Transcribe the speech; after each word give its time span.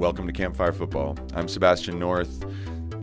Welcome 0.00 0.26
to 0.28 0.32
Campfire 0.32 0.72
Football. 0.72 1.18
I'm 1.34 1.46
Sebastian 1.46 1.98
North. 1.98 2.46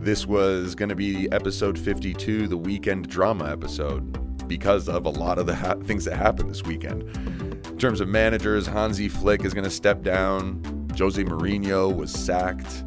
This 0.00 0.26
was 0.26 0.74
going 0.74 0.88
to 0.88 0.96
be 0.96 1.30
episode 1.30 1.78
52, 1.78 2.48
the 2.48 2.56
weekend 2.56 3.08
drama 3.08 3.48
episode, 3.52 4.48
because 4.48 4.88
of 4.88 5.06
a 5.06 5.10
lot 5.10 5.38
of 5.38 5.46
the 5.46 5.54
ha- 5.54 5.76
things 5.84 6.04
that 6.06 6.16
happened 6.16 6.50
this 6.50 6.64
weekend. 6.64 7.04
In 7.68 7.78
terms 7.78 8.00
of 8.00 8.08
managers, 8.08 8.66
Hansi 8.66 9.08
Flick 9.08 9.44
is 9.44 9.54
going 9.54 9.62
to 9.62 9.70
step 9.70 10.02
down. 10.02 10.60
Jose 10.98 11.22
Mourinho 11.22 11.94
was 11.94 12.10
sacked. 12.10 12.82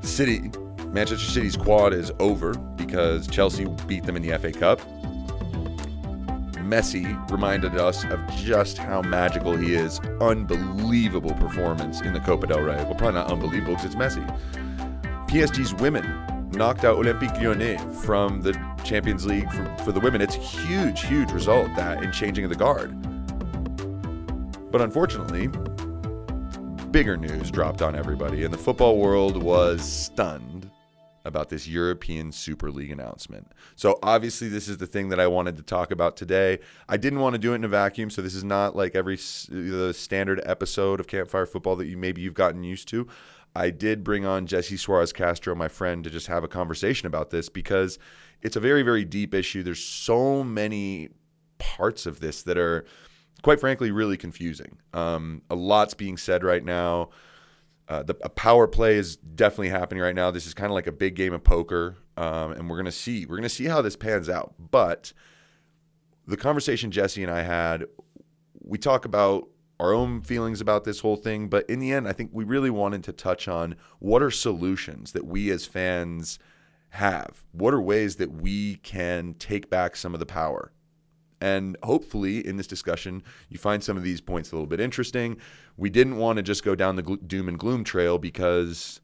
City, 0.00 0.50
Manchester 0.86 1.30
City's 1.30 1.54
quad 1.54 1.92
is 1.92 2.10
over 2.18 2.54
because 2.54 3.26
Chelsea 3.26 3.66
beat 3.86 4.04
them 4.04 4.16
in 4.16 4.22
the 4.22 4.38
FA 4.38 4.52
Cup. 4.52 4.80
Messi 6.72 7.30
reminded 7.30 7.76
us 7.76 8.02
of 8.04 8.26
just 8.34 8.78
how 8.78 9.02
magical 9.02 9.54
he 9.54 9.74
is. 9.74 10.00
Unbelievable 10.22 11.34
performance 11.34 12.00
in 12.00 12.14
the 12.14 12.20
Copa 12.20 12.46
del 12.46 12.60
Rey. 12.60 12.76
Well, 12.76 12.94
probably 12.94 13.20
not 13.20 13.30
unbelievable 13.30 13.74
because 13.74 13.84
it's 13.84 13.94
Messi. 13.94 14.26
PSG's 15.28 15.74
women 15.74 16.02
knocked 16.52 16.86
out 16.86 16.96
Olympique 16.96 17.36
Lyonnais 17.36 17.76
from 18.02 18.40
the 18.40 18.52
Champions 18.84 19.26
League 19.26 19.50
for, 19.52 19.66
for 19.84 19.92
the 19.92 20.00
women. 20.00 20.22
It's 20.22 20.36
a 20.36 20.38
huge, 20.38 21.04
huge 21.04 21.30
result 21.30 21.68
that 21.76 22.02
in 22.02 22.10
changing 22.10 22.44
of 22.44 22.50
the 22.50 22.56
guard. 22.56 22.90
But 24.72 24.80
unfortunately, 24.80 25.48
bigger 26.90 27.18
news 27.18 27.50
dropped 27.50 27.82
on 27.82 27.94
everybody, 27.94 28.44
and 28.44 28.54
the 28.54 28.58
football 28.58 28.96
world 28.96 29.42
was 29.42 29.82
stunned 29.82 30.51
about 31.24 31.48
this 31.48 31.66
European 31.66 32.32
Super 32.32 32.70
League 32.70 32.90
announcement. 32.90 33.52
So 33.76 33.98
obviously 34.02 34.48
this 34.48 34.68
is 34.68 34.78
the 34.78 34.86
thing 34.86 35.08
that 35.10 35.20
I 35.20 35.26
wanted 35.26 35.56
to 35.56 35.62
talk 35.62 35.90
about 35.90 36.16
today. 36.16 36.58
I 36.88 36.96
didn't 36.96 37.20
want 37.20 37.34
to 37.34 37.38
do 37.38 37.52
it 37.52 37.56
in 37.56 37.64
a 37.64 37.68
vacuum, 37.68 38.10
so 38.10 38.22
this 38.22 38.34
is 38.34 38.44
not 38.44 38.74
like 38.74 38.94
every 38.94 39.16
the 39.16 39.92
standard 39.96 40.40
episode 40.44 41.00
of 41.00 41.06
Campfire 41.06 41.46
Football 41.46 41.76
that 41.76 41.86
you 41.86 41.96
maybe 41.96 42.22
you've 42.22 42.34
gotten 42.34 42.62
used 42.62 42.88
to. 42.88 43.06
I 43.54 43.70
did 43.70 44.02
bring 44.02 44.24
on 44.24 44.46
Jesse 44.46 44.78
Suarez 44.78 45.12
Castro, 45.12 45.54
my 45.54 45.68
friend, 45.68 46.02
to 46.04 46.10
just 46.10 46.26
have 46.26 46.42
a 46.42 46.48
conversation 46.48 47.06
about 47.06 47.30
this 47.30 47.48
because 47.48 47.98
it's 48.40 48.56
a 48.56 48.60
very 48.60 48.82
very 48.82 49.04
deep 49.04 49.34
issue. 49.34 49.62
There's 49.62 49.84
so 49.84 50.42
many 50.42 51.10
parts 51.58 52.06
of 52.06 52.20
this 52.20 52.42
that 52.42 52.58
are 52.58 52.84
quite 53.42 53.60
frankly 53.60 53.90
really 53.90 54.16
confusing. 54.16 54.78
Um, 54.92 55.42
a 55.50 55.54
lot's 55.54 55.94
being 55.94 56.16
said 56.16 56.42
right 56.44 56.64
now. 56.64 57.10
Uh, 57.88 58.02
the 58.02 58.16
a 58.22 58.28
power 58.28 58.66
play 58.66 58.96
is 58.96 59.16
definitely 59.16 59.68
happening 59.68 60.02
right 60.02 60.14
now. 60.14 60.30
This 60.30 60.46
is 60.46 60.54
kind 60.54 60.70
of 60.70 60.74
like 60.74 60.86
a 60.86 60.92
big 60.92 61.14
game 61.14 61.32
of 61.32 61.42
poker, 61.42 61.96
um, 62.16 62.52
and 62.52 62.70
we're 62.70 62.76
gonna 62.76 62.92
see 62.92 63.26
we're 63.26 63.36
gonna 63.36 63.48
see 63.48 63.64
how 63.64 63.82
this 63.82 63.96
pans 63.96 64.28
out. 64.28 64.54
But 64.58 65.12
the 66.26 66.36
conversation 66.36 66.90
Jesse 66.90 67.22
and 67.22 67.32
I 67.32 67.42
had, 67.42 67.84
we 68.60 68.78
talk 68.78 69.04
about 69.04 69.48
our 69.80 69.92
own 69.92 70.22
feelings 70.22 70.60
about 70.60 70.84
this 70.84 71.00
whole 71.00 71.16
thing, 71.16 71.48
but 71.48 71.68
in 71.68 71.80
the 71.80 71.92
end, 71.92 72.06
I 72.06 72.12
think 72.12 72.30
we 72.32 72.44
really 72.44 72.70
wanted 72.70 73.02
to 73.04 73.12
touch 73.12 73.48
on 73.48 73.74
what 73.98 74.22
are 74.22 74.30
solutions 74.30 75.10
that 75.12 75.26
we 75.26 75.50
as 75.50 75.66
fans 75.66 76.38
have. 76.90 77.42
What 77.50 77.74
are 77.74 77.80
ways 77.80 78.16
that 78.16 78.30
we 78.30 78.76
can 78.76 79.34
take 79.34 79.70
back 79.70 79.96
some 79.96 80.14
of 80.14 80.20
the 80.20 80.26
power? 80.26 80.72
And 81.42 81.76
hopefully, 81.82 82.46
in 82.46 82.56
this 82.56 82.68
discussion, 82.68 83.24
you 83.48 83.58
find 83.58 83.82
some 83.82 83.96
of 83.96 84.04
these 84.04 84.20
points 84.20 84.52
a 84.52 84.54
little 84.54 84.68
bit 84.68 84.78
interesting. 84.78 85.38
We 85.76 85.90
didn't 85.90 86.16
want 86.16 86.36
to 86.36 86.42
just 86.44 86.62
go 86.62 86.76
down 86.76 86.94
the 86.94 87.02
doom 87.02 87.48
and 87.48 87.58
gloom 87.58 87.82
trail 87.82 88.16
because, 88.16 89.00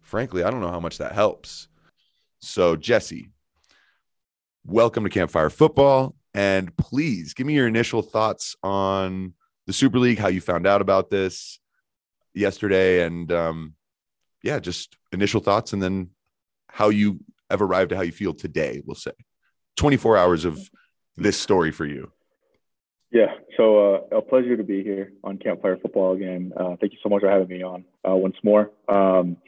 frankly, 0.00 0.42
I 0.42 0.50
don't 0.50 0.60
know 0.60 0.72
how 0.72 0.80
much 0.80 0.98
that 0.98 1.12
helps. 1.12 1.68
So, 2.40 2.74
Jesse, 2.74 3.30
welcome 4.66 5.04
to 5.04 5.10
Campfire 5.10 5.50
Football. 5.50 6.16
And 6.34 6.76
please 6.76 7.32
give 7.32 7.46
me 7.46 7.54
your 7.54 7.68
initial 7.68 8.02
thoughts 8.02 8.56
on 8.64 9.34
the 9.68 9.72
Super 9.72 10.00
League, 10.00 10.18
how 10.18 10.28
you 10.28 10.40
found 10.40 10.66
out 10.66 10.80
about 10.80 11.10
this 11.10 11.60
yesterday, 12.34 13.04
and 13.04 13.30
um, 13.30 13.74
yeah, 14.42 14.58
just 14.58 14.96
initial 15.12 15.40
thoughts, 15.40 15.72
and 15.72 15.80
then 15.80 16.10
how 16.66 16.88
you 16.88 17.20
have 17.48 17.62
arrived 17.62 17.92
at 17.92 17.98
how 17.98 18.02
you 18.02 18.10
feel 18.10 18.34
today, 18.34 18.82
we'll 18.84 18.96
say. 18.96 19.12
24 19.76 20.16
hours 20.16 20.44
of 20.44 20.68
this 21.18 21.38
story 21.38 21.70
for 21.70 21.86
you. 21.86 22.10
Yeah, 23.10 23.34
so 23.56 23.94
uh, 23.94 24.18
a 24.18 24.22
pleasure 24.22 24.56
to 24.56 24.62
be 24.62 24.82
here 24.82 25.12
on 25.24 25.38
Campfire 25.38 25.78
Football 25.78 26.12
again. 26.12 26.52
Uh, 26.54 26.76
thank 26.78 26.92
you 26.92 26.98
so 27.02 27.08
much 27.08 27.22
for 27.22 27.30
having 27.30 27.48
me 27.48 27.62
on 27.62 27.84
uh, 28.08 28.14
once 28.14 28.36
more. 28.44 28.70
Um, 28.88 29.38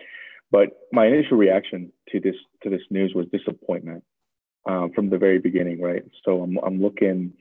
but 0.50 0.68
my 0.92 1.06
initial 1.06 1.36
reaction 1.36 1.92
to 2.10 2.20
this 2.20 2.34
to 2.62 2.70
this 2.70 2.80
news 2.90 3.12
was 3.14 3.26
disappointment 3.30 4.02
um, 4.68 4.92
from 4.94 5.10
the 5.10 5.18
very 5.18 5.38
beginning, 5.38 5.80
right? 5.80 6.02
So 6.24 6.42
I'm 6.42 6.58
I'm 6.58 6.80
looking, 6.80 7.34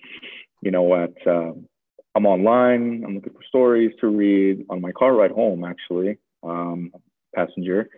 you 0.62 0.72
know, 0.72 0.94
at 0.94 1.16
um, 1.26 1.68
I'm 2.16 2.26
online. 2.26 3.04
I'm 3.06 3.16
looking 3.16 3.34
for 3.34 3.44
stories 3.48 3.92
to 4.02 4.08
read 4.08 4.66
on 4.70 4.82
my 4.82 4.92
car 4.92 5.14
ride 5.14 5.32
home, 5.32 5.64
actually, 5.64 6.18
um, 6.44 6.92
passenger, 7.34 7.90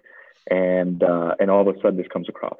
and 0.50 1.02
uh, 1.02 1.36
and 1.40 1.50
all 1.50 1.68
of 1.68 1.76
a 1.76 1.80
sudden 1.82 1.98
this 1.98 2.08
comes 2.14 2.30
across 2.30 2.60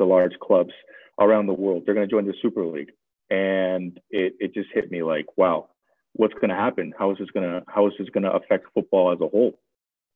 the 0.00 0.04
large 0.04 0.36
clubs 0.40 0.72
around 1.20 1.46
the 1.46 1.52
world. 1.52 1.84
They're 1.86 1.94
going 1.94 2.08
to 2.08 2.10
join 2.10 2.26
the 2.26 2.34
Super 2.42 2.66
League 2.66 2.90
and 3.30 3.98
it, 4.10 4.34
it 4.38 4.54
just 4.54 4.68
hit 4.72 4.90
me 4.90 5.02
like 5.02 5.26
wow 5.36 5.68
what's 6.16 6.34
going 6.34 6.48
to 6.48 6.56
happen? 6.56 6.92
How 6.98 7.10
is 7.10 7.18
this 7.18 7.30
going 7.30 7.48
to 7.48 7.62
how 7.68 7.86
is 7.86 7.92
this 7.98 8.08
going 8.08 8.24
to 8.24 8.32
affect 8.32 8.66
football 8.74 9.12
as 9.12 9.20
a 9.20 9.28
whole 9.28 9.58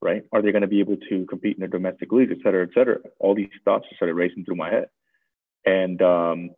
right? 0.03 0.23
Are 0.33 0.41
they 0.41 0.51
going 0.51 0.63
to 0.63 0.69
be 0.69 0.81
able 0.81 0.97
to 1.11 1.27
compete 1.27 1.57
in 1.57 1.61
the 1.61 1.69
domestic 1.69 2.11
league 2.11 2.31
et 2.31 2.39
cetera 2.43 2.65
et 2.65 2.71
cetera? 2.75 2.99
All 3.19 3.35
these 3.35 3.51
thoughts 3.65 3.87
started 3.95 4.15
racing 4.15 4.45
through 4.45 4.57
my 4.57 4.71
head. 4.71 4.87
And 5.67 6.01
um 6.01 6.51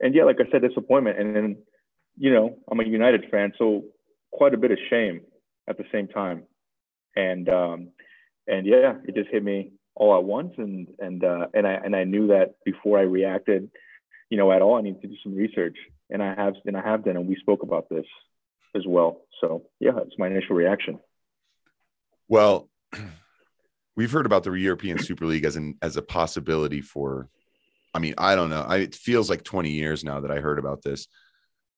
and 0.00 0.14
yeah 0.14 0.24
like 0.24 0.36
i 0.40 0.50
said 0.50 0.62
disappointment. 0.62 1.18
And 1.18 1.34
then 1.34 1.56
you 2.16 2.32
know 2.32 2.56
i'm 2.70 2.80
a 2.80 2.84
united 2.84 3.26
fan 3.30 3.52
so 3.58 3.84
quite 4.30 4.54
a 4.54 4.58
bit 4.58 4.70
of 4.70 4.78
shame 4.88 5.22
at 5.68 5.78
the 5.78 5.84
same 5.92 6.08
time. 6.08 6.44
And 7.16 7.48
um 7.48 7.88
and 8.46 8.66
yeah 8.66 8.94
it 9.04 9.16
just 9.16 9.30
hit 9.30 9.42
me 9.42 9.72
all 9.96 10.16
at 10.16 10.24
once. 10.24 10.52
And 10.58 10.86
and 11.00 11.24
uh 11.24 11.48
and 11.54 11.66
i 11.66 11.72
and 11.72 11.96
i 11.96 12.04
knew 12.04 12.28
that 12.28 12.54
before 12.64 12.98
i 12.98 13.02
reacted 13.02 13.68
you 14.30 14.36
know, 14.36 14.52
at 14.52 14.62
all, 14.62 14.76
I 14.76 14.80
need 14.82 15.00
to 15.02 15.08
do 15.08 15.14
some 15.22 15.34
research, 15.34 15.76
and 16.10 16.22
I 16.22 16.34
have, 16.34 16.54
and 16.64 16.76
I 16.76 16.82
have 16.82 17.04
done, 17.04 17.16
and 17.16 17.28
we 17.28 17.36
spoke 17.36 17.62
about 17.62 17.88
this 17.88 18.06
as 18.74 18.82
well. 18.86 19.22
So 19.40 19.64
yeah, 19.80 19.92
that's 19.92 20.18
my 20.18 20.26
initial 20.26 20.56
reaction. 20.56 20.98
Well, 22.28 22.68
we've 23.96 24.10
heard 24.10 24.26
about 24.26 24.44
the 24.44 24.52
European 24.52 24.98
Super 24.98 25.26
League 25.26 25.44
as 25.44 25.56
an 25.56 25.76
as 25.82 25.96
a 25.96 26.02
possibility 26.02 26.80
for. 26.80 27.28
I 27.94 27.98
mean, 27.98 28.14
I 28.18 28.34
don't 28.34 28.50
know. 28.50 28.60
I, 28.60 28.78
it 28.78 28.94
feels 28.94 29.30
like 29.30 29.42
20 29.42 29.70
years 29.70 30.04
now 30.04 30.20
that 30.20 30.30
I 30.30 30.40
heard 30.40 30.58
about 30.58 30.82
this. 30.82 31.06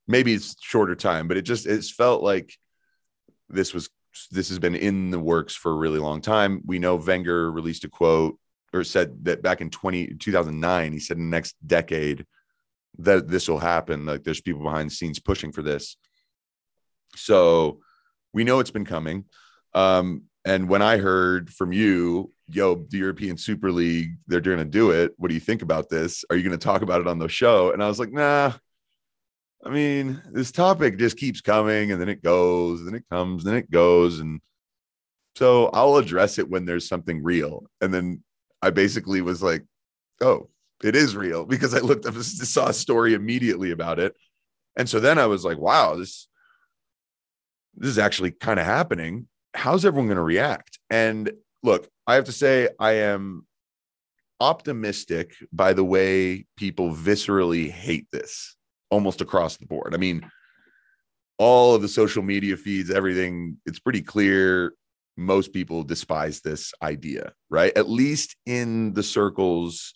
Maybe 0.08 0.34
it's 0.34 0.56
shorter 0.60 0.96
time, 0.96 1.28
but 1.28 1.36
it 1.36 1.42
just 1.42 1.64
it's 1.64 1.92
felt 1.92 2.22
like 2.24 2.58
this 3.48 3.72
was 3.72 3.88
this 4.32 4.48
has 4.48 4.58
been 4.58 4.74
in 4.74 5.10
the 5.10 5.18
works 5.20 5.54
for 5.54 5.70
a 5.70 5.76
really 5.76 6.00
long 6.00 6.20
time. 6.20 6.62
We 6.64 6.80
know 6.80 6.96
Wenger 6.96 7.52
released 7.52 7.84
a 7.84 7.88
quote 7.88 8.36
or 8.72 8.82
said 8.82 9.24
that 9.24 9.42
back 9.42 9.60
in 9.60 9.70
20, 9.70 10.14
2009, 10.14 10.92
he 10.92 10.98
said 10.98 11.18
in 11.18 11.30
the 11.30 11.36
next 11.36 11.54
decade 11.64 12.26
that 12.98 13.28
this 13.28 13.48
will 13.48 13.58
happen. 13.58 14.06
Like 14.06 14.24
there's 14.24 14.40
people 14.40 14.62
behind 14.62 14.90
the 14.90 14.94
scenes 14.94 15.18
pushing 15.18 15.52
for 15.52 15.62
this. 15.62 15.96
So 17.16 17.80
we 18.32 18.44
know 18.44 18.60
it's 18.60 18.70
been 18.70 18.84
coming. 18.84 19.24
Um, 19.74 20.24
and 20.44 20.68
when 20.68 20.82
I 20.82 20.96
heard 20.96 21.50
from 21.50 21.72
you, 21.72 22.32
yo, 22.48 22.86
the 22.88 22.98
European 22.98 23.36
Super 23.36 23.70
League, 23.70 24.16
they're 24.26 24.40
going 24.40 24.58
to 24.58 24.64
do 24.64 24.90
it. 24.90 25.12
What 25.16 25.28
do 25.28 25.34
you 25.34 25.40
think 25.40 25.62
about 25.62 25.88
this? 25.88 26.24
Are 26.30 26.36
you 26.36 26.42
going 26.42 26.58
to 26.58 26.64
talk 26.64 26.82
about 26.82 27.00
it 27.00 27.06
on 27.06 27.18
the 27.18 27.28
show? 27.28 27.72
And 27.72 27.82
I 27.82 27.88
was 27.88 27.98
like, 27.98 28.12
nah. 28.12 28.52
I 29.64 29.70
mean, 29.70 30.22
this 30.32 30.52
topic 30.52 30.98
just 30.98 31.16
keeps 31.16 31.40
coming 31.40 31.90
and 31.90 32.00
then 32.00 32.08
it 32.08 32.22
goes, 32.22 32.78
and 32.78 32.88
then 32.88 32.94
it 32.94 33.04
comes, 33.10 33.44
and 33.44 33.52
then 33.52 33.58
it 33.58 33.70
goes. 33.70 34.20
And 34.20 34.40
so 35.34 35.66
I'll 35.72 35.96
address 35.96 36.38
it 36.38 36.48
when 36.48 36.64
there's 36.64 36.88
something 36.88 37.22
real. 37.22 37.66
And 37.80 37.92
then 37.92 38.22
I 38.62 38.70
basically 38.70 39.20
was 39.20 39.42
like, 39.42 39.64
oh, 40.20 40.48
it 40.82 40.94
is 40.94 41.16
real 41.16 41.44
because 41.44 41.74
I 41.74 41.78
looked 41.78 42.06
up, 42.06 42.14
saw 42.14 42.68
a 42.68 42.72
story 42.74 43.14
immediately 43.14 43.70
about 43.70 43.98
it. 43.98 44.14
And 44.76 44.88
so 44.88 45.00
then 45.00 45.18
I 45.18 45.26
was 45.26 45.44
like, 45.44 45.58
wow, 45.58 45.96
this, 45.96 46.28
this 47.76 47.90
is 47.90 47.98
actually 47.98 48.30
kind 48.30 48.60
of 48.60 48.66
happening. 48.66 49.26
How's 49.54 49.84
everyone 49.84 50.06
going 50.06 50.16
to 50.16 50.22
react? 50.22 50.78
And 50.90 51.32
look, 51.62 51.88
I 52.06 52.14
have 52.14 52.24
to 52.24 52.32
say, 52.32 52.68
I 52.78 52.92
am 52.92 53.46
optimistic 54.40 55.34
by 55.52 55.72
the 55.72 55.84
way 55.84 56.46
people 56.56 56.94
viscerally 56.94 57.68
hate 57.70 58.06
this 58.12 58.56
almost 58.90 59.20
across 59.20 59.56
the 59.56 59.66
board. 59.66 59.94
I 59.94 59.98
mean, 59.98 60.30
all 61.38 61.74
of 61.74 61.82
the 61.82 61.88
social 61.88 62.22
media 62.22 62.56
feeds, 62.56 62.90
everything, 62.90 63.58
it's 63.66 63.78
pretty 63.80 64.02
clear 64.02 64.74
most 65.16 65.52
people 65.52 65.82
despise 65.82 66.40
this 66.40 66.72
idea, 66.82 67.32
right? 67.50 67.76
At 67.76 67.88
least 67.88 68.36
in 68.46 68.92
the 68.94 69.02
circles 69.02 69.94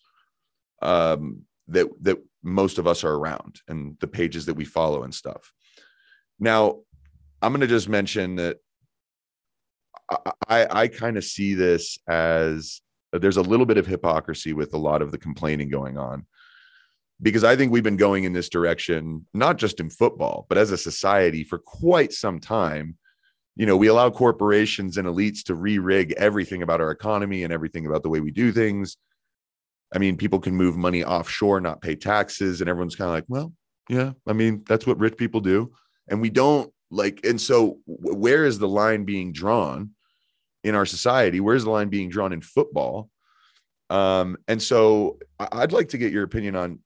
um, 0.82 1.42
that 1.68 1.88
that 2.02 2.18
most 2.42 2.78
of 2.78 2.86
us 2.86 3.04
are 3.04 3.14
around 3.14 3.60
and 3.68 3.96
the 4.00 4.06
pages 4.06 4.46
that 4.46 4.54
we 4.54 4.64
follow 4.64 5.04
and 5.04 5.14
stuff. 5.14 5.52
Now, 6.40 6.80
I'm 7.40 7.52
going 7.52 7.60
to 7.60 7.66
just 7.66 7.88
mention 7.88 8.36
that 8.36 8.58
I, 10.10 10.32
I, 10.48 10.80
I 10.82 10.88
kind 10.88 11.16
of 11.16 11.24
see 11.24 11.54
this 11.54 11.98
as 12.08 12.80
there's 13.12 13.36
a 13.36 13.42
little 13.42 13.66
bit 13.66 13.78
of 13.78 13.86
hypocrisy 13.86 14.52
with 14.52 14.74
a 14.74 14.78
lot 14.78 15.02
of 15.02 15.12
the 15.12 15.18
complaining 15.18 15.68
going 15.68 15.98
on 15.98 16.26
because 17.20 17.44
I 17.44 17.54
think 17.54 17.70
we've 17.70 17.84
been 17.84 17.96
going 17.96 18.24
in 18.24 18.32
this 18.32 18.48
direction, 18.48 19.26
not 19.32 19.58
just 19.58 19.78
in 19.78 19.90
football, 19.90 20.46
but 20.48 20.58
as 20.58 20.72
a 20.72 20.78
society 20.78 21.44
for 21.44 21.58
quite 21.58 22.12
some 22.12 22.40
time 22.40 22.96
you 23.54 23.66
know, 23.66 23.76
we 23.76 23.88
allow 23.88 24.08
corporations 24.10 24.96
and 24.96 25.06
elites 25.06 25.44
to 25.44 25.54
re-rig 25.54 26.12
everything 26.16 26.62
about 26.62 26.80
our 26.80 26.90
economy 26.90 27.44
and 27.44 27.52
everything 27.52 27.86
about 27.86 28.02
the 28.02 28.08
way 28.08 28.20
we 28.20 28.30
do 28.30 28.50
things. 28.50 28.96
I 29.94 29.98
mean, 29.98 30.16
people 30.16 30.40
can 30.40 30.54
move 30.54 30.76
money 30.76 31.04
offshore, 31.04 31.60
not 31.60 31.82
pay 31.82 31.94
taxes, 31.94 32.60
and 32.60 32.70
everyone's 32.70 32.96
kind 32.96 33.08
of 33.08 33.14
like, 33.14 33.24
well, 33.28 33.52
yeah, 33.88 34.12
I 34.26 34.32
mean, 34.32 34.64
that's 34.66 34.86
what 34.86 34.98
rich 34.98 35.16
people 35.16 35.40
do. 35.40 35.72
And 36.08 36.20
we 36.20 36.30
don't 36.30 36.72
like, 36.90 37.24
and 37.24 37.40
so 37.40 37.78
where 37.86 38.44
is 38.44 38.58
the 38.58 38.68
line 38.68 39.04
being 39.04 39.32
drawn 39.32 39.90
in 40.64 40.74
our 40.74 40.86
society? 40.86 41.40
Where's 41.40 41.64
the 41.64 41.70
line 41.70 41.88
being 41.88 42.08
drawn 42.08 42.32
in 42.32 42.40
football? 42.40 43.10
Um, 43.90 44.38
and 44.48 44.62
so 44.62 45.18
I'd 45.38 45.72
like 45.72 45.90
to 45.90 45.98
get 45.98 46.12
your 46.12 46.24
opinion 46.24 46.56
on 46.56 46.78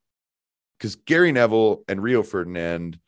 because 0.78 0.96
Gary 0.96 1.32
Neville 1.32 1.84
and 1.88 2.02
Rio 2.02 2.22
Ferdinand, 2.22 2.98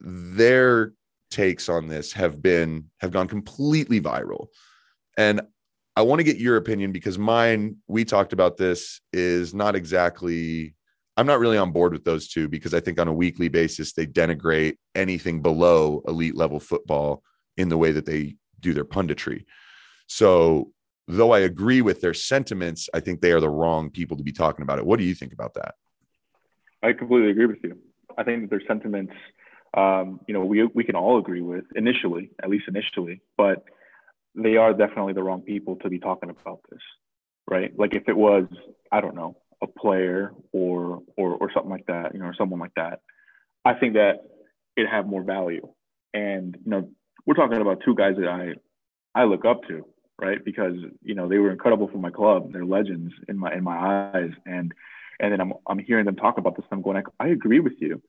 their 0.00 0.92
takes 1.30 1.68
on 1.68 1.88
this 1.88 2.12
have 2.12 2.40
been 2.40 2.90
have 2.98 3.10
gone 3.10 3.26
completely 3.26 4.00
viral. 4.00 4.48
And 5.16 5.42
I 5.96 6.02
want 6.02 6.20
to 6.20 6.24
get 6.24 6.38
your 6.38 6.56
opinion 6.56 6.92
because 6.92 7.18
mine, 7.18 7.76
we 7.86 8.04
talked 8.04 8.32
about 8.32 8.56
this, 8.56 9.00
is 9.12 9.54
not 9.54 9.76
exactly 9.76 10.74
I'm 11.16 11.26
not 11.26 11.38
really 11.38 11.58
on 11.58 11.70
board 11.70 11.92
with 11.92 12.04
those 12.04 12.28
two 12.28 12.48
because 12.48 12.74
I 12.74 12.80
think 12.80 12.98
on 12.98 13.08
a 13.08 13.12
weekly 13.12 13.48
basis 13.48 13.92
they 13.92 14.06
denigrate 14.06 14.76
anything 14.94 15.42
below 15.42 16.02
elite 16.08 16.36
level 16.36 16.58
football 16.58 17.22
in 17.56 17.68
the 17.68 17.78
way 17.78 17.92
that 17.92 18.06
they 18.06 18.36
do 18.60 18.74
their 18.74 18.84
punditry. 18.84 19.44
So, 20.08 20.72
though 21.06 21.32
I 21.32 21.40
agree 21.40 21.82
with 21.82 22.00
their 22.00 22.14
sentiments, 22.14 22.88
I 22.94 23.00
think 23.00 23.20
they 23.20 23.32
are 23.32 23.40
the 23.40 23.48
wrong 23.48 23.90
people 23.90 24.16
to 24.16 24.24
be 24.24 24.32
talking 24.32 24.62
about 24.62 24.78
it. 24.78 24.86
What 24.86 24.98
do 24.98 25.04
you 25.04 25.14
think 25.14 25.32
about 25.32 25.54
that? 25.54 25.74
I 26.82 26.92
completely 26.92 27.30
agree 27.30 27.46
with 27.46 27.58
you. 27.62 27.78
I 28.18 28.24
think 28.24 28.42
that 28.42 28.50
their 28.50 28.62
sentiments, 28.66 29.12
um, 29.74 30.20
you 30.26 30.34
know, 30.34 30.44
we 30.44 30.64
we 30.74 30.82
can 30.82 30.96
all 30.96 31.18
agree 31.18 31.42
with 31.42 31.64
initially, 31.76 32.30
at 32.42 32.50
least 32.50 32.64
initially, 32.66 33.20
but 33.36 33.64
they 34.34 34.56
are 34.56 34.72
definitely 34.72 35.12
the 35.12 35.22
wrong 35.22 35.42
people 35.42 35.76
to 35.76 35.88
be 35.88 35.98
talking 35.98 36.30
about 36.30 36.60
this, 36.70 36.80
right? 37.48 37.72
Like 37.78 37.94
if 37.94 38.08
it 38.08 38.16
was, 38.16 38.44
I 38.90 39.00
don't 39.00 39.14
know, 39.14 39.36
a 39.62 39.66
player 39.66 40.32
or 40.52 41.02
or 41.16 41.34
or 41.36 41.50
something 41.52 41.70
like 41.70 41.86
that, 41.86 42.14
you 42.14 42.20
know, 42.20 42.26
or 42.26 42.34
someone 42.36 42.60
like 42.60 42.74
that, 42.76 43.00
I 43.64 43.74
think 43.74 43.94
that 43.94 44.22
it 44.76 44.86
have 44.88 45.06
more 45.06 45.22
value. 45.22 45.68
And 46.12 46.56
you 46.64 46.70
know, 46.70 46.90
we're 47.26 47.34
talking 47.34 47.60
about 47.60 47.82
two 47.84 47.94
guys 47.94 48.16
that 48.18 48.28
I 48.28 48.54
I 49.14 49.24
look 49.24 49.44
up 49.44 49.62
to, 49.68 49.86
right? 50.20 50.44
Because 50.44 50.74
you 51.02 51.14
know 51.14 51.28
they 51.28 51.38
were 51.38 51.52
incredible 51.52 51.88
for 51.88 51.98
my 51.98 52.10
club. 52.10 52.52
They're 52.52 52.64
legends 52.64 53.12
in 53.28 53.38
my 53.38 53.52
in 53.54 53.64
my 53.64 54.10
eyes, 54.12 54.30
and 54.46 54.72
and 55.20 55.32
then 55.32 55.40
I'm 55.40 55.54
I'm 55.66 55.78
hearing 55.78 56.04
them 56.04 56.16
talk 56.16 56.38
about 56.38 56.56
this. 56.56 56.66
I'm 56.70 56.82
going, 56.82 57.02
I, 57.20 57.24
I 57.24 57.28
agree 57.28 57.60
with 57.60 57.74
you, 57.78 58.02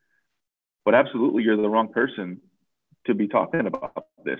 but 0.84 0.96
absolutely, 0.96 1.44
you're 1.44 1.58
the 1.58 1.70
wrong 1.70 1.90
person 1.90 2.42
to 3.06 3.14
be 3.14 3.28
talking 3.28 3.68
about 3.68 4.08
this. 4.24 4.40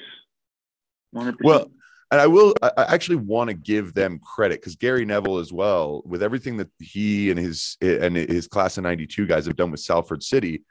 100%. 1.16 1.38
Well, 1.44 1.72
and 2.12 2.22
I 2.22 2.28
will 2.28 2.54
I 2.62 2.72
actually 2.78 3.18
want 3.18 3.50
to 3.50 3.56
give 3.56 3.94
them 3.94 4.20
credit 4.20 4.62
because 4.62 4.76
Gary 4.76 5.06
Neville 5.06 5.40
as 5.40 5.52
well, 5.52 6.04
with 6.06 6.22
everything 6.22 6.58
that 6.58 6.70
he 6.80 7.32
and 7.32 7.40
his 7.40 7.78
and 7.82 8.16
his 8.16 8.48
class 8.48 8.78
of 8.78 8.84
92 8.84 9.26
guys 9.26 9.46
have 9.48 9.56
done 9.56 9.72
with 9.72 9.80
Salford 9.80 10.22
City. 10.22 10.64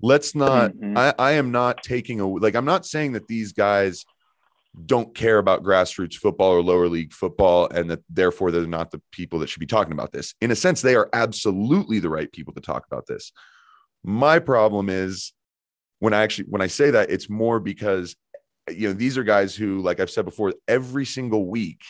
Let's 0.00 0.34
not 0.34 0.72
mm-hmm. 0.72 0.96
I, 0.96 1.14
I 1.18 1.32
am 1.32 1.50
not 1.50 1.82
taking 1.82 2.20
a 2.20 2.26
like 2.26 2.54
I'm 2.54 2.64
not 2.64 2.86
saying 2.86 3.12
that 3.12 3.26
these 3.26 3.52
guys 3.52 4.04
don't 4.84 5.14
care 5.14 5.38
about 5.38 5.62
grassroots 5.62 6.14
football 6.14 6.52
or 6.52 6.62
lower 6.62 6.88
league 6.88 7.12
football 7.12 7.66
and 7.68 7.90
that 7.90 8.00
therefore 8.10 8.50
they're 8.50 8.66
not 8.66 8.90
the 8.90 9.00
people 9.10 9.38
that 9.38 9.48
should 9.48 9.60
be 9.60 9.66
talking 9.66 9.92
about 9.92 10.12
this. 10.12 10.34
In 10.40 10.50
a 10.50 10.56
sense, 10.56 10.82
they 10.82 10.94
are 10.94 11.08
absolutely 11.14 11.98
the 11.98 12.10
right 12.10 12.30
people 12.30 12.52
to 12.54 12.60
talk 12.60 12.86
about 12.86 13.06
this. 13.06 13.32
My 14.04 14.38
problem 14.38 14.90
is 14.90 15.32
when 15.98 16.12
I 16.12 16.22
actually 16.22 16.46
when 16.48 16.62
I 16.62 16.66
say 16.66 16.90
that 16.90 17.10
it's 17.10 17.30
more 17.30 17.58
because 17.58 18.16
you 18.70 18.88
know, 18.88 18.94
these 18.94 19.16
are 19.18 19.24
guys 19.24 19.54
who, 19.54 19.80
like 19.80 20.00
I've 20.00 20.10
said 20.10 20.24
before, 20.24 20.54
every 20.66 21.04
single 21.04 21.46
week 21.46 21.82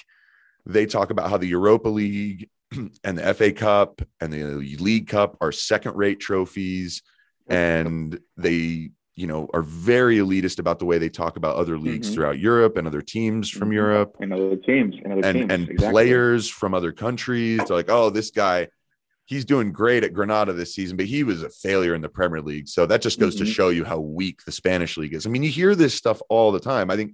they 0.64 0.86
talk 0.86 1.10
about 1.10 1.30
how 1.30 1.36
the 1.36 1.46
Europa 1.46 1.88
League 1.88 2.48
and 3.04 3.18
the 3.18 3.34
FA 3.34 3.52
Cup 3.52 4.02
and 4.20 4.32
the 4.32 4.44
League 4.44 5.08
Cup 5.08 5.36
are 5.40 5.52
second 5.52 5.96
rate 5.96 6.20
trophies. 6.20 7.02
And 7.48 8.18
they, 8.36 8.90
you 9.14 9.26
know, 9.28 9.48
are 9.54 9.62
very 9.62 10.16
elitist 10.16 10.58
about 10.58 10.80
the 10.80 10.84
way 10.84 10.98
they 10.98 11.08
talk 11.08 11.36
about 11.36 11.56
other 11.56 11.78
leagues 11.78 12.08
mm-hmm. 12.08 12.14
throughout 12.14 12.38
Europe 12.40 12.76
and 12.76 12.88
other 12.88 13.00
teams 13.00 13.48
from 13.48 13.68
mm-hmm. 13.68 13.74
Europe 13.74 14.16
and 14.20 14.32
other 14.32 14.56
teams 14.56 14.96
and, 15.04 15.12
other 15.12 15.22
and, 15.24 15.38
teams. 15.38 15.52
and 15.52 15.62
exactly. 15.70 15.92
players 15.92 16.50
from 16.50 16.74
other 16.74 16.90
countries. 16.90 17.58
They're 17.58 17.76
like, 17.76 17.90
oh, 17.90 18.10
this 18.10 18.30
guy, 18.32 18.68
he's 19.26 19.44
doing 19.44 19.72
great 19.72 20.04
at 20.04 20.14
Granada 20.14 20.52
this 20.52 20.74
season, 20.74 20.96
but 20.96 21.06
he 21.06 21.24
was 21.24 21.42
a 21.42 21.50
failure 21.50 21.94
in 21.94 22.00
the 22.00 22.08
Premier 22.08 22.40
League. 22.40 22.68
So 22.68 22.86
that 22.86 23.02
just 23.02 23.18
goes 23.20 23.34
mm-hmm. 23.34 23.44
to 23.44 23.50
show 23.50 23.68
you 23.68 23.84
how 23.84 23.98
weak 23.98 24.44
the 24.44 24.52
Spanish 24.52 24.96
league 24.96 25.14
is. 25.14 25.26
I 25.26 25.30
mean, 25.30 25.42
you 25.42 25.50
hear 25.50 25.74
this 25.74 25.94
stuff 25.94 26.22
all 26.28 26.52
the 26.52 26.60
time. 26.60 26.90
I 26.90 26.96
think 26.96 27.12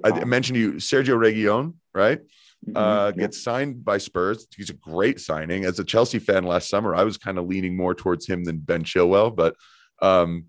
time. 0.00 0.14
I 0.14 0.24
mentioned 0.24 0.58
you 0.58 0.72
Sergio 0.74 1.16
Reguilon, 1.16 1.74
right? 1.94 2.20
Mm-hmm. 2.66 2.76
Uh, 2.76 3.06
yeah. 3.06 3.12
gets 3.12 3.42
signed 3.42 3.84
by 3.84 3.98
Spurs. 3.98 4.46
He's 4.56 4.70
a 4.70 4.74
great 4.74 5.20
signing. 5.20 5.64
As 5.64 5.78
a 5.78 5.84
Chelsea 5.84 6.18
fan 6.18 6.44
last 6.44 6.68
summer, 6.68 6.94
I 6.94 7.04
was 7.04 7.18
kind 7.18 7.38
of 7.38 7.46
leaning 7.46 7.76
more 7.76 7.94
towards 7.94 8.26
him 8.26 8.44
than 8.44 8.58
Ben 8.58 8.84
Chilwell, 8.84 9.34
but 9.34 9.56
um, 10.00 10.46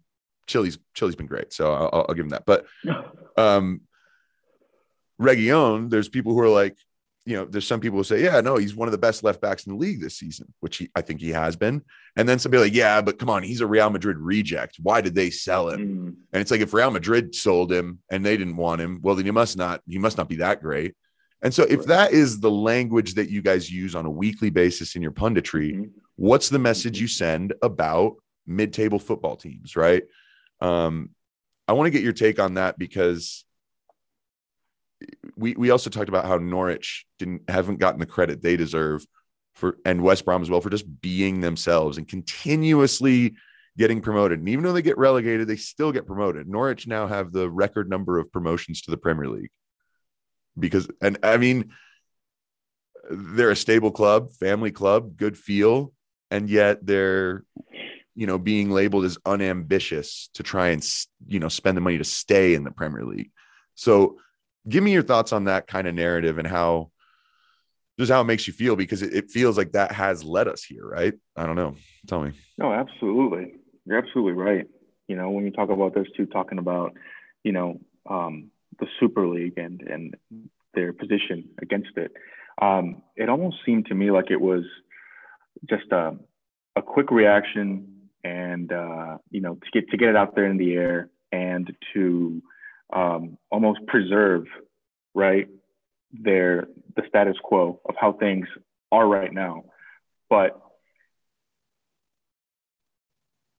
Chilly's 0.48 0.78
Chilly's 0.94 1.16
been 1.16 1.28
great, 1.28 1.52
so 1.54 1.74
I'll, 1.74 2.06
I'll 2.08 2.16
give 2.16 2.26
him 2.26 2.30
that. 2.30 2.46
But 2.46 2.66
um, 3.38 3.82
Reguilon, 5.20 5.90
there's 5.90 6.10
people 6.10 6.34
who 6.34 6.40
are 6.40 6.50
like, 6.50 6.78
you 7.26 7.38
know, 7.38 7.46
there's 7.46 7.68
some 7.68 7.80
people 7.80 7.98
who 7.98 8.04
say, 8.04 8.22
yeah, 8.22 8.42
no, 8.42 8.58
he's 8.58 8.76
one 8.76 8.88
of 8.88 8.92
the 8.92 8.98
best 8.98 9.24
left 9.24 9.40
backs 9.40 9.66
in 9.66 9.72
the 9.72 9.80
league 9.80 10.02
this 10.02 10.18
season, 10.18 10.54
which 10.60 10.78
he, 10.78 10.90
I 10.94 11.02
think 11.02 11.22
he 11.22 11.30
has 11.30 11.56
been. 11.56 11.82
And 12.18 12.28
then 12.28 12.38
somebody 12.38 12.64
like, 12.64 12.74
yeah, 12.74 13.02
but 13.02 13.18
come 13.18 13.30
on, 13.30 13.44
he's 13.44 13.62
a 13.62 13.68
Real 13.68 13.90
Madrid 13.90 14.18
reject. 14.18 14.78
Why 14.82 15.00
did 15.00 15.16
they 15.16 15.30
sell 15.30 15.70
him? 15.70 15.80
Mm. 15.80 16.16
And 16.34 16.42
it's 16.42 16.52
like 16.52 16.60
if 16.60 16.74
Real 16.74 16.92
Madrid 16.92 17.34
sold 17.34 17.72
him 17.72 18.00
and 18.12 18.26
they 18.26 18.36
didn't 18.36 18.58
want 18.58 18.82
him, 18.82 19.00
well, 19.02 19.16
then 19.16 19.26
you 19.26 19.32
must 19.32 19.56
not, 19.56 19.82
he 19.88 20.00
must 20.00 20.18
not 20.18 20.28
be 20.28 20.38
that 20.38 20.62
great. 20.62 20.96
And 21.42 21.54
so 21.54 21.64
if 21.64 21.86
that 21.86 22.12
is 22.12 22.40
the 22.40 22.52
language 22.52 23.16
that 23.16 23.30
you 23.30 23.42
guys 23.42 23.72
use 23.72 23.96
on 23.96 24.06
a 24.06 24.12
weekly 24.12 24.50
basis 24.50 24.96
in 24.96 25.02
your 25.02 25.12
punditry, 25.12 25.74
mm-hmm. 25.74 25.84
what's 26.16 26.50
the 26.50 26.60
message 26.60 27.00
you 27.00 27.08
send 27.08 27.54
about 27.62 28.16
mid-table 28.46 29.00
football 29.00 29.38
teams, 29.38 29.76
right? 29.76 30.04
Um, 30.60 31.10
I 31.68 31.74
want 31.74 31.88
to 31.88 31.92
get 31.92 32.04
your 32.04 32.14
take 32.14 32.40
on 32.40 32.56
that 32.56 32.78
because 32.78 33.46
we 35.36 35.54
we 35.54 35.70
also 35.70 35.90
talked 35.90 36.10
about 36.10 36.26
how 36.26 36.38
Norwich 36.38 37.06
didn't 37.20 37.50
haven't 37.50 37.80
gotten 37.80 38.00
the 38.00 38.06
credit 38.06 38.42
they 38.42 38.58
deserve 38.58 39.06
for 39.54 39.78
and 39.86 40.02
West 40.02 40.26
Brom 40.26 40.42
as 40.42 40.50
well 40.50 40.62
for 40.62 40.70
just 40.70 41.02
being 41.02 41.42
themselves 41.42 41.98
and 41.98 42.08
continuously 42.08 43.36
getting 43.78 44.02
promoted. 44.02 44.40
And 44.40 44.50
even 44.50 44.64
though 44.64 44.74
they 44.74 44.82
get 44.82 44.98
relegated, 44.98 45.48
they 45.48 45.56
still 45.56 45.92
get 45.92 46.06
promoted. 46.06 46.48
Norwich 46.48 46.88
now 46.88 47.08
have 47.08 47.32
the 47.32 47.50
record 47.50 47.90
number 47.90 48.20
of 48.20 48.32
promotions 48.32 48.82
to 48.82 48.92
the 48.92 48.98
Premier 48.98 49.28
League. 49.28 49.52
Because 50.58 50.88
and 51.02 51.18
I 51.24 51.38
mean 51.38 51.72
they're 53.10 53.52
a 53.52 53.56
stable 53.56 53.92
club, 53.92 54.32
family 54.32 54.72
club, 54.72 55.18
good 55.18 55.38
feel, 55.38 55.94
and 56.32 56.50
yet 56.50 56.86
they're 56.86 57.44
you 58.16 58.28
know 58.28 58.38
being 58.38 58.70
labeled 58.70 59.06
as 59.06 59.18
unambitious 59.26 60.30
to 60.36 60.44
try 60.44 60.70
and 60.70 60.88
you 61.28 61.40
know 61.40 61.50
spend 61.50 61.76
the 61.76 61.82
money 61.82 61.98
to 61.98 62.04
stay 62.04 62.54
in 62.54 62.64
the 62.64 62.72
Premier 62.72 63.04
League. 63.04 63.32
So 63.76 64.18
give 64.68 64.84
me 64.84 64.92
your 64.92 65.04
thoughts 65.04 65.34
on 65.34 65.46
that 65.46 65.68
kind 65.68 65.88
of 65.88 65.96
narrative 65.96 66.38
and 66.38 66.48
how 66.48 66.92
just 68.00 68.12
how 68.12 68.22
it 68.22 68.26
makes 68.26 68.48
you 68.48 68.54
feel 68.54 68.76
because 68.76 69.02
it, 69.02 69.14
it, 69.14 69.32
feels 69.32 69.58
like 69.58 69.74
that 69.74 69.92
has 69.92 70.24
led 70.24 70.48
us 70.48 70.64
here, 70.64 70.88
right? 70.88 71.14
I 71.36 71.46
don't 71.46 71.56
know. 71.56 71.76
Tell 72.08 72.24
me. 72.24 72.32
No, 72.58 72.74
absolutely. 72.74 73.54
You're 73.86 74.00
absolutely 74.00 74.34
right. 74.34 74.68
You 75.08 75.16
know, 75.16 75.30
when 75.30 75.46
you 75.46 75.52
talk 75.52 75.70
about 75.70 75.94
those 75.94 76.12
two 76.18 76.26
talking 76.26 76.58
about, 76.58 76.94
you 77.44 77.52
know, 77.52 77.80
um, 78.10 78.50
the 78.80 78.88
Super 79.00 79.28
League 79.28 79.58
and 79.58 79.82
and 79.82 80.16
their 80.74 80.92
position 80.92 81.50
against 81.62 81.96
it, 81.98 82.12
um, 82.62 83.04
it 83.16 83.30
almost 83.30 83.58
seemed 83.66 83.86
to 83.88 83.96
me 83.96 84.10
like 84.12 84.32
it 84.32 84.42
was 84.42 84.64
just 85.70 85.92
a, 85.92 86.16
a 86.76 86.82
quick 86.82 87.12
reaction 87.12 88.10
and 88.24 88.72
uh, 88.72 89.18
you 89.30 89.42
know 89.42 89.56
to 89.56 89.72
get 89.72 89.90
to 89.90 89.98
get 89.98 90.10
it 90.10 90.16
out 90.16 90.36
there 90.36 90.46
in 90.46 90.58
the 90.58 90.74
air 90.74 91.10
and 91.32 91.76
to 91.94 92.42
um, 92.94 93.38
almost 93.50 93.80
preserve, 93.88 94.46
right, 95.14 95.48
their 96.12 96.68
the 96.96 97.04
status 97.08 97.36
quo 97.44 97.80
of 97.86 97.96
how 98.00 98.14
things 98.14 98.48
are 98.92 99.08
right 99.08 99.34
now. 99.34 99.64
But 100.30 100.62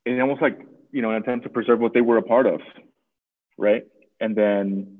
it's 0.07 0.21
almost 0.21 0.41
like 0.41 0.59
you 0.93 1.03
know 1.03 1.11
an 1.11 1.23
attempt 1.23 1.45
to 1.45 1.51
preserve 1.51 1.81
what 1.81 1.95
they 1.95 2.01
were 2.01 2.19
a 2.19 2.23
part 2.23 2.47
of, 2.47 2.61
right? 3.59 3.85
And 4.21 4.37
then 4.37 4.99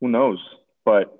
who 0.00 0.08
knows? 0.08 0.38
But 0.84 1.18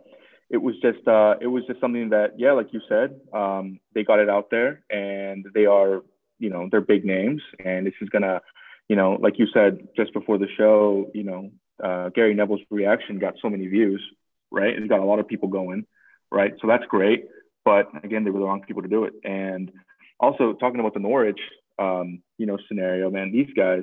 it 0.48 0.58
was 0.58 0.74
just 0.82 1.06
uh, 1.08 1.34
it 1.40 1.48
was 1.48 1.64
just 1.66 1.80
something 1.80 2.10
that 2.10 2.38
yeah, 2.38 2.52
like 2.52 2.72
you 2.72 2.80
said, 2.88 3.18
um, 3.32 3.80
they 3.94 4.04
got 4.04 4.20
it 4.20 4.28
out 4.28 4.50
there, 4.50 4.84
and 4.90 5.46
they 5.54 5.66
are 5.66 6.02
you 6.38 6.50
know 6.50 6.68
they're 6.70 6.80
big 6.80 7.04
names, 7.04 7.42
and 7.64 7.86
this 7.86 7.94
is 8.00 8.08
gonna 8.08 8.40
you 8.88 8.94
know 8.94 9.18
like 9.20 9.38
you 9.38 9.46
said 9.52 9.88
just 9.96 10.12
before 10.12 10.38
the 10.38 10.48
show, 10.56 11.10
you 11.14 11.24
know 11.24 11.50
uh, 11.82 12.10
Gary 12.10 12.34
Neville's 12.34 12.60
reaction 12.70 13.18
got 13.18 13.34
so 13.42 13.50
many 13.50 13.66
views, 13.66 14.02
right? 14.50 14.74
It's 14.76 14.88
got 14.88 15.00
a 15.00 15.04
lot 15.04 15.18
of 15.18 15.28
people 15.28 15.48
going, 15.48 15.86
right? 16.30 16.52
So 16.60 16.68
that's 16.68 16.84
great. 16.86 17.26
But 17.64 17.88
again, 18.02 18.24
they 18.24 18.30
were 18.30 18.40
the 18.40 18.46
wrong 18.46 18.62
people 18.62 18.82
to 18.82 18.88
do 18.88 19.04
it. 19.04 19.14
And 19.24 19.70
also 20.18 20.52
talking 20.54 20.80
about 20.80 20.94
the 20.94 21.00
Norwich, 21.00 21.40
um, 21.78 22.22
you 22.38 22.46
know, 22.46 22.58
scenario, 22.68 23.10
man, 23.10 23.32
these 23.32 23.50
guys, 23.56 23.82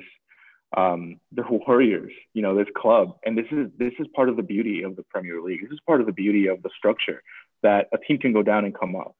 um, 0.76 1.18
the 1.32 1.42
Warriors, 1.48 2.12
you 2.32 2.42
know, 2.42 2.56
this 2.56 2.68
club. 2.76 3.16
And 3.24 3.36
this 3.36 3.46
is 3.50 3.68
this 3.76 3.92
is 3.98 4.06
part 4.14 4.28
of 4.28 4.36
the 4.36 4.42
beauty 4.42 4.82
of 4.82 4.96
the 4.96 5.02
Premier 5.04 5.40
League. 5.42 5.62
This 5.62 5.72
is 5.72 5.80
part 5.86 6.00
of 6.00 6.06
the 6.06 6.12
beauty 6.12 6.46
of 6.46 6.62
the 6.62 6.70
structure 6.76 7.22
that 7.62 7.88
a 7.92 7.98
team 7.98 8.18
can 8.18 8.32
go 8.32 8.42
down 8.42 8.64
and 8.64 8.78
come 8.78 8.96
up, 8.96 9.14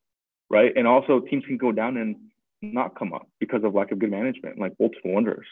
right? 0.48 0.72
And 0.74 0.86
also 0.86 1.20
teams 1.20 1.44
can 1.44 1.58
go 1.58 1.72
down 1.72 1.96
and 1.96 2.16
not 2.62 2.98
come 2.98 3.12
up 3.12 3.28
because 3.38 3.64
of 3.64 3.74
lack 3.74 3.90
of 3.90 3.98
good 3.98 4.10
management, 4.10 4.58
like 4.58 4.76
Bolton 4.78 5.00
Wanderers, 5.04 5.46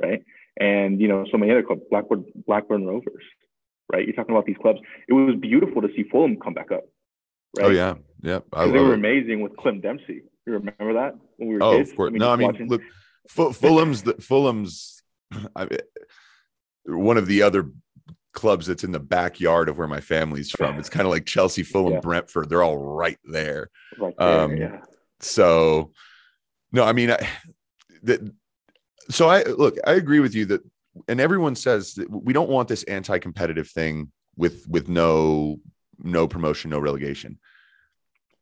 right? 0.00 0.22
And 0.58 1.00
you 1.00 1.08
know, 1.08 1.24
so 1.30 1.38
many 1.38 1.50
other 1.50 1.62
clubs, 1.62 1.82
Blackburn, 1.90 2.24
Blackburn 2.46 2.86
Rovers, 2.86 3.24
right? 3.92 4.04
You're 4.04 4.14
talking 4.14 4.34
about 4.34 4.46
these 4.46 4.56
clubs. 4.60 4.80
It 5.08 5.12
was 5.12 5.36
beautiful 5.36 5.82
to 5.82 5.88
see 5.96 6.04
Fulham 6.10 6.36
come 6.36 6.54
back 6.54 6.70
up. 6.72 6.84
Right? 7.56 7.66
Oh 7.66 7.70
yeah, 7.70 7.94
yeah. 8.22 8.40
they 8.54 8.70
were 8.70 8.92
it. 8.92 8.98
amazing 8.98 9.40
with 9.40 9.56
Clint 9.56 9.82
Dempsey. 9.82 10.22
You 10.46 10.52
remember 10.54 10.94
that 10.94 11.14
when 11.36 11.48
we 11.48 11.54
were 11.54 11.62
oh, 11.62 11.78
kids? 11.78 11.90
of 11.90 11.96
course. 11.96 12.08
I 12.08 12.12
mean, 12.12 12.20
no, 12.20 12.30
I 12.30 12.36
mean, 12.36 12.46
watching... 12.46 12.68
look, 12.68 12.82
Fulham's 13.28 14.02
the 14.02 14.14
Fulham's 14.14 15.02
I 15.56 15.64
mean, 15.64 15.78
one 16.84 17.16
of 17.16 17.26
the 17.26 17.42
other 17.42 17.70
clubs 18.32 18.66
that's 18.66 18.84
in 18.84 18.92
the 18.92 19.00
backyard 19.00 19.68
of 19.68 19.78
where 19.78 19.88
my 19.88 20.00
family's 20.00 20.50
from. 20.50 20.78
It's 20.78 20.88
kind 20.88 21.06
of 21.06 21.10
like 21.10 21.26
Chelsea, 21.26 21.62
Fulham, 21.62 21.94
yeah. 21.94 22.00
Brentford. 22.00 22.48
They're 22.48 22.62
all 22.62 22.78
right 22.78 23.18
there. 23.24 23.70
Right 23.98 24.14
there 24.18 24.40
um, 24.40 24.56
yeah. 24.56 24.80
So, 25.20 25.92
no, 26.72 26.84
I 26.84 26.92
mean, 26.92 27.10
I, 27.10 27.28
that. 28.02 28.20
So 29.10 29.28
I 29.28 29.42
look. 29.44 29.76
I 29.86 29.92
agree 29.92 30.20
with 30.20 30.34
you 30.34 30.46
that, 30.46 30.62
and 31.08 31.20
everyone 31.20 31.54
says 31.54 31.94
that 31.94 32.10
we 32.10 32.32
don't 32.32 32.50
want 32.50 32.68
this 32.68 32.82
anti-competitive 32.84 33.68
thing 33.68 34.12
with 34.36 34.66
with 34.68 34.88
no 34.88 35.60
no 35.98 36.28
promotion, 36.28 36.70
no 36.70 36.78
relegation. 36.78 37.38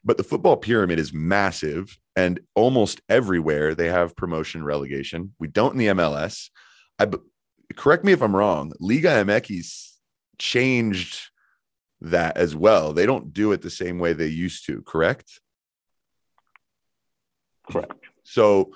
But 0.04 0.16
the 0.16 0.24
football 0.24 0.56
pyramid 0.56 0.98
is 0.98 1.12
massive, 1.12 1.98
and 2.16 2.40
almost 2.54 3.00
everywhere 3.08 3.74
they 3.74 3.88
have 3.88 4.16
promotion 4.16 4.64
relegation. 4.64 5.34
We 5.38 5.48
don't 5.48 5.72
in 5.72 5.78
the 5.78 5.86
MLS. 5.88 6.50
I 6.98 7.08
correct 7.76 8.04
me 8.04 8.12
if 8.12 8.22
I'm 8.22 8.34
wrong. 8.34 8.72
Liga 8.80 9.08
MX 9.24 9.90
changed 10.38 11.30
that 12.00 12.36
as 12.36 12.56
well. 12.56 12.92
They 12.92 13.06
don't 13.06 13.32
do 13.32 13.52
it 13.52 13.62
the 13.62 13.70
same 13.70 13.98
way 13.98 14.12
they 14.12 14.26
used 14.26 14.66
to. 14.66 14.82
Correct. 14.82 15.40
Correct. 17.70 17.92
So, 18.24 18.72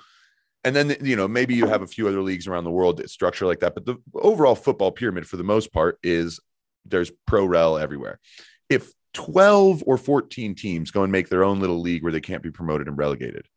and 0.65 0.75
then 0.75 0.97
you 1.01 1.15
know 1.15 1.27
maybe 1.27 1.55
you 1.55 1.67
have 1.67 1.81
a 1.81 1.87
few 1.87 2.07
other 2.07 2.21
leagues 2.21 2.47
around 2.47 2.65
the 2.65 2.71
world 2.71 2.97
that 2.97 3.09
structure 3.09 3.45
like 3.45 3.61
that, 3.61 3.75
but 3.75 3.85
the 3.85 3.97
overall 4.15 4.55
football 4.55 4.91
pyramid 4.91 5.27
for 5.27 5.37
the 5.37 5.43
most 5.43 5.71
part 5.71 5.97
is 6.03 6.39
there's 6.85 7.11
pro 7.25 7.45
rel 7.45 7.77
everywhere. 7.77 8.19
If 8.67 8.91
12 9.13 9.83
or 9.85 9.97
14 9.97 10.55
teams 10.55 10.91
go 10.91 11.03
and 11.03 11.11
make 11.11 11.29
their 11.29 11.43
own 11.43 11.61
little 11.61 11.79
league 11.79 12.03
where 12.03 12.11
they 12.11 12.19
can't 12.19 12.43
be 12.43 12.51
promoted 12.51 12.87
and 12.87 12.97
relegated. 12.97 13.47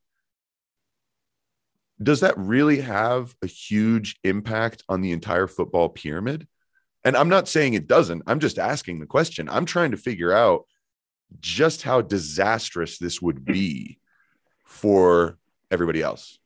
Does 2.00 2.20
that 2.20 2.38
really 2.38 2.80
have 2.80 3.34
a 3.42 3.48
huge 3.48 4.20
impact 4.22 4.84
on 4.88 5.00
the 5.00 5.10
entire 5.10 5.48
football 5.48 5.88
pyramid? 5.88 6.46
And 7.04 7.16
I'm 7.16 7.28
not 7.28 7.48
saying 7.48 7.74
it 7.74 7.88
doesn't. 7.88 8.22
I'm 8.28 8.38
just 8.38 8.58
asking 8.58 9.00
the 9.00 9.06
question. 9.06 9.48
I'm 9.48 9.64
trying 9.64 9.90
to 9.90 9.96
figure 9.96 10.32
out 10.32 10.64
just 11.40 11.82
how 11.82 12.02
disastrous 12.02 12.98
this 12.98 13.20
would 13.20 13.44
be 13.44 13.98
for 14.64 15.38
everybody 15.72 16.02
else. 16.02 16.38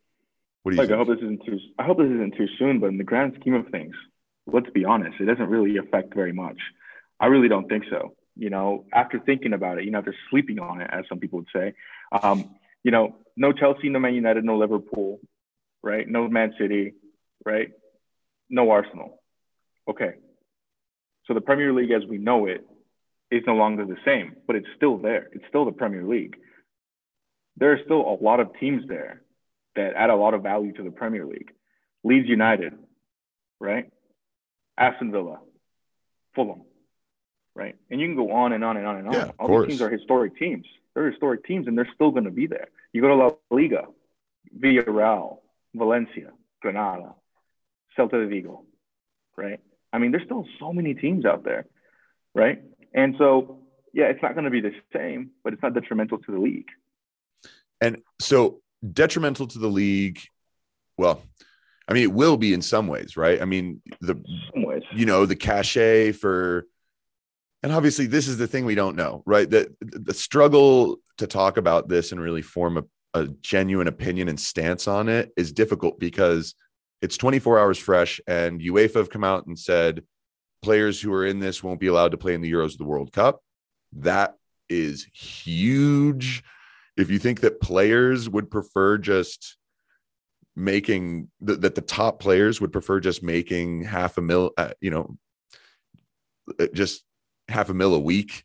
What 0.62 0.73
do 0.73 0.76
you 0.76 0.83
like, 0.83 0.88
think? 0.88 0.95
I 0.95 0.99
hope 0.99 1.09
this 1.09 1.25
isn't 1.25 1.45
too 1.45 1.59
I 1.78 1.85
hope 1.85 1.99
this 1.99 2.07
isn't 2.07 2.37
too 2.37 2.49
soon, 2.59 2.81
but 2.81 2.87
in 2.87 2.99
the 2.99 3.04
grand 3.04 3.37
scheme 3.40 3.54
of 3.54 3.69
things, 3.69 3.95
let's 4.47 4.71
be 4.71 4.85
honest, 4.85 5.21
it 5.21 5.26
doesn't 5.26 5.49
really 5.49 5.76
affect 5.76 6.14
very 6.14 6.33
much. 6.33 6.59
I 7.21 7.26
really 7.26 7.49
don't 7.49 7.69
think 7.69 7.85
so 7.90 8.14
you 8.37 8.50
know, 8.50 8.87
after 8.92 9.19
thinking 9.19 9.52
about 9.52 9.78
it, 9.78 9.85
you 9.85 9.90
know, 9.90 9.99
after 9.99 10.14
sleeping 10.31 10.59
on 10.59 10.81
it, 10.81 10.90
as 10.92 11.04
some 11.09 11.19
people 11.19 11.40
would 11.40 11.49
say, 11.54 11.75
um, 12.23 12.54
you 12.83 12.90
know, 12.90 13.16
no 13.37 13.52
Chelsea, 13.52 13.88
no 13.88 13.99
Man 13.99 14.14
United, 14.14 14.45
no 14.45 14.59
Liverpool, 14.59 15.21
right? 15.83 16.09
No 16.09 16.28
Man 16.28 16.54
City, 16.59 16.95
right? 17.45 17.71
No 18.49 18.71
Arsenal. 18.71 19.21
Okay. 19.88 20.14
So 21.26 21.35
the 21.35 21.40
Premier 21.40 21.73
League 21.73 21.90
as 21.90 22.02
we 22.09 22.19
know 22.19 22.47
it 22.47 22.66
is 23.31 23.42
no 23.47 23.54
longer 23.54 23.85
the 23.85 23.97
same, 24.04 24.37
but 24.47 24.57
it's 24.57 24.66
still 24.76 24.99
there. 24.99 25.28
It's 25.33 25.45
still 25.49 25.64
the 25.64 25.73
Premier 25.73 26.04
League. 26.04 26.37
There 27.57 27.73
are 27.73 27.78
still 27.85 28.00
a 28.00 28.16
lot 28.23 28.40
of 28.40 28.50
teams 28.59 28.85
there 28.88 29.23
that 29.76 29.95
add 29.95 30.11
a 30.11 30.17
lot 30.17 30.35
of 30.35 30.43
value 30.43 30.73
to 30.73 30.83
the 30.83 30.91
Premier 30.91 31.26
League. 31.26 31.52
Leeds 32.05 32.29
United, 32.29 32.75
right? 33.61 33.91
Aston 34.76 35.12
Villa, 35.12 35.38
Fulham, 36.35 36.62
right? 37.55 37.76
And 37.91 38.00
you 38.00 38.09
can 38.09 38.17
go 38.17 38.33
on 38.33 38.52
and 38.52 38.64
on 38.64 38.76
and 38.76 38.87
on 38.87 38.97
and 38.97 39.09
on. 39.09 39.14
Yeah, 39.14 39.31
All 39.38 39.47
course. 39.47 39.69
these 39.69 39.79
teams 39.79 39.83
are 39.83 39.91
historic 39.91 40.37
teams. 40.37 40.67
They're 40.95 41.11
historic 41.11 41.45
teams, 41.45 41.67
and 41.69 41.76
they're 41.76 41.88
still 41.95 42.11
going 42.11 42.25
to 42.25 42.31
be 42.31 42.47
there. 42.47 42.69
You 42.93 43.00
go 43.00 43.09
to 43.09 43.14
La 43.14 43.31
Liga, 43.50 43.87
Villarreal, 44.59 45.38
Valencia, 45.75 46.31
Granada, 46.61 47.14
Celta 47.97 48.12
de 48.12 48.26
Vigo, 48.26 48.64
right? 49.37 49.61
I 49.93 49.99
mean, 49.99 50.11
there's 50.11 50.25
still 50.25 50.47
so 50.59 50.73
many 50.73 50.95
teams 50.95 51.25
out 51.25 51.45
there, 51.45 51.67
right? 52.35 52.62
And 52.95 53.14
so, 53.19 53.61
yeah, 53.93 54.05
it's 54.07 54.23
not 54.23 54.35
going 54.35 54.45
to 54.45 54.50
be 54.50 54.61
the 54.61 54.73
same, 54.95 55.31
but 55.45 55.52
it's 55.52 55.62
not 55.62 55.75
detrimental 55.75 56.19
to 56.19 56.33
the 56.33 56.38
league. 56.38 56.69
And 57.81 58.02
so, 58.21 58.61
detrimental 58.91 59.47
to 59.49 59.59
the 59.59 59.69
league, 59.69 60.21
well, 60.97 61.23
I 61.89 61.93
mean, 61.93 62.05
it 62.05 62.12
will 62.12 62.37
be 62.37 62.53
in 62.53 62.62
some 62.62 62.87
ways, 62.87 63.17
right? 63.17 63.41
I 63.41 63.45
mean, 63.45 63.83
the 64.01 64.23
you 64.95 65.07
know 65.07 65.27
the 65.27 65.37
cachet 65.37 66.12
for 66.12 66.67
and 67.62 67.73
obviously 67.73 68.07
this 68.07 68.29
is 68.29 68.39
the 68.39 68.47
thing 68.47 68.65
we 68.65 68.75
don't 68.75 68.97
know 68.97 69.23
right? 69.27 69.49
That 69.51 69.69
the 69.81 70.15
struggle 70.15 70.97
to 71.19 71.27
talk 71.27 71.57
about 71.57 71.89
this 71.89 72.12
and 72.12 72.21
really 72.21 72.43
form 72.43 72.79
a, 72.79 72.85
a 73.15 73.29
genuine 73.41 73.89
opinion 73.89 74.29
and 74.29 74.39
stance 74.39 74.89
on 74.89 75.09
it 75.09 75.31
is 75.37 75.53
difficult 75.53 75.99
because 75.99 76.55
it's 77.01 77.17
24 77.17 77.59
hours 77.59 77.79
fresh 77.79 78.21
and 78.27 78.61
uefa 78.61 78.97
have 78.97 79.11
come 79.11 79.25
out 79.25 79.47
and 79.47 79.59
said 79.59 80.05
players 80.62 81.01
who 81.01 81.12
are 81.12 81.27
in 81.27 81.41
this 81.41 81.62
won't 81.62 81.81
be 81.81 81.89
allowed 81.89 82.12
to 82.12 82.19
play 82.19 82.35
in 82.35 82.41
the 82.41 82.51
euros 82.51 82.73
of 82.73 82.79
the 82.79 82.85
world 82.85 83.12
cup. 83.12 83.43
That 83.93 84.37
is 84.69 85.07
huge 85.12 86.43
if 86.97 87.11
you 87.11 87.19
think 87.19 87.41
that 87.41 87.61
players 87.61 88.29
would 88.29 88.51
prefer 88.51 88.99
just 88.99 89.57
making 90.55 91.31
that 91.41 91.75
the 91.75 91.81
top 91.81 92.21
players 92.21 92.61
would 92.61 92.73
prefer 92.73 93.01
just 93.01 93.23
making 93.23 93.85
half 93.85 94.19
a 94.19 94.21
mil 94.21 94.51
uh, 94.59 94.73
you 94.81 94.91
know 94.91 95.17
uh, 96.61 96.67
just 96.75 97.05
half 97.49 97.71
a 97.71 97.75
mil 97.75 97.95
a 97.95 97.99
week 97.99 98.45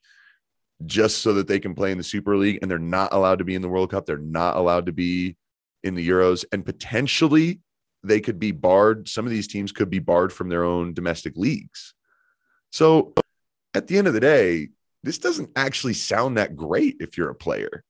just 0.86 1.20
so 1.20 1.34
that 1.34 1.48
they 1.48 1.60
can 1.60 1.74
play 1.74 1.92
in 1.92 1.98
the 1.98 2.04
Super 2.04 2.38
League 2.38 2.60
and 2.62 2.70
they're 2.70 2.78
not 2.78 3.14
allowed 3.14 3.40
to 3.40 3.44
be 3.44 3.56
in 3.56 3.62
the 3.62 3.70
World 3.70 3.92
Cup. 3.92 4.06
They're 4.06 4.18
not 4.18 4.58
allowed 4.58 4.86
to 4.86 4.92
be 4.92 5.36
in 5.84 5.96
the 5.96 6.08
Euros 6.08 6.46
and 6.52 6.64
potentially 6.66 7.60
they 8.04 8.22
could 8.22 8.40
be 8.40 8.52
barred. 8.52 9.10
Some 9.10 9.26
of 9.26 9.32
these 9.32 9.48
teams 9.48 9.72
could 9.72 9.90
be 9.90 10.00
barred 10.00 10.32
from 10.32 10.50
their 10.50 10.64
own 10.64 10.94
domestic 10.94 11.36
leagues. 11.36 11.94
So 12.72 13.14
at 13.74 13.88
the 13.88 13.98
end 13.98 14.08
of 14.08 14.14
the 14.14 14.20
day, 14.20 14.70
this 15.04 15.18
doesn't 15.18 15.50
actually 15.56 15.94
sound 15.94 16.38
that 16.38 16.56
great 16.56 16.98
if 17.00 17.18
you're 17.18 17.30
a 17.30 17.36
player. 17.36 17.84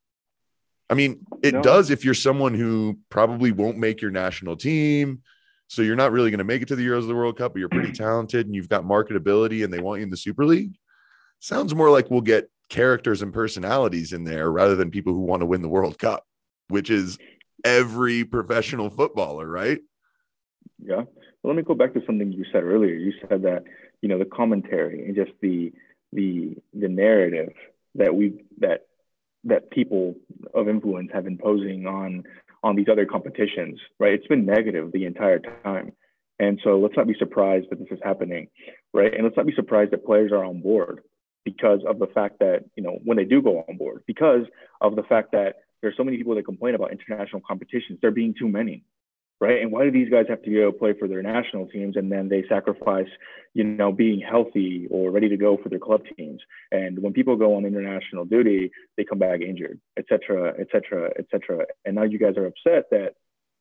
I 0.89 0.93
mean, 0.93 1.25
it 1.43 1.53
no. 1.53 1.61
does 1.61 1.89
if 1.89 2.05
you're 2.05 2.13
someone 2.13 2.53
who 2.53 2.97
probably 3.09 3.51
won't 3.51 3.77
make 3.77 4.01
your 4.01 4.11
national 4.11 4.55
team. 4.55 5.21
So 5.69 5.81
you're 5.81 5.97
not 5.97 6.13
really 6.13 6.31
going 6.31 6.37
to 6.37 6.45
make 6.45 6.61
it 6.61 6.69
to 6.69 6.77
the 6.77 6.87
Euros 6.87 6.99
of 6.99 7.07
the 7.07 7.15
World 7.15 7.37
Cup, 7.37 7.53
but 7.53 7.59
you're 7.59 7.67
pretty 7.67 7.91
talented 7.93 8.45
and 8.45 8.55
you've 8.55 8.69
got 8.69 8.85
marketability 8.85 9.65
and 9.65 9.73
they 9.73 9.79
want 9.79 9.99
you 9.99 10.03
in 10.03 10.09
the 10.09 10.15
Super 10.15 10.45
League 10.45 10.77
sounds 11.39 11.75
more 11.75 11.89
like 11.89 12.09
we'll 12.09 12.21
get 12.21 12.49
characters 12.69 13.21
and 13.21 13.33
personalities 13.33 14.13
in 14.13 14.23
there 14.23 14.51
rather 14.51 14.75
than 14.75 14.91
people 14.91 15.13
who 15.13 15.21
want 15.21 15.41
to 15.41 15.45
win 15.45 15.61
the 15.61 15.69
World 15.69 15.97
Cup, 15.97 16.25
which 16.69 16.89
is 16.89 17.17
every 17.63 18.23
professional 18.23 18.89
footballer, 18.89 19.47
right? 19.47 19.79
Yeah. 20.79 21.03
Well, 21.41 21.53
let 21.53 21.55
me 21.55 21.63
go 21.63 21.75
back 21.75 21.93
to 21.93 22.01
something 22.05 22.31
you 22.31 22.45
said 22.51 22.63
earlier. 22.63 22.95
You 22.95 23.13
said 23.29 23.43
that 23.43 23.63
you 24.01 24.09
know 24.09 24.19
the 24.19 24.25
commentary 24.25 25.05
and 25.05 25.15
just 25.15 25.31
the 25.41 25.71
the 26.11 26.55
the 26.73 26.87
narrative 26.87 27.53
that 27.95 28.13
we 28.13 28.43
that 28.59 28.87
that 29.47 29.71
people 29.71 30.15
of 30.53 30.69
influence 30.69 31.09
have 31.13 31.25
imposing 31.25 31.85
on 31.87 32.23
on 32.63 32.75
these 32.75 32.87
other 32.91 33.05
competitions, 33.05 33.79
right? 33.99 34.13
It's 34.13 34.27
been 34.27 34.45
negative 34.45 34.91
the 34.91 35.05
entire 35.05 35.39
time. 35.63 35.93
And 36.39 36.59
so 36.63 36.79
let's 36.79 36.95
not 36.95 37.07
be 37.07 37.15
surprised 37.17 37.67
that 37.69 37.79
this 37.79 37.87
is 37.91 37.99
happening, 38.03 38.47
right? 38.93 39.13
And 39.13 39.23
let's 39.23 39.37
not 39.37 39.45
be 39.45 39.55
surprised 39.55 39.91
that 39.91 40.05
players 40.05 40.31
are 40.31 40.43
on 40.43 40.61
board 40.61 41.01
because 41.45 41.79
of 41.87 41.99
the 41.99 42.07
fact 42.07 42.39
that, 42.39 42.65
you 42.75 42.83
know, 42.83 42.99
when 43.03 43.17
they 43.17 43.23
do 43.23 43.41
go 43.41 43.63
on 43.67 43.77
board, 43.77 44.03
because 44.05 44.43
of 44.81 44.95
the 44.95 45.03
fact 45.03 45.31
that 45.31 45.55
there's 45.81 45.95
so 45.95 46.03
many 46.03 46.17
people 46.17 46.35
that 46.35 46.45
complain 46.45 46.75
about 46.75 46.91
international 46.91 47.41
competitions, 47.47 47.99
there 48.01 48.11
being 48.11 48.33
too 48.37 48.47
many, 48.47 48.83
right? 49.39 49.61
And 49.61 49.71
why 49.71 49.83
do 49.83 49.91
these 49.91 50.09
guys 50.09 50.25
have 50.29 50.41
to 50.43 50.51
go 50.51 50.71
play 50.71 50.93
for 50.97 51.07
their 51.07 51.21
national 51.21 51.67
teams 51.67 51.95
and 51.95 52.11
then 52.11 52.29
they 52.29 52.43
sacrifice, 52.49 53.07
you 53.53 53.63
know, 53.63 53.91
being 53.91 54.19
healthy 54.19 54.87
or 54.89 55.11
ready 55.11 55.29
to 55.29 55.37
go 55.37 55.57
for 55.61 55.69
their 55.69 55.79
club 55.79 56.01
teams? 56.17 56.41
And 56.71 56.99
when 56.99 57.13
people 57.13 57.35
go 57.35 57.55
on 57.55 57.65
international 57.65 58.25
duty, 58.25 58.71
they 58.97 59.03
come 59.03 59.19
back 59.19 59.41
injured, 59.41 59.79
et 59.97 60.05
cetera, 60.09 60.53
et 60.59 60.67
cetera, 60.71 61.11
et 61.17 61.25
cetera. 61.31 61.65
And 61.85 61.95
now 61.95 62.03
you 62.03 62.19
guys 62.19 62.35
are 62.37 62.45
upset 62.45 62.85
that 62.91 63.13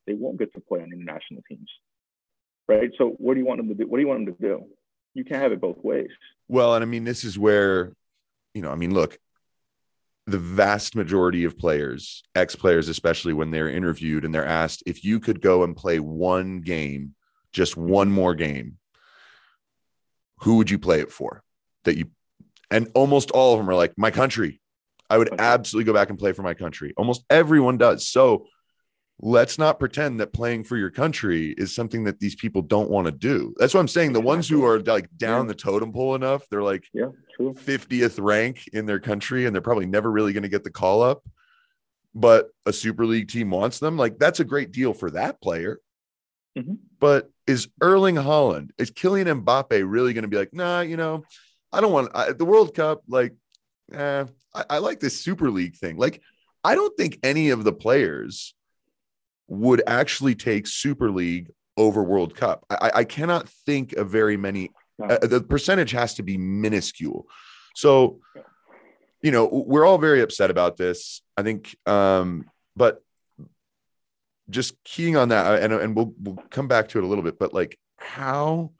they 0.06 0.14
won't 0.14 0.38
get 0.38 0.52
to 0.54 0.60
play 0.60 0.80
on 0.80 0.92
international 0.92 1.42
teams, 1.48 1.68
right? 2.68 2.90
So 2.96 3.14
what 3.18 3.34
do 3.34 3.40
you 3.40 3.46
want 3.46 3.58
them 3.58 3.68
to 3.68 3.74
do? 3.74 3.86
What 3.86 3.98
do 3.98 4.02
you 4.02 4.08
want 4.08 4.24
them 4.24 4.34
to 4.34 4.40
do? 4.40 4.66
you 5.16 5.24
can't 5.24 5.42
have 5.42 5.52
it 5.52 5.60
both 5.60 5.82
ways. 5.82 6.10
Well, 6.46 6.74
and 6.74 6.82
I 6.82 6.86
mean, 6.86 7.04
this 7.04 7.24
is 7.24 7.38
where, 7.38 7.92
you 8.54 8.60
know, 8.62 8.70
I 8.70 8.74
mean, 8.74 8.92
look, 8.92 9.18
the 10.26 10.38
vast 10.38 10.96
majority 10.96 11.44
of 11.44 11.58
players, 11.58 12.22
ex 12.34 12.56
players, 12.56 12.88
especially 12.88 13.32
when 13.32 13.50
they're 13.50 13.68
interviewed 13.68 14.24
and 14.24 14.34
they're 14.34 14.46
asked 14.46 14.82
if 14.86 15.04
you 15.04 15.20
could 15.20 15.40
go 15.40 15.62
and 15.62 15.76
play 15.76 16.00
one 16.00 16.60
game 16.60 17.14
just 17.52 17.76
one 17.76 18.10
more 18.10 18.34
game, 18.34 18.78
who 20.40 20.56
would 20.56 20.70
you 20.70 20.78
play 20.78 21.00
it 21.00 21.10
for? 21.10 21.42
That 21.84 21.96
you, 21.96 22.10
and 22.70 22.90
almost 22.94 23.30
all 23.30 23.54
of 23.54 23.58
them 23.58 23.70
are 23.70 23.74
like, 23.74 23.94
my 23.96 24.10
country. 24.10 24.60
I 25.08 25.18
would 25.18 25.40
absolutely 25.40 25.86
go 25.86 25.94
back 25.94 26.10
and 26.10 26.18
play 26.18 26.32
for 26.32 26.42
my 26.42 26.54
country. 26.54 26.92
Almost 26.96 27.24
everyone 27.30 27.78
does. 27.78 28.08
So 28.08 28.46
let's 29.18 29.58
not 29.58 29.78
pretend 29.78 30.20
that 30.20 30.32
playing 30.32 30.62
for 30.64 30.76
your 30.76 30.90
country 30.90 31.54
is 31.56 31.74
something 31.74 32.04
that 32.04 32.20
these 32.20 32.34
people 32.34 32.60
don't 32.62 32.90
want 32.90 33.06
to 33.06 33.12
do. 33.12 33.54
That's 33.56 33.72
what 33.72 33.80
I'm 33.80 33.88
saying. 33.88 34.12
The 34.12 34.20
ones 34.20 34.48
who 34.48 34.64
are 34.64 34.78
like 34.80 35.08
down 35.16 35.44
Yeah. 35.46 35.48
the 35.48 35.54
totem 35.54 35.92
pole 35.92 36.14
enough, 36.14 36.46
they're 36.50 36.62
like 36.62 36.84
Yeah, 36.92 37.10
true. 37.34 37.54
50th 37.54 38.18
rank 38.20 38.68
in 38.72 38.84
their 38.86 39.00
country 39.00 39.46
and 39.46 39.54
they're 39.54 39.62
probably 39.62 39.86
never 39.86 40.10
really 40.10 40.32
going 40.34 40.42
to 40.42 40.48
get 40.50 40.64
the 40.64 40.70
call 40.70 41.02
up. 41.02 41.22
But 42.14 42.48
a 42.66 42.72
Super 42.72 43.06
League 43.06 43.28
team 43.28 43.50
wants 43.50 43.78
them. 43.78 43.96
Like 43.96 44.18
that's 44.18 44.40
a 44.40 44.44
great 44.44 44.70
deal 44.72 44.92
for 44.92 45.10
that 45.12 45.40
player. 45.40 45.80
Mhm. 46.58 46.78
But 47.00 47.30
is 47.46 47.68
Erling 47.80 48.16
Haaland, 48.16 48.70
is 48.78 48.90
Kylian 48.90 49.44
Mbappe 49.44 49.82
really 49.86 50.12
going 50.12 50.22
to 50.22 50.28
be 50.28 50.36
like, 50.38 50.52
nah, 50.52 50.80
you 50.80 50.96
know, 50.96 51.24
I 51.72 51.80
don't 51.80 51.92
want 51.92 52.10
I, 52.14 52.32
the 52.32 52.44
World 52.44 52.74
Cup. 52.74 53.02
Like, 53.08 53.34
eh, 53.92 54.24
I, 54.54 54.64
I 54.70 54.78
like 54.78 55.00
this 55.00 55.20
Super 55.20 55.50
League 55.50 55.76
thing. 55.76 55.96
Like, 55.96 56.20
I 56.64 56.74
don't 56.74 56.96
think 56.96 57.18
any 57.22 57.50
of 57.50 57.64
the 57.64 57.72
players 57.72 58.54
would 59.48 59.82
actually 59.86 60.34
take 60.34 60.66
Super 60.66 61.10
League 61.10 61.50
over 61.76 62.02
World 62.02 62.34
Cup. 62.34 62.64
I, 62.70 62.90
I- 62.94 63.04
cannot 63.04 63.48
think 63.48 63.92
of 63.92 64.10
very 64.10 64.36
many. 64.36 64.70
No. 64.98 65.06
Uh, 65.06 65.26
the 65.26 65.40
percentage 65.42 65.90
has 65.90 66.14
to 66.14 66.22
be 66.22 66.38
minuscule. 66.38 67.26
So, 67.74 68.20
you 69.20 69.30
know, 69.30 69.46
we're 69.46 69.84
all 69.84 69.98
very 69.98 70.22
upset 70.22 70.50
about 70.50 70.76
this. 70.76 71.20
I 71.36 71.42
think, 71.42 71.76
um, 71.86 72.46
but 72.74 73.02
just 74.48 74.82
keying 74.84 75.16
on 75.16 75.28
that, 75.30 75.62
and 75.62 75.72
and 75.72 75.94
we'll 75.96 76.14
we'll 76.18 76.38
come 76.50 76.68
back 76.68 76.88
to 76.88 76.98
it 76.98 77.04
a 77.04 77.06
little 77.06 77.24
bit. 77.24 77.38
But 77.38 77.52
like, 77.52 77.78
how 77.98 78.72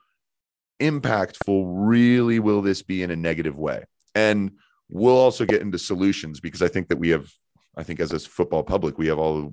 impactful 0.81 1.65
really 1.89 2.39
will 2.39 2.63
this 2.63 2.83
be 2.83 3.03
in 3.03 3.11
a 3.11 3.17
negative 3.17 3.59
way? 3.59 3.85
And 4.15 4.53
we'll 4.89 5.17
also 5.17 5.45
get 5.45 5.63
into 5.63 5.79
solutions 5.79 6.41
because 6.41 6.63
I 6.63 6.69
think 6.69 6.89
that 6.89 6.99
we 6.99 7.11
have, 7.11 7.29
I 7.77 7.83
think 7.83 8.01
as 8.01 8.13
a 8.13 8.19
football 8.19 8.63
public, 8.63 8.99
we 8.99 9.09
have 9.09 9.19
all 9.19 9.53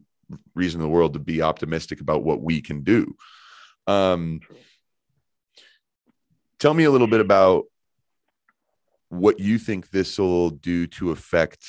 reason 0.55 0.81
in 0.81 0.87
the 0.87 0.91
world 0.93 1.13
to 1.13 1.19
be 1.19 1.41
optimistic 1.41 1.99
about 2.01 2.23
what 2.23 2.41
we 2.41 2.61
can 2.61 2.83
do. 2.83 3.15
Um, 3.87 4.39
tell 6.59 6.73
me 6.73 6.83
a 6.85 6.91
little 6.91 7.07
bit 7.07 7.19
about 7.19 7.65
what 9.09 9.39
you 9.39 9.57
think 9.59 9.89
this 9.91 10.17
will 10.17 10.49
do 10.49 10.87
to 10.87 11.11
affect 11.11 11.65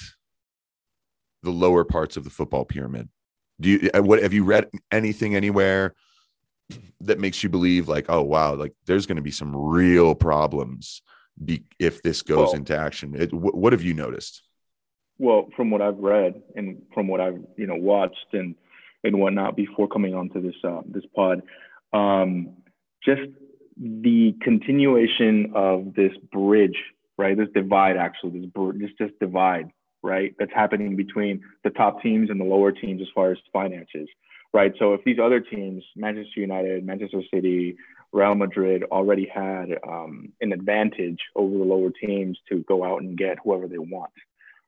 the 1.42 1.50
lower 1.50 1.84
parts 1.84 2.16
of 2.16 2.24
the 2.24 2.30
football 2.30 2.64
pyramid. 2.64 3.08
Do 3.60 3.68
you 3.70 3.90
uh, 3.94 4.02
what 4.02 4.22
have 4.22 4.32
you 4.32 4.44
read 4.44 4.68
anything 4.90 5.36
anywhere 5.36 5.94
that 7.00 7.20
makes 7.20 7.42
you 7.42 7.50
believe 7.50 7.86
like 7.88 8.06
oh 8.08 8.22
wow 8.22 8.54
like 8.54 8.72
there's 8.86 9.06
going 9.06 9.16
to 9.16 9.22
be 9.22 9.30
some 9.30 9.54
real 9.54 10.14
problems 10.14 11.02
be, 11.44 11.64
if 11.78 12.02
this 12.02 12.22
goes 12.22 12.46
Well- 12.48 12.54
into 12.54 12.76
action? 12.76 13.14
It, 13.14 13.30
wh- 13.30 13.54
what 13.54 13.72
have 13.72 13.82
you 13.82 13.94
noticed? 13.94 14.42
Well, 15.18 15.48
from 15.56 15.70
what 15.70 15.80
I've 15.80 15.98
read 15.98 16.42
and 16.56 16.82
from 16.92 17.08
what 17.08 17.20
I've 17.20 17.38
you 17.56 17.66
know 17.66 17.76
watched 17.76 18.32
and 18.32 18.54
and 19.04 19.20
whatnot 19.20 19.56
before 19.56 19.86
coming 19.86 20.14
onto 20.14 20.40
this 20.40 20.56
uh, 20.64 20.80
this 20.86 21.04
pod, 21.14 21.42
um, 21.92 22.50
just 23.04 23.22
the 23.76 24.34
continuation 24.40 25.52
of 25.54 25.94
this 25.94 26.12
bridge, 26.32 26.76
right? 27.18 27.36
This 27.36 27.48
divide, 27.54 27.96
actually, 27.96 28.40
this 28.40 28.50
br- 28.50 28.72
this 28.72 28.90
this 28.98 29.10
divide, 29.20 29.70
right? 30.02 30.34
That's 30.38 30.52
happening 30.52 30.96
between 30.96 31.42
the 31.62 31.70
top 31.70 32.02
teams 32.02 32.30
and 32.30 32.40
the 32.40 32.44
lower 32.44 32.72
teams 32.72 33.00
as 33.00 33.08
far 33.14 33.30
as 33.30 33.38
finances, 33.52 34.08
right? 34.52 34.72
So 34.78 34.94
if 34.94 35.04
these 35.04 35.18
other 35.22 35.40
teams, 35.40 35.84
Manchester 35.96 36.40
United, 36.40 36.84
Manchester 36.84 37.22
City, 37.32 37.76
Real 38.12 38.34
Madrid, 38.34 38.84
already 38.84 39.26
had 39.32 39.66
um, 39.86 40.32
an 40.40 40.52
advantage 40.52 41.18
over 41.36 41.56
the 41.56 41.64
lower 41.64 41.90
teams 41.90 42.38
to 42.48 42.64
go 42.64 42.84
out 42.84 43.02
and 43.02 43.18
get 43.18 43.38
whoever 43.44 43.68
they 43.68 43.78
want 43.78 44.12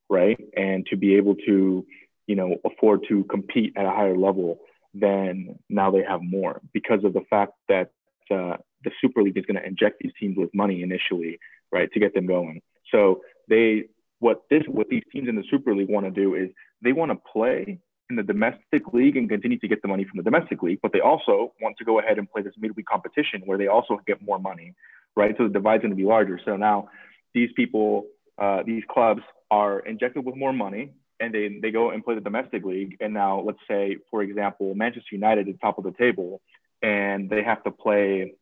right? 0.08 0.38
And 0.56 0.86
to 0.86 0.96
be 0.96 1.16
able 1.16 1.34
to, 1.46 1.86
you 2.26 2.36
know, 2.36 2.56
afford 2.64 3.04
to 3.08 3.24
compete 3.24 3.72
at 3.76 3.86
a 3.86 3.90
higher 3.90 4.16
level, 4.16 4.60
then 4.94 5.58
now 5.68 5.90
they 5.90 6.02
have 6.02 6.22
more 6.22 6.60
because 6.72 7.04
of 7.04 7.12
the 7.12 7.24
fact 7.28 7.52
that 7.68 7.90
uh, 8.30 8.56
the 8.84 8.90
Super 9.00 9.22
League 9.22 9.36
is 9.36 9.44
going 9.44 9.60
to 9.60 9.66
inject 9.66 9.96
these 10.00 10.12
teams 10.18 10.36
with 10.36 10.50
money 10.54 10.82
initially, 10.82 11.38
right, 11.72 11.90
to 11.92 12.00
get 12.00 12.14
them 12.14 12.26
going. 12.26 12.60
So 12.90 13.20
they, 13.48 13.84
what 14.20 14.42
this, 14.50 14.62
what 14.66 14.88
these 14.88 15.02
teams 15.12 15.28
in 15.28 15.36
the 15.36 15.44
Super 15.50 15.74
League 15.74 15.90
want 15.90 16.06
to 16.06 16.10
do 16.10 16.34
is 16.34 16.50
they 16.82 16.92
want 16.92 17.12
to 17.12 17.18
play 17.32 17.78
in 18.08 18.16
the 18.16 18.22
domestic 18.22 18.92
league 18.92 19.16
and 19.16 19.28
continue 19.28 19.58
to 19.58 19.68
get 19.68 19.82
the 19.82 19.88
money 19.88 20.04
from 20.04 20.18
the 20.18 20.22
domestic 20.22 20.62
league, 20.62 20.78
but 20.82 20.92
they 20.92 21.00
also 21.00 21.52
want 21.60 21.76
to 21.76 21.84
go 21.84 21.98
ahead 21.98 22.18
and 22.18 22.30
play 22.30 22.42
this 22.42 22.54
midweek 22.58 22.86
competition 22.86 23.42
where 23.44 23.58
they 23.58 23.66
also 23.66 24.00
get 24.06 24.22
more 24.22 24.38
money, 24.38 24.74
right? 25.16 25.34
So 25.36 25.44
the 25.44 25.54
divide's 25.54 25.82
going 25.82 25.90
to 25.90 25.96
be 25.96 26.04
larger. 26.04 26.40
So 26.44 26.56
now 26.56 26.88
these 27.34 27.50
people, 27.56 28.06
uh, 28.38 28.62
these 28.64 28.84
clubs 28.88 29.22
are 29.50 29.80
injected 29.80 30.24
with 30.24 30.36
more 30.36 30.52
money 30.52 30.92
and 31.20 31.34
they, 31.34 31.58
they 31.60 31.70
go 31.70 31.90
and 31.90 32.04
play 32.04 32.14
the 32.14 32.20
domestic 32.20 32.64
league. 32.64 32.96
And 33.00 33.14
now 33.14 33.40
let's 33.40 33.58
say, 33.68 33.98
for 34.10 34.22
example, 34.22 34.74
Manchester 34.74 35.14
United 35.14 35.48
is 35.48 35.54
top 35.60 35.78
of 35.78 35.84
the 35.84 35.92
table 35.92 36.40
and 36.82 37.30
they 37.30 37.42
have 37.42 37.62
to 37.64 37.70
play 37.70 38.34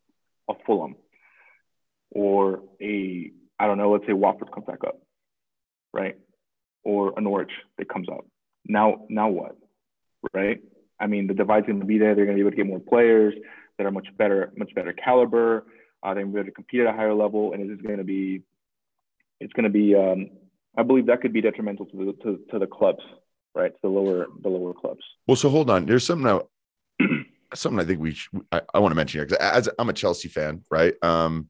a 0.48 0.54
Fulham 0.66 0.96
or 2.10 2.62
a, 2.80 3.30
I 3.58 3.66
don't 3.66 3.78
know, 3.78 3.92
let's 3.92 4.06
say 4.06 4.12
Watford 4.12 4.52
comes 4.52 4.66
back 4.66 4.84
up, 4.86 5.00
right? 5.92 6.16
Or 6.82 7.14
a 7.16 7.20
Norwich 7.20 7.52
that 7.78 7.88
comes 7.88 8.08
up. 8.08 8.26
Now, 8.66 9.04
now 9.08 9.28
what, 9.28 9.56
right? 10.32 10.60
I 10.98 11.06
mean, 11.06 11.26
the 11.26 11.34
divide's 11.34 11.66
going 11.66 11.80
to 11.80 11.86
be 11.86 11.98
there. 11.98 12.14
They're 12.14 12.24
going 12.24 12.36
to 12.36 12.42
be 12.42 12.46
able 12.46 12.50
to 12.52 12.56
get 12.56 12.66
more 12.66 12.80
players 12.80 13.34
that 13.78 13.86
are 13.86 13.90
much 13.90 14.08
better, 14.16 14.52
much 14.56 14.74
better 14.74 14.92
caliber. 14.92 15.66
Uh, 16.02 16.14
they're 16.14 16.24
going 16.24 16.26
to 16.26 16.32
be 16.32 16.40
able 16.40 16.46
to 16.46 16.54
compete 16.54 16.80
at 16.80 16.86
a 16.86 16.92
higher 16.92 17.14
level, 17.14 17.52
and 17.52 17.62
it 17.62 17.72
is 17.72 17.80
going 17.80 17.98
to 17.98 18.04
be, 18.04 18.42
it's 19.40 19.52
going 19.52 19.64
to 19.64 19.70
be. 19.70 19.94
Um, 19.94 20.30
I 20.76 20.82
believe 20.82 21.06
that 21.06 21.20
could 21.20 21.32
be 21.32 21.40
detrimental 21.40 21.86
to 21.86 21.96
the 21.96 22.12
to, 22.24 22.40
to 22.50 22.58
the 22.58 22.66
clubs, 22.66 23.02
right? 23.54 23.72
To 23.72 23.78
the 23.82 23.88
lower 23.88 24.26
the 24.42 24.48
lower 24.48 24.72
clubs. 24.72 25.02
Well, 25.26 25.36
so 25.36 25.48
hold 25.48 25.70
on. 25.70 25.86
There's 25.86 26.04
something 26.04 26.26
I, 26.26 26.40
something 27.54 27.80
I 27.80 27.84
think 27.84 28.00
we 28.00 28.12
sh- 28.14 28.30
I, 28.52 28.60
I 28.72 28.78
want 28.78 28.92
to 28.92 28.96
mention 28.96 29.18
here 29.20 29.26
because 29.26 29.38
as 29.38 29.68
I'm 29.78 29.88
a 29.88 29.92
Chelsea 29.92 30.28
fan, 30.28 30.62
right? 30.70 30.94
Um, 31.02 31.48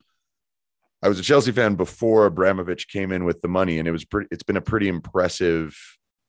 I 1.03 1.09
was 1.09 1.19
a 1.19 1.23
Chelsea 1.23 1.53
fan 1.53 1.75
before 1.75 2.25
Abramovich 2.25 2.89
came 2.89 3.13
in 3.13 3.25
with 3.25 3.43
the 3.43 3.49
money, 3.49 3.79
and 3.79 3.87
it 3.87 3.93
was 3.93 4.07
pretty. 4.07 4.29
It's 4.31 4.43
been 4.43 4.57
a 4.57 4.63
pretty 4.63 4.89
impressive, 4.89 5.77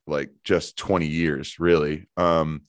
like 0.05 0.31
just 0.43 0.75
20 0.77 1.08
years, 1.08 1.60
really. 1.60 2.08
Um, 2.17 2.63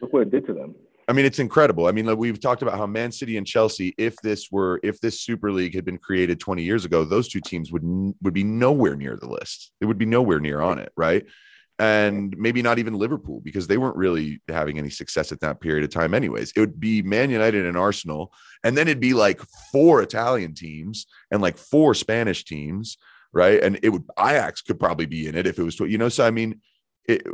Look 0.00 0.14
what 0.14 0.22
it 0.22 0.30
did 0.30 0.46
to 0.46 0.54
them. 0.54 0.74
I 1.10 1.12
mean, 1.12 1.24
it's 1.26 1.40
incredible. 1.40 1.88
I 1.88 1.90
mean, 1.90 2.06
like 2.06 2.18
we've 2.18 2.38
talked 2.38 2.62
about 2.62 2.78
how 2.78 2.86
Man 2.86 3.10
City 3.10 3.36
and 3.36 3.44
Chelsea, 3.44 3.96
if 3.98 4.14
this 4.22 4.48
were, 4.52 4.78
if 4.84 5.00
this 5.00 5.20
Super 5.20 5.50
League 5.50 5.74
had 5.74 5.84
been 5.84 5.98
created 5.98 6.38
20 6.38 6.62
years 6.62 6.84
ago, 6.84 7.02
those 7.02 7.26
two 7.26 7.40
teams 7.40 7.72
would 7.72 7.82
would 8.22 8.32
be 8.32 8.44
nowhere 8.44 8.94
near 8.94 9.16
the 9.16 9.28
list. 9.28 9.72
It 9.80 9.86
would 9.86 9.98
be 9.98 10.06
nowhere 10.06 10.38
near 10.38 10.60
on 10.60 10.78
it, 10.78 10.92
right? 10.96 11.26
And 11.80 12.36
maybe 12.38 12.62
not 12.62 12.78
even 12.78 12.94
Liverpool 12.94 13.40
because 13.42 13.66
they 13.66 13.76
weren't 13.76 13.96
really 13.96 14.40
having 14.46 14.78
any 14.78 14.88
success 14.88 15.32
at 15.32 15.40
that 15.40 15.60
period 15.60 15.82
of 15.82 15.90
time, 15.90 16.14
anyways. 16.14 16.52
It 16.54 16.60
would 16.60 16.78
be 16.78 17.02
Man 17.02 17.30
United 17.30 17.66
and 17.66 17.76
Arsenal, 17.76 18.32
and 18.62 18.78
then 18.78 18.86
it'd 18.86 19.00
be 19.00 19.14
like 19.14 19.40
four 19.72 20.02
Italian 20.02 20.54
teams 20.54 21.06
and 21.32 21.42
like 21.42 21.58
four 21.58 21.92
Spanish 21.92 22.44
teams, 22.44 22.98
right? 23.32 23.60
And 23.60 23.80
it 23.82 23.88
would 23.88 24.04
Ajax 24.16 24.62
could 24.62 24.78
probably 24.78 25.06
be 25.06 25.26
in 25.26 25.34
it 25.34 25.48
if 25.48 25.58
it 25.58 25.64
was, 25.64 25.80
you 25.80 25.98
know. 25.98 26.08
So 26.08 26.24
I 26.24 26.30
mean, 26.30 26.60
it, 27.06 27.26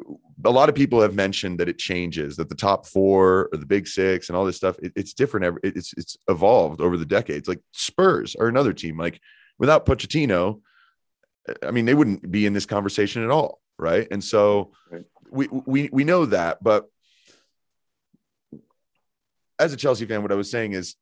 a 0.44 0.50
lot 0.50 0.68
of 0.68 0.74
people 0.74 1.00
have 1.00 1.14
mentioned 1.14 1.58
that 1.60 1.68
it 1.68 1.78
changes 1.78 2.36
that 2.36 2.48
the 2.48 2.54
top 2.54 2.86
four 2.86 3.48
or 3.52 3.58
the 3.58 3.66
big 3.66 3.86
six 3.86 4.28
and 4.28 4.36
all 4.36 4.44
this 4.44 4.56
stuff 4.56 4.78
it, 4.80 4.92
it's 4.96 5.12
different 5.14 5.44
every, 5.46 5.60
it's 5.64 5.92
it's 5.96 6.16
evolved 6.28 6.80
over 6.80 6.96
the 6.96 7.06
decades 7.06 7.48
like 7.48 7.60
spurs 7.72 8.36
are 8.36 8.48
another 8.48 8.72
team 8.72 8.96
like 8.96 9.20
without 9.58 9.84
pochettino 9.86 10.60
i 11.62 11.70
mean 11.70 11.84
they 11.84 11.94
wouldn't 11.94 12.30
be 12.30 12.46
in 12.46 12.52
this 12.52 12.66
conversation 12.66 13.22
at 13.22 13.30
all 13.30 13.60
right 13.78 14.08
and 14.10 14.22
so 14.22 14.72
Right. 14.90 15.04
we 15.30 15.48
we 15.50 15.88
we 15.92 16.04
know 16.04 16.26
that 16.26 16.62
but 16.62 16.86
as 19.58 19.72
a 19.72 19.76
chelsea 19.76 20.06
fan 20.06 20.22
what 20.22 20.32
i 20.32 20.36
was 20.36 20.50
saying 20.50 20.72
is 20.72 20.94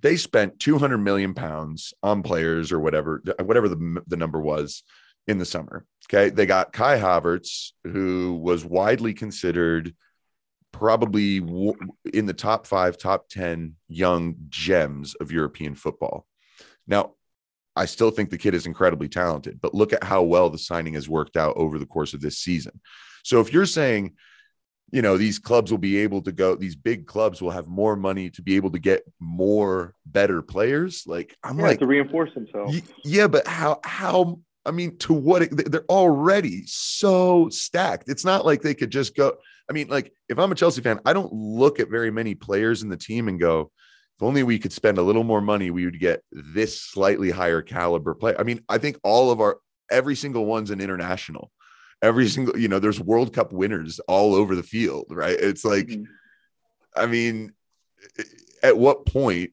they 0.00 0.16
spent 0.16 0.58
200 0.58 0.98
million 0.98 1.34
pounds 1.34 1.92
on 2.02 2.22
players 2.22 2.72
or 2.72 2.80
whatever 2.80 3.22
whatever 3.40 3.68
the, 3.68 4.02
the 4.06 4.16
number 4.16 4.40
was 4.40 4.82
in 5.28 5.38
the 5.38 5.44
summer. 5.44 5.84
Okay. 6.08 6.30
They 6.30 6.46
got 6.46 6.72
Kai 6.72 6.98
Havertz, 6.98 7.72
who 7.84 8.34
was 8.36 8.64
widely 8.64 9.14
considered 9.14 9.94
probably 10.72 11.36
in 11.36 12.26
the 12.26 12.34
top 12.34 12.66
five, 12.66 12.98
top 12.98 13.28
10 13.28 13.76
young 13.88 14.36
gems 14.48 15.14
of 15.14 15.30
European 15.30 15.74
football. 15.74 16.26
Now, 16.86 17.14
I 17.76 17.86
still 17.86 18.10
think 18.10 18.30
the 18.30 18.38
kid 18.38 18.54
is 18.54 18.66
incredibly 18.66 19.08
talented, 19.08 19.60
but 19.60 19.74
look 19.74 19.92
at 19.92 20.04
how 20.04 20.22
well 20.22 20.50
the 20.50 20.58
signing 20.58 20.94
has 20.94 21.08
worked 21.08 21.36
out 21.36 21.56
over 21.56 21.78
the 21.78 21.86
course 21.86 22.14
of 22.14 22.20
this 22.20 22.38
season. 22.38 22.80
So 23.22 23.40
if 23.40 23.52
you're 23.52 23.66
saying, 23.66 24.14
you 24.90 25.00
know, 25.00 25.16
these 25.16 25.38
clubs 25.38 25.70
will 25.70 25.78
be 25.78 25.98
able 25.98 26.20
to 26.22 26.32
go, 26.32 26.54
these 26.54 26.76
big 26.76 27.06
clubs 27.06 27.40
will 27.40 27.50
have 27.50 27.66
more 27.66 27.96
money 27.96 28.28
to 28.30 28.42
be 28.42 28.56
able 28.56 28.70
to 28.72 28.78
get 28.78 29.04
more 29.20 29.94
better 30.04 30.42
players. 30.42 31.04
Like, 31.06 31.34
I'm 31.42 31.58
Yeah, 31.58 31.66
like, 31.66 31.78
to 31.78 31.86
reinforce 31.86 32.34
themselves. 32.34 32.82
Yeah, 33.04 33.26
but 33.28 33.46
how 33.46 33.80
how 33.84 34.40
I 34.64 34.70
mean, 34.70 34.96
to 34.98 35.12
what 35.12 35.48
they're 35.50 35.84
already 35.88 36.62
so 36.66 37.48
stacked. 37.48 38.08
It's 38.08 38.24
not 38.24 38.46
like 38.46 38.62
they 38.62 38.74
could 38.74 38.90
just 38.90 39.16
go. 39.16 39.34
I 39.68 39.72
mean, 39.72 39.88
like 39.88 40.12
if 40.28 40.38
I'm 40.38 40.52
a 40.52 40.54
Chelsea 40.54 40.82
fan, 40.82 41.00
I 41.04 41.12
don't 41.12 41.32
look 41.32 41.80
at 41.80 41.90
very 41.90 42.10
many 42.10 42.34
players 42.34 42.82
in 42.82 42.88
the 42.88 42.96
team 42.96 43.28
and 43.28 43.40
go, 43.40 43.70
if 44.16 44.22
only 44.22 44.42
we 44.42 44.58
could 44.58 44.72
spend 44.72 44.98
a 44.98 45.02
little 45.02 45.24
more 45.24 45.40
money, 45.40 45.70
we 45.70 45.84
would 45.84 45.98
get 45.98 46.22
this 46.30 46.80
slightly 46.80 47.30
higher 47.30 47.62
caliber 47.62 48.14
play. 48.14 48.34
I 48.38 48.44
mean, 48.44 48.62
I 48.68 48.78
think 48.78 48.98
all 49.02 49.30
of 49.30 49.40
our 49.40 49.58
every 49.90 50.14
single 50.14 50.46
one's 50.46 50.70
an 50.70 50.80
international. 50.80 51.50
Every 52.02 52.28
single, 52.28 52.58
you 52.58 52.68
know, 52.68 52.78
there's 52.78 53.00
World 53.00 53.32
Cup 53.32 53.52
winners 53.52 54.00
all 54.08 54.34
over 54.34 54.56
the 54.56 54.62
field, 54.62 55.06
right? 55.10 55.38
It's 55.38 55.64
like, 55.64 55.86
mm-hmm. 55.86 56.04
I 56.96 57.06
mean, 57.06 57.52
at 58.62 58.76
what 58.76 59.06
point 59.06 59.52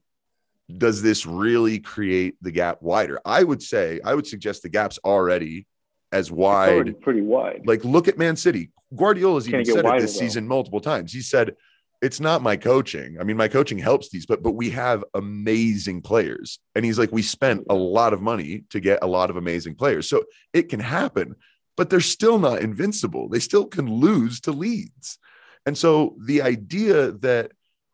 does 0.77 1.01
this 1.01 1.25
really 1.25 1.79
create 1.79 2.35
the 2.41 2.51
gap 2.51 2.81
wider? 2.81 3.19
I 3.25 3.43
would 3.43 3.61
say, 3.61 3.99
I 4.03 4.13
would 4.13 4.27
suggest 4.27 4.61
the 4.63 4.69
gap's 4.69 4.99
already 5.03 5.65
as 6.11 6.31
wide, 6.31 6.73
already 6.73 6.93
pretty 6.93 7.21
wide. 7.21 7.63
Like, 7.65 7.83
look 7.83 8.07
at 8.07 8.17
Man 8.17 8.35
City. 8.35 8.71
Guardiola's 8.95 9.47
even 9.47 9.65
said 9.65 9.85
it 9.85 9.99
this 9.99 10.13
though. 10.13 10.19
season 10.19 10.47
multiple 10.47 10.81
times. 10.81 11.13
He 11.13 11.21
said, 11.21 11.55
"It's 12.01 12.19
not 12.19 12.41
my 12.41 12.55
coaching. 12.55 13.17
I 13.19 13.23
mean, 13.23 13.37
my 13.37 13.47
coaching 13.47 13.77
helps 13.77 14.09
these, 14.09 14.25
but 14.25 14.41
but 14.43 14.51
we 14.51 14.69
have 14.71 15.03
amazing 15.13 16.01
players." 16.01 16.59
And 16.75 16.85
he's 16.85 16.99
like, 16.99 17.11
"We 17.11 17.21
spent 17.21 17.65
a 17.69 17.75
lot 17.75 18.13
of 18.13 18.21
money 18.21 18.63
to 18.69 18.79
get 18.79 18.99
a 19.03 19.07
lot 19.07 19.29
of 19.29 19.37
amazing 19.37 19.75
players, 19.75 20.09
so 20.09 20.23
it 20.53 20.69
can 20.69 20.79
happen." 20.79 21.35
But 21.77 21.89
they're 21.89 22.01
still 22.01 22.39
not 22.39 22.61
invincible. 22.61 23.29
They 23.29 23.39
still 23.39 23.65
can 23.65 23.89
lose 23.89 24.41
to 24.41 24.51
Leeds. 24.51 25.17
And 25.65 25.77
so 25.77 26.15
the 26.19 26.41
idea 26.41 27.11
that 27.11 27.51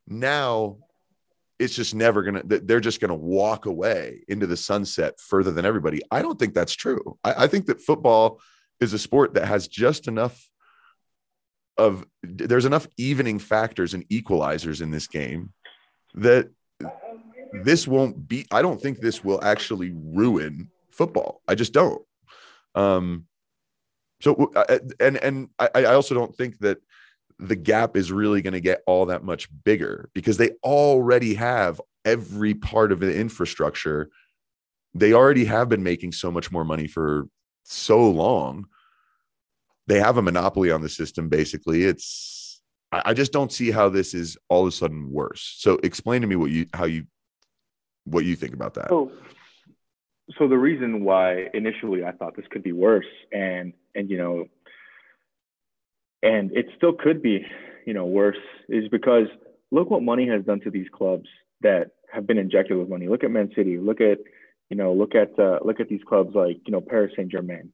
now 0.08 0.78
it's 1.60 1.76
just 1.76 1.96
never 1.96 2.24
gonna 2.24 2.42
they're 2.44 2.80
just 2.80 3.00
gonna 3.00 3.16
walk 3.16 3.66
away 3.66 4.24
into 4.28 4.48
the 4.48 4.58
sunset 4.58 5.20
further 5.20 5.52
than 5.52 5.66
everybody. 5.66 6.02
I 6.12 6.22
don't 6.22 6.38
think 6.38 6.54
that's 6.54 6.74
true. 6.74 7.18
I, 7.24 7.44
I, 7.44 7.48
think 7.48 7.68
that 7.68 7.82
football 7.82 8.42
is 8.80 8.94
a 8.94 9.00
sport 9.00 9.36
that 9.36 9.46
has 9.46 9.68
just 9.68 10.08
enough 10.08 10.50
of 11.78 12.06
there's 12.24 12.66
enough 12.66 12.88
evening 12.98 13.40
factors 13.40 13.94
and 13.94 14.08
equalizers 14.10 14.82
in 14.82 14.92
this 14.92 15.08
game 15.08 15.54
that 16.16 16.50
this 17.64 17.88
won't 17.88 18.28
be 18.28 18.46
i 18.52 18.62
don't 18.62 18.82
think 18.82 19.00
this 19.00 19.24
will 19.24 19.44
actually 19.44 19.94
ruin 19.94 20.70
football. 20.92 21.42
I 21.48 21.56
just 21.56 21.74
don't. 21.74 22.02
Um 22.74 23.26
so 24.22 24.52
uh, 24.56 24.80
and 25.00 25.18
and 25.18 25.50
i 25.60 25.70
i 25.76 25.84
also 25.86 26.16
don't 26.16 26.36
think 26.36 26.58
that 26.60 26.78
the 27.40 27.56
gap 27.56 27.98
is 27.98 28.12
really 28.12 28.42
going 28.42 28.54
to 28.54 28.62
get 28.62 28.82
all 28.88 29.08
that 29.08 29.24
much 29.24 29.50
bigger 29.64 30.10
because 30.14 30.38
they 30.38 30.52
already 30.64 31.34
have 31.36 31.82
every 32.06 32.54
part 32.54 32.92
of 32.92 33.00
the 33.00 33.14
infrastructure. 33.14 34.10
They 34.94 35.14
already 35.14 35.46
have 35.46 35.68
been 35.68 35.84
making 35.84 36.14
so 36.14 36.32
much 36.32 36.52
more 36.52 36.64
money 36.64 36.88
for 36.88 37.28
so 37.64 38.10
long. 38.10 38.68
They 39.88 40.00
have 40.00 40.18
a 40.18 40.22
monopoly 40.22 40.72
on 40.72 40.82
the 40.82 40.90
system, 40.90 41.30
basically. 41.30 41.84
It's, 41.84 42.62
I 42.92 43.14
just 43.14 43.34
don't 43.34 43.52
see 43.52 43.72
how 43.72 43.90
this 43.90 44.14
is 44.14 44.38
all 44.48 44.62
of 44.62 44.70
a 44.70 44.72
sudden 44.72 45.12
worse. 45.12 45.56
So 45.58 45.80
explain 45.84 46.22
to 46.22 46.28
me 46.28 46.38
what 46.38 46.52
you, 46.52 46.68
how 46.74 46.86
you, 46.86 47.06
what 48.06 48.24
you 48.24 48.36
think 48.36 48.54
about 48.54 48.76
that. 48.76 48.88
So, 48.90 49.12
so 50.40 50.48
the 50.48 50.58
reason 50.58 51.04
why 51.04 51.50
initially 51.54 52.06
I 52.06 52.12
thought 52.14 52.36
this 52.38 52.46
could 52.50 52.64
be 52.64 52.72
worse 52.72 53.06
and, 53.34 53.74
and, 53.94 54.10
you 54.10 54.18
know, 54.18 54.46
and 56.26 56.52
it 56.54 56.66
still 56.76 56.92
could 56.94 57.22
be, 57.22 57.46
you 57.86 57.94
know, 57.94 58.06
worse 58.06 58.36
is 58.68 58.90
because 58.90 59.28
look 59.72 59.92
what 59.92 60.02
money 60.02 60.28
has 60.28 60.44
done 60.44 60.60
to 60.62 60.72
these 60.72 60.88
clubs 60.92 61.30
that 61.62 61.92
have 62.12 62.26
been 62.26 62.40
injected 62.40 62.78
with 62.78 62.90
money. 62.90 63.08
Look 63.08 63.24
at 63.24 63.32
Man 63.32 63.52
City. 63.56 63.78
Look 63.78 64.02
at, 64.02 64.18
you 64.70 64.76
know, 64.76 64.94
look 64.94 65.14
at 65.14 65.38
uh, 65.40 65.60
look 65.64 65.80
at 65.80 65.88
these 65.88 66.02
clubs 66.08 66.34
like 66.34 66.62
you 66.66 66.72
know 66.72 66.82
Paris 66.82 67.14
Saint 67.16 67.32
Germain, 67.32 67.72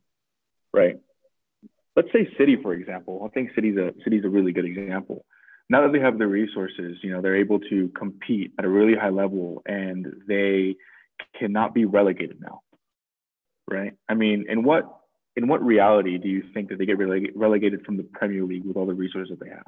right? 0.73 0.99
Let's 1.95 2.09
say 2.11 2.27
City, 2.37 2.57
for 2.61 2.73
example. 2.73 3.23
I 3.25 3.29
think 3.29 3.51
City's 3.55 3.77
a 3.77 3.93
City's 4.03 4.25
a 4.25 4.29
really 4.29 4.51
good 4.51 4.65
example. 4.65 5.25
Now 5.69 5.83
that 5.83 5.93
they 5.93 5.99
have 5.99 6.19
the 6.19 6.27
resources, 6.27 6.97
you 7.01 7.11
know, 7.11 7.21
they're 7.21 7.37
able 7.37 7.59
to 7.59 7.89
compete 7.97 8.51
at 8.59 8.65
a 8.65 8.69
really 8.69 8.95
high 8.95 9.09
level, 9.09 9.61
and 9.65 10.05
they 10.27 10.75
cannot 11.39 11.73
be 11.73 11.85
relegated 11.85 12.41
now, 12.41 12.61
right? 13.69 13.93
I 14.09 14.15
mean, 14.15 14.45
in 14.49 14.63
what 14.63 15.00
in 15.41 15.47
what 15.47 15.63
reality 15.63 16.17
do 16.17 16.29
you 16.29 16.43
think 16.53 16.69
that 16.69 16.77
they 16.77 16.85
get 16.85 16.97
releg- 16.97 17.31
relegated 17.35 17.83
from 17.85 17.97
the 17.97 18.03
Premier 18.03 18.43
League 18.43 18.63
with 18.63 18.77
all 18.77 18.85
the 18.85 18.93
resources 18.93 19.37
that 19.37 19.43
they 19.43 19.49
have? 19.49 19.65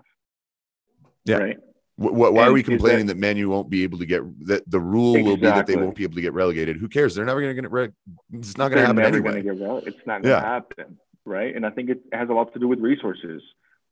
Yeah. 1.26 1.38
Right. 1.38 1.58
Why, 1.96 2.30
why 2.30 2.48
are 2.48 2.52
we 2.52 2.64
complaining 2.64 3.06
that, 3.08 3.20
that 3.20 3.20
Manu 3.20 3.50
won't 3.50 3.70
be 3.70 3.84
able 3.84 4.00
to 4.00 4.06
get 4.06 4.22
that 4.48 4.64
the 4.70 4.80
rule 4.80 5.16
exactly. 5.16 5.30
will 5.30 5.38
be 5.38 5.48
that 5.48 5.68
they 5.68 5.76
won't 5.76 5.96
be 5.96 6.04
able 6.04 6.16
to 6.16 6.22
get 6.22 6.34
relegated? 6.34 6.78
Who 6.78 6.88
cares? 6.88 7.14
They're 7.14 7.26
never 7.26 7.40
going 7.40 7.56
to 7.56 7.62
get 7.62 7.72
it. 7.72 7.94
it's 8.34 8.58
not 8.58 8.70
going 8.70 8.82
to 8.82 8.88
happen 8.88 9.04
anyway. 9.04 9.44
Get 9.44 9.60
rele- 9.60 9.86
it's 9.86 10.06
not 10.06 10.22
going 10.22 10.24
to 10.24 10.30
yeah. 10.30 10.42
happen, 10.42 10.98
right? 11.26 11.56
And 11.56 11.66
I 11.66 11.70
think 11.70 11.90
it 11.90 12.02
has 12.12 12.30
a 12.30 12.34
lot 12.34 12.52
to 12.54 12.60
do 12.60 12.68
with 12.68 12.80
resources, 12.80 13.44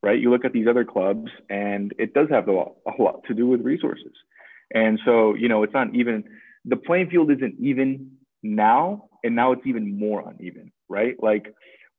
right? 0.02 0.18
You 0.18 0.30
look 0.30 0.44
at 0.44 0.52
these 0.52 0.66
other 0.66 0.84
clubs, 0.84 1.30
and 1.48 1.94
it 1.96 2.12
does 2.12 2.28
have 2.30 2.48
a 2.48 2.52
lot, 2.52 2.74
a 2.86 3.00
lot 3.00 3.22
to 3.28 3.34
do 3.34 3.46
with 3.46 3.60
resources. 3.60 4.12
And 4.74 4.98
so, 5.04 5.34
you 5.34 5.48
know, 5.48 5.62
it's 5.62 5.74
not 5.74 5.94
even 5.94 6.24
the 6.64 6.76
playing 6.76 7.08
field 7.08 7.30
isn't 7.30 7.54
even 7.60 8.12
now, 8.42 9.08
and 9.22 9.36
now 9.36 9.52
it's 9.52 9.66
even 9.66 9.96
more 9.98 10.28
uneven, 10.28 10.72
right? 10.88 11.14
Like 11.22 11.54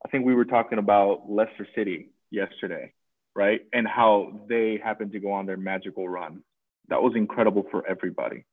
I 0.06 0.10
think 0.10 0.26
we 0.26 0.36
were 0.36 0.46
talking 0.46 0.80
about 0.80 1.30
Leicester 1.30 1.68
City 1.76 2.10
yesterday, 2.30 2.94
right? 3.36 3.62
And 3.72 3.88
how 3.88 4.42
they 4.50 4.80
happened 4.84 5.12
to 5.14 5.20
go 5.20 5.32
on 5.32 5.46
their 5.46 5.58
magical 5.58 6.08
run. 6.08 6.44
That 6.90 7.02
was 7.02 7.14
incredible 7.16 7.66
for 7.72 7.88
everybody, 7.88 8.46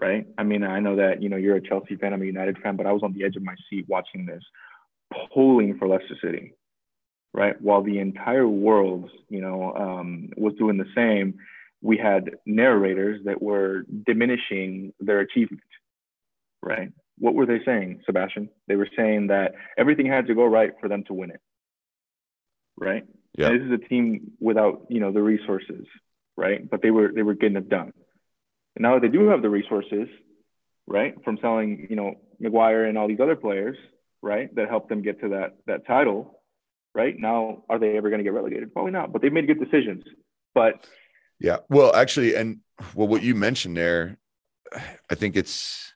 right? 0.00 0.26
I 0.38 0.44
mean, 0.44 0.62
I 0.62 0.80
know 0.80 0.96
that, 0.96 1.22
you 1.22 1.28
know, 1.28 1.36
you're 1.36 1.56
a 1.56 1.68
Chelsea 1.68 1.96
fan, 1.96 2.12
I'm 2.12 2.22
a 2.22 2.26
United 2.26 2.58
fan, 2.58 2.76
but 2.76 2.86
I 2.86 2.92
was 2.92 3.02
on 3.02 3.12
the 3.12 3.24
edge 3.24 3.36
of 3.36 3.42
my 3.42 3.56
seat 3.68 3.86
watching 3.88 4.26
this, 4.26 4.42
pulling 5.34 5.76
for 5.78 5.88
Leicester 5.88 6.16
City, 6.22 6.54
right? 7.34 7.60
While 7.60 7.82
the 7.82 7.98
entire 7.98 8.48
world, 8.48 9.10
you 9.28 9.40
know, 9.40 9.74
um, 9.74 10.30
was 10.36 10.54
doing 10.54 10.78
the 10.78 10.86
same, 10.94 11.38
we 11.82 11.96
had 11.96 12.36
narrators 12.46 13.24
that 13.24 13.42
were 13.42 13.84
diminishing 14.06 14.92
their 15.00 15.20
achievement, 15.20 15.62
right? 16.62 16.92
What 17.18 17.34
were 17.34 17.46
they 17.46 17.60
saying, 17.64 18.02
Sebastian? 18.04 18.50
They 18.68 18.76
were 18.76 18.88
saying 18.96 19.28
that 19.28 19.54
everything 19.78 20.06
had 20.06 20.26
to 20.26 20.34
go 20.34 20.44
right 20.44 20.72
for 20.80 20.88
them 20.88 21.04
to 21.04 21.14
win 21.14 21.30
it. 21.30 21.40
Right? 22.78 23.04
Yeah. 23.36 23.50
This 23.50 23.62
is 23.62 23.72
a 23.72 23.88
team 23.88 24.32
without, 24.40 24.86
you 24.88 25.00
know, 25.00 25.12
the 25.12 25.22
resources, 25.22 25.86
right? 26.36 26.68
But 26.68 26.82
they 26.82 26.90
were 26.90 27.12
they 27.14 27.22
were 27.22 27.34
getting 27.34 27.56
it 27.56 27.68
done. 27.68 27.92
And 28.74 28.82
now 28.82 28.94
that 28.94 29.02
they 29.02 29.08
do 29.08 29.28
have 29.28 29.42
the 29.42 29.50
resources, 29.50 30.08
right, 30.86 31.14
from 31.24 31.38
selling, 31.40 31.86
you 31.88 31.96
know, 31.96 32.14
Maguire 32.38 32.84
and 32.84 32.98
all 32.98 33.08
these 33.08 33.20
other 33.20 33.36
players, 33.36 33.76
right, 34.22 34.54
that 34.54 34.68
helped 34.68 34.88
them 34.88 35.02
get 35.02 35.20
to 35.20 35.30
that 35.30 35.56
that 35.66 35.86
title, 35.86 36.40
right? 36.94 37.14
Now, 37.18 37.64
are 37.68 37.78
they 37.78 37.96
ever 37.96 38.10
going 38.10 38.18
to 38.18 38.24
get 38.24 38.32
relegated? 38.32 38.72
Probably 38.72 38.92
not. 38.92 39.12
But 39.12 39.22
they've 39.22 39.32
made 39.32 39.46
good 39.46 39.60
decisions. 39.60 40.04
But 40.54 40.86
yeah, 41.40 41.58
well, 41.68 41.94
actually, 41.94 42.34
and 42.34 42.60
well, 42.94 43.08
what 43.08 43.22
you 43.22 43.34
mentioned 43.34 43.76
there, 43.76 44.18
I 45.10 45.14
think 45.14 45.36
it's 45.36 45.92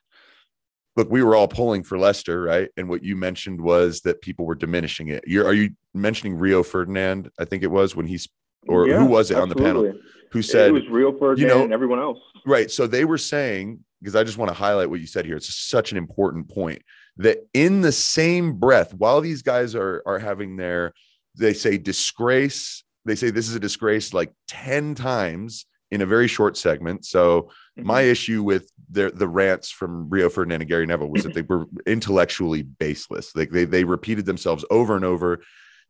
look, 0.95 1.09
we 1.09 1.23
were 1.23 1.35
all 1.35 1.47
pulling 1.47 1.83
for 1.83 1.97
Leicester, 1.97 2.41
right? 2.41 2.69
And 2.77 2.89
what 2.89 3.03
you 3.03 3.15
mentioned 3.15 3.61
was 3.61 4.01
that 4.01 4.21
people 4.21 4.45
were 4.45 4.55
diminishing 4.55 5.07
it. 5.07 5.23
You're, 5.25 5.45
are 5.45 5.53
you 5.53 5.71
mentioning 5.93 6.37
Rio 6.37 6.63
Ferdinand? 6.63 7.29
I 7.39 7.45
think 7.45 7.63
it 7.63 7.71
was 7.71 7.95
when 7.95 8.05
he's, 8.05 8.27
or 8.67 8.87
yeah, 8.87 8.99
who 8.99 9.05
was 9.05 9.31
it 9.31 9.37
absolutely. 9.37 9.65
on 9.67 9.75
the 9.75 9.89
panel 9.89 10.01
who 10.31 10.41
said 10.41 10.69
it 10.69 10.73
was 10.73 10.87
Rio 10.89 11.17
Ferdinand 11.17 11.49
you 11.49 11.55
know, 11.55 11.63
and 11.63 11.73
everyone 11.73 11.99
else. 11.99 12.19
Right. 12.45 12.71
So 12.71 12.87
they 12.87 13.05
were 13.05 13.17
saying, 13.17 13.79
because 14.01 14.15
I 14.15 14.23
just 14.23 14.37
want 14.37 14.49
to 14.49 14.55
highlight 14.55 14.89
what 14.89 14.99
you 14.99 15.07
said 15.07 15.25
here. 15.25 15.35
It's 15.35 15.53
such 15.53 15.91
an 15.91 15.97
important 15.97 16.49
point 16.49 16.81
that 17.17 17.39
in 17.53 17.81
the 17.81 17.91
same 17.91 18.53
breath, 18.53 18.93
while 18.93 19.21
these 19.21 19.41
guys 19.41 19.75
are 19.75 20.01
are 20.05 20.19
having 20.19 20.55
their, 20.55 20.93
they 21.35 21.53
say 21.53 21.77
disgrace, 21.77 22.83
they 23.05 23.15
say 23.15 23.29
this 23.29 23.49
is 23.49 23.55
a 23.55 23.59
disgrace 23.59 24.13
like 24.13 24.33
10 24.47 24.95
times 24.95 25.65
in 25.91 26.01
a 26.01 26.05
very 26.05 26.27
short 26.27 26.57
segment. 26.57 27.05
So 27.05 27.49
mm-hmm. 27.77 27.87
my 27.87 28.01
issue 28.01 28.43
with 28.43 28.71
the 28.89 29.11
the 29.13 29.27
rants 29.27 29.69
from 29.69 30.09
Rio 30.09 30.29
Ferdinand 30.29 30.61
and 30.61 30.69
Gary 30.69 30.85
Neville 30.85 31.09
was 31.09 31.23
that 31.23 31.33
they 31.33 31.41
were 31.41 31.65
intellectually 31.85 32.63
baseless. 32.63 33.35
Like 33.35 33.51
they 33.51 33.65
they 33.65 33.83
repeated 33.83 34.25
themselves 34.25 34.65
over 34.69 34.95
and 34.95 35.05
over. 35.05 35.41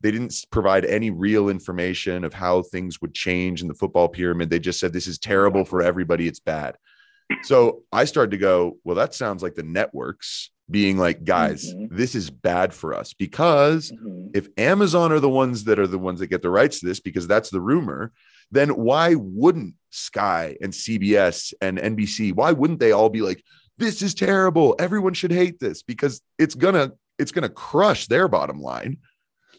They 0.01 0.11
didn't 0.11 0.33
provide 0.51 0.85
any 0.85 1.11
real 1.11 1.49
information 1.49 2.23
of 2.23 2.33
how 2.33 2.63
things 2.63 3.01
would 3.01 3.13
change 3.13 3.61
in 3.61 3.67
the 3.67 3.75
football 3.75 4.09
pyramid. 4.09 4.49
They 4.49 4.59
just 4.59 4.79
said 4.79 4.93
this 4.93 5.07
is 5.07 5.19
terrible 5.19 5.63
for 5.63 5.81
everybody. 5.81 6.27
It's 6.27 6.39
bad. 6.39 6.75
So 7.43 7.83
I 7.91 8.05
started 8.05 8.31
to 8.31 8.37
go, 8.37 8.77
well, 8.83 8.95
that 8.95 9.13
sounds 9.13 9.43
like 9.43 9.55
the 9.55 9.63
networks 9.63 10.49
being 10.69 10.97
like, 10.97 11.23
guys, 11.23 11.73
mm-hmm. 11.73 11.95
this 11.95 12.15
is 12.15 12.29
bad 12.29 12.73
for 12.73 12.93
us 12.93 13.13
because 13.13 13.91
mm-hmm. 13.91 14.29
if 14.33 14.47
Amazon 14.57 15.11
are 15.11 15.19
the 15.19 15.29
ones 15.29 15.65
that 15.65 15.79
are 15.79 15.87
the 15.87 15.99
ones 15.99 16.19
that 16.19 16.27
get 16.27 16.41
the 16.41 16.49
rights 16.49 16.79
to 16.79 16.85
this, 16.87 16.99
because 16.99 17.27
that's 17.27 17.49
the 17.49 17.61
rumor, 17.61 18.11
then 18.51 18.69
why 18.69 19.15
wouldn't 19.15 19.75
Sky 19.91 20.57
and 20.61 20.71
CBS 20.73 21.53
and 21.61 21.77
NBC, 21.77 22.33
why 22.33 22.51
wouldn't 22.51 22.79
they 22.79 22.91
all 22.91 23.09
be 23.09 23.21
like, 23.21 23.43
this 23.77 24.01
is 24.01 24.13
terrible. 24.13 24.75
Everyone 24.79 25.13
should 25.13 25.31
hate 25.31 25.59
this 25.59 25.83
because 25.83 26.21
it's 26.37 26.55
gonna 26.55 26.91
it's 27.17 27.31
gonna 27.31 27.49
crush 27.49 28.07
their 28.07 28.27
bottom 28.27 28.61
line. 28.61 28.97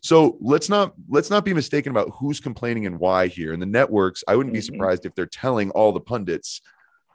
So 0.02 0.36
let's 0.40 0.68
not 0.68 0.94
let's 1.08 1.30
not 1.30 1.44
be 1.44 1.54
mistaken 1.54 1.90
about 1.90 2.10
who's 2.14 2.40
complaining 2.40 2.86
and 2.86 2.98
why 2.98 3.28
here. 3.28 3.52
And 3.52 3.60
the 3.60 3.66
networks, 3.66 4.24
I 4.26 4.36
wouldn't 4.36 4.52
be 4.52 4.60
mm-hmm. 4.60 4.74
surprised 4.74 5.06
if 5.06 5.14
they're 5.14 5.26
telling 5.26 5.70
all 5.70 5.92
the 5.92 6.00
pundits 6.00 6.60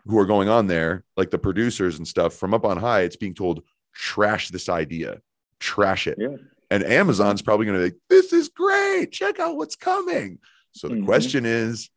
who 0.06 0.18
are 0.18 0.26
going 0.26 0.48
on 0.48 0.68
there, 0.68 1.04
like 1.16 1.32
the 1.32 1.38
producers 1.38 1.98
and 1.98 2.08
stuff 2.08 2.34
from 2.34 2.54
up 2.54 2.66
on 2.66 2.78
high, 2.78 3.02
it's 3.02 3.18
being 3.18 3.34
told, 3.34 3.63
trash 3.94 4.50
this 4.50 4.70
idea, 4.70 5.22
trash 5.60 6.08
it. 6.08 6.18
Yeah. 6.18 6.38
And 6.70 6.84
Amazon's 6.84 7.42
probably 7.42 7.66
going 7.66 7.80
to 7.80 7.86
be 7.86 7.92
like, 7.92 8.02
this 8.10 8.34
is 8.34 8.50
great. 8.50 9.12
Check 9.12 9.40
out 9.40 9.56
what's 9.56 9.76
coming. 9.76 10.40
So 10.78 10.88
the 10.88 10.96
mm-hmm. 10.96 11.06
question 11.06 11.46
is, 11.46 11.90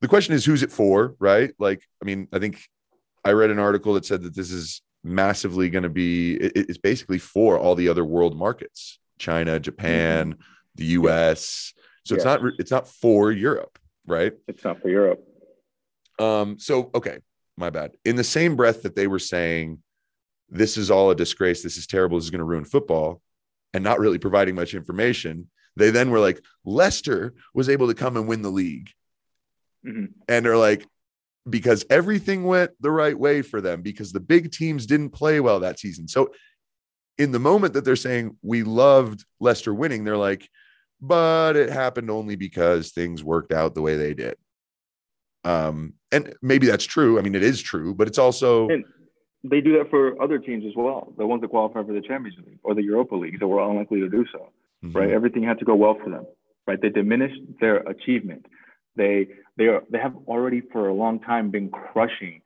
the 0.00 0.08
question 0.08 0.34
is 0.34 0.44
who's 0.44 0.62
it 0.62 0.72
for, 0.72 1.14
right? 1.18 1.52
Like, 1.58 1.82
I 2.02 2.04
mean, 2.04 2.28
I 2.32 2.38
think 2.38 2.60
I 3.24 3.32
read 3.32 3.50
an 3.50 3.58
article 3.58 3.94
that 3.94 4.04
said 4.04 4.22
that 4.22 4.34
this 4.34 4.50
is 4.50 4.82
massively 5.04 5.70
going 5.70 5.82
to 5.84 5.88
be 5.88 6.34
it- 6.34 6.68
it's 6.68 6.78
basically 6.78 7.18
for 7.18 7.58
all 7.58 7.74
the 7.74 7.88
other 7.88 8.04
world 8.04 8.36
markets 8.36 8.98
china 9.18 9.58
japan 9.58 10.36
the 10.74 10.84
us 10.84 11.72
so 12.04 12.14
it's 12.14 12.24
not 12.24 12.40
it's 12.58 12.70
not 12.70 12.88
for 12.88 13.30
europe 13.30 13.78
right 14.06 14.32
It's 14.46 14.64
not 14.64 14.80
for 14.80 14.88
Europe. 14.88 15.22
um 16.18 16.58
so 16.58 16.90
okay 16.94 17.18
my 17.56 17.70
bad 17.70 17.92
in 18.04 18.16
the 18.16 18.24
same 18.24 18.56
breath 18.56 18.82
that 18.82 18.96
they 18.96 19.06
were 19.06 19.18
saying 19.18 19.82
this 20.48 20.76
is 20.76 20.90
all 20.90 21.10
a 21.10 21.14
disgrace 21.14 21.62
this 21.62 21.76
is 21.76 21.86
terrible 21.86 22.16
this 22.18 22.24
is 22.24 22.30
going 22.30 22.40
to 22.40 22.44
ruin 22.44 22.64
football 22.64 23.20
and 23.74 23.84
not 23.84 24.00
really 24.00 24.18
providing 24.18 24.54
much 24.54 24.74
information 24.74 25.48
they 25.78 25.90
then 25.90 26.10
were 26.10 26.20
like 26.20 26.40
leicester 26.64 27.34
was 27.54 27.68
able 27.68 27.86
to 27.88 27.94
come 27.94 28.16
and 28.16 28.28
win 28.28 28.42
the 28.42 28.50
league 28.50 28.90
Mhm. 29.86 30.12
and 30.28 30.44
they're 30.44 30.56
like 30.56 30.86
because 31.48 31.84
everything 31.88 32.44
went 32.44 32.72
the 32.80 32.90
right 32.90 33.18
way 33.18 33.40
for 33.42 33.60
them 33.60 33.80
because 33.80 34.12
the 34.12 34.20
big 34.20 34.50
teams 34.52 34.84
didn't 34.84 35.10
play 35.10 35.40
well 35.40 35.60
that 35.60 35.78
season. 35.78 36.06
So 36.06 36.30
in 37.16 37.32
the 37.32 37.38
moment 37.38 37.72
that 37.72 37.84
they're 37.86 37.96
saying 37.96 38.36
we 38.42 38.62
loved 38.64 39.24
Leicester 39.40 39.72
winning, 39.72 40.04
they're 40.04 40.18
like, 40.18 40.46
but 41.00 41.56
it 41.56 41.70
happened 41.70 42.10
only 42.10 42.36
because 42.36 42.90
things 42.90 43.24
worked 43.24 43.50
out 43.52 43.74
the 43.74 43.80
way 43.80 43.96
they 43.96 44.12
did. 44.12 44.36
Um, 45.44 45.94
and 46.12 46.34
maybe 46.42 46.66
that's 46.66 46.84
true. 46.84 47.18
I 47.18 47.22
mean, 47.22 47.34
it 47.34 47.42
is 47.42 47.62
true, 47.62 47.94
but 47.94 48.08
it's 48.08 48.18
also 48.18 48.68
And 48.68 48.84
they 49.44 49.60
do 49.62 49.78
that 49.78 49.88
for 49.88 50.20
other 50.20 50.38
teams 50.38 50.64
as 50.66 50.72
well. 50.76 51.14
The 51.16 51.26
ones 51.26 51.40
that 51.42 51.48
qualify 51.48 51.82
for 51.84 51.92
the 51.94 52.02
Champions 52.02 52.36
League 52.44 52.58
or 52.62 52.74
the 52.74 52.82
Europa 52.82 53.14
League 53.14 53.38
that 53.40 53.46
were 53.48 53.60
unlikely 53.60 54.00
to 54.00 54.08
do 54.08 54.26
so. 54.32 54.52
Right? 54.82 55.10
Everything 55.10 55.42
had 55.42 55.58
to 55.58 55.64
go 55.64 55.74
well 55.74 55.96
for 56.02 56.10
them, 56.10 56.26
right? 56.66 56.80
They 56.80 56.90
diminished 56.90 57.40
their 57.60 57.78
achievement. 57.78 58.46
They 58.96 59.28
they 59.56 59.66
are 59.66 59.82
they 59.90 59.98
have 59.98 60.14
already 60.26 60.60
for 60.72 60.88
a 60.88 60.94
long 60.94 61.20
time 61.20 61.50
been 61.50 61.70
crushing, 61.70 62.42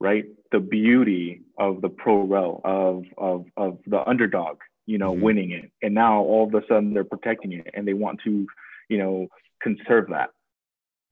right? 0.00 0.24
The 0.52 0.60
beauty 0.60 1.42
of 1.58 1.80
the 1.80 1.88
pro 1.88 2.22
rel 2.22 2.60
of 2.64 3.04
of 3.16 3.46
of 3.56 3.78
the 3.86 4.06
underdog, 4.08 4.58
you 4.86 4.98
know, 4.98 5.14
Mhm. 5.14 5.20
winning 5.20 5.50
it, 5.50 5.70
and 5.82 5.94
now 5.94 6.20
all 6.22 6.46
of 6.46 6.54
a 6.54 6.66
sudden 6.66 6.94
they're 6.94 7.04
protecting 7.04 7.52
it, 7.52 7.70
and 7.74 7.86
they 7.86 7.94
want 7.94 8.20
to, 8.24 8.46
you 8.88 8.98
know, 8.98 9.28
conserve 9.60 10.08
that, 10.08 10.30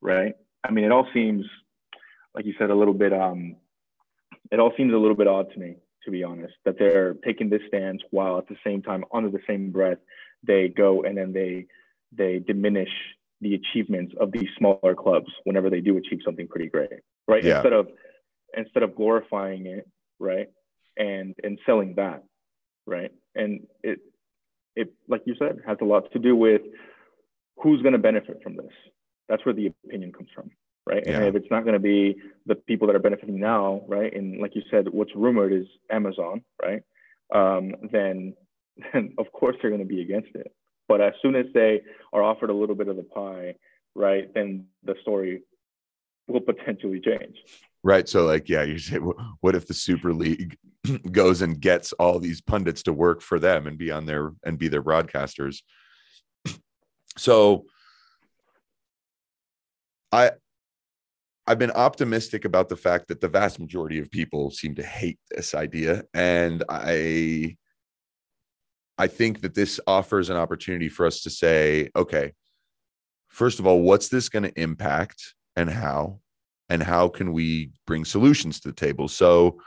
right? 0.01 0.35
I 0.65 0.71
mean, 0.71 0.85
it 0.85 0.93
all 0.93 1.09
seems, 1.13 1.45
like 2.35 2.45
you 2.45 2.55
said, 2.59 2.71
a 2.71 2.75
little 2.75 2.95
bit 2.95 3.13
um, 3.13 3.57
it 4.51 4.61
all 4.61 4.73
seems 4.77 4.93
a 4.93 4.97
little 4.99 5.17
bit 5.17 5.27
odd 5.27 5.51
to 5.53 5.59
me, 5.59 5.77
to 6.05 6.11
be 6.11 6.23
honest, 6.23 6.55
that 6.65 6.79
they're 6.79 7.15
taking 7.25 7.49
this 7.49 7.63
stance 7.69 8.01
while 8.11 8.39
at 8.39 8.47
the 8.49 8.57
same 8.65 8.83
time, 8.83 9.05
under 9.13 9.31
the 9.31 9.43
same 9.47 9.71
breath, 9.71 9.99
they 10.47 10.69
go 10.69 11.03
and 11.03 11.17
then 11.17 11.33
they 11.33 11.67
they 12.13 12.39
diminish 12.39 12.91
the 13.41 13.55
achievements 13.55 14.15
of 14.21 14.33
these 14.33 14.49
smaller 14.57 14.95
clubs 14.95 15.31
whenever 15.45 15.69
they 15.69 15.81
do 15.81 15.97
achieve 15.97 16.21
something 16.25 16.49
pretty 16.49 16.69
great, 16.69 16.91
right? 17.29 17.45
Yeah. 17.45 17.57
Instead 17.57 17.73
of 17.73 17.89
instead 18.57 18.83
of 18.83 18.97
glorifying 18.97 19.67
it, 19.67 19.89
right, 20.19 20.49
and 20.97 21.35
and 21.45 21.59
selling 21.67 21.95
that, 21.97 22.25
right, 22.87 23.13
and 23.35 23.67
it 23.83 24.01
it 24.75 24.93
like 25.09 25.23
you 25.27 25.35
said 25.39 25.61
has 25.67 25.79
a 25.81 25.85
lot 25.85 26.11
to 26.13 26.19
do 26.19 26.35
with 26.35 26.63
who's 27.63 27.83
going 27.83 27.93
to 27.93 27.99
benefit 27.99 28.43
from 28.43 28.57
this. 28.57 28.73
That's 29.29 29.45
where 29.45 29.55
the 29.55 29.73
opinion 29.85 30.13
comes 30.13 30.29
from, 30.35 30.51
right? 30.87 31.03
Yeah. 31.05 31.19
And 31.19 31.25
if 31.27 31.35
it's 31.35 31.51
not 31.51 31.65
going 31.65 31.75
to 31.75 31.81
be 31.81 32.17
the 32.47 32.55
people 32.55 32.87
that 32.87 32.97
are 32.97 33.01
benefiting 33.01 33.41
now, 33.41 33.83
right, 33.87 34.15
and 34.15 34.41
like 34.41 34.55
you 34.55 34.63
said, 34.71 34.89
what's 34.89 35.15
rumored 35.15 35.53
is 35.53 35.67
Amazon, 35.91 36.43
right? 36.63 36.83
Um, 37.35 37.75
then 37.91 38.35
then 38.93 39.15
of 39.19 39.31
course 39.33 39.57
they're 39.61 39.71
going 39.71 39.83
to 39.83 39.87
be 39.87 40.03
against 40.03 40.35
it. 40.35 40.53
But 40.89 41.01
as 41.01 41.15
soon 41.21 41.35
as 41.35 41.47
they 41.53 41.83
are 42.13 42.23
offered 42.23 42.51
a 42.51 42.55
little 42.55 42.77
bit 42.77 42.89
of 42.89 42.97
the 42.97 43.03
pie, 43.03 43.55
right, 43.95 44.33
then 44.35 44.67
the 44.85 44.95
story 45.03 45.43
will 46.29 46.41
potentially 46.41 47.01
change. 47.01 47.37
right. 47.83 48.09
So, 48.09 48.25
like, 48.25 48.49
yeah, 48.49 48.63
you 48.63 48.79
say, 48.79 48.99
wh- 48.99 49.43
what 49.43 49.55
if 49.55 49.67
the 49.67 49.75
Super 49.75 50.13
League 50.13 50.57
goes 51.13 51.43
and 51.43 51.61
gets 51.61 51.93
all 51.95 52.19
these 52.19 52.41
pundits 52.41 52.83
to 52.85 52.93
work 52.93 53.21
for 53.21 53.39
them 53.39 53.67
and 53.67 53.79
be 53.79 53.91
on 53.91 54.07
their 54.07 54.33
and 54.45 54.59
be 54.59 54.69
their 54.69 54.83
broadcasters? 54.83 55.59
So, 57.19 57.65
I 60.13 60.33
I've 61.47 61.59
been 61.59 61.71
optimistic 61.71 62.45
about 62.45 62.69
the 62.69 62.77
fact 62.77 63.09
that 63.09 63.21
the 63.21 63.29
vast 63.29 63.59
majority 63.59 63.99
of 63.99 64.11
people 64.11 64.51
seem 64.51 64.75
to 64.75 64.83
hate 64.83 65.19
this 65.31 65.55
idea 65.55 66.03
and 66.13 66.63
I 66.69 67.57
I 68.99 69.07
think 69.07 69.43
that 69.43 69.55
this 69.55 69.79
offers 69.87 70.31
an 70.31 70.37
opportunity 70.37 70.89
for 70.89 71.07
us 71.07 71.23
to 71.23 71.31
say 71.31 71.91
okay 71.95 72.33
first 73.29 73.59
of 73.59 73.67
all 73.67 73.81
what's 73.83 74.09
this 74.09 74.29
going 74.29 74.45
to 74.45 74.61
impact 74.61 75.35
and 75.57 75.71
how? 75.71 76.21
And 76.69 76.83
how 76.83 77.09
can 77.09 77.33
we 77.33 77.71
bring 77.87 78.05
solutions 78.05 78.59
to 78.61 78.69
the 78.69 78.75
table? 78.75 79.09
So 79.09 79.61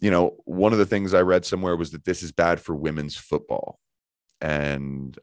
you 0.00 0.10
know 0.10 0.36
one 0.44 0.72
of 0.72 0.78
the 0.78 0.86
things 0.86 1.12
I 1.14 1.20
read 1.22 1.44
somewhere 1.44 1.76
was 1.76 1.90
that 1.92 2.04
this 2.04 2.22
is 2.22 2.32
bad 2.32 2.60
for 2.60 2.74
women's 2.74 3.16
football. 3.16 3.78
And 4.40 5.18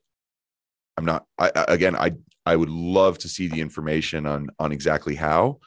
I'm 0.98 1.06
not 1.06 1.26
I 1.38 1.52
again 1.68 1.96
I 1.96 2.12
I 2.46 2.56
would 2.56 2.70
love 2.70 3.18
to 3.20 3.30
see 3.30 3.48
the 3.48 3.62
information 3.62 4.26
on 4.26 4.50
on 4.60 4.72
exactly 4.72 5.16
how. 5.16 5.60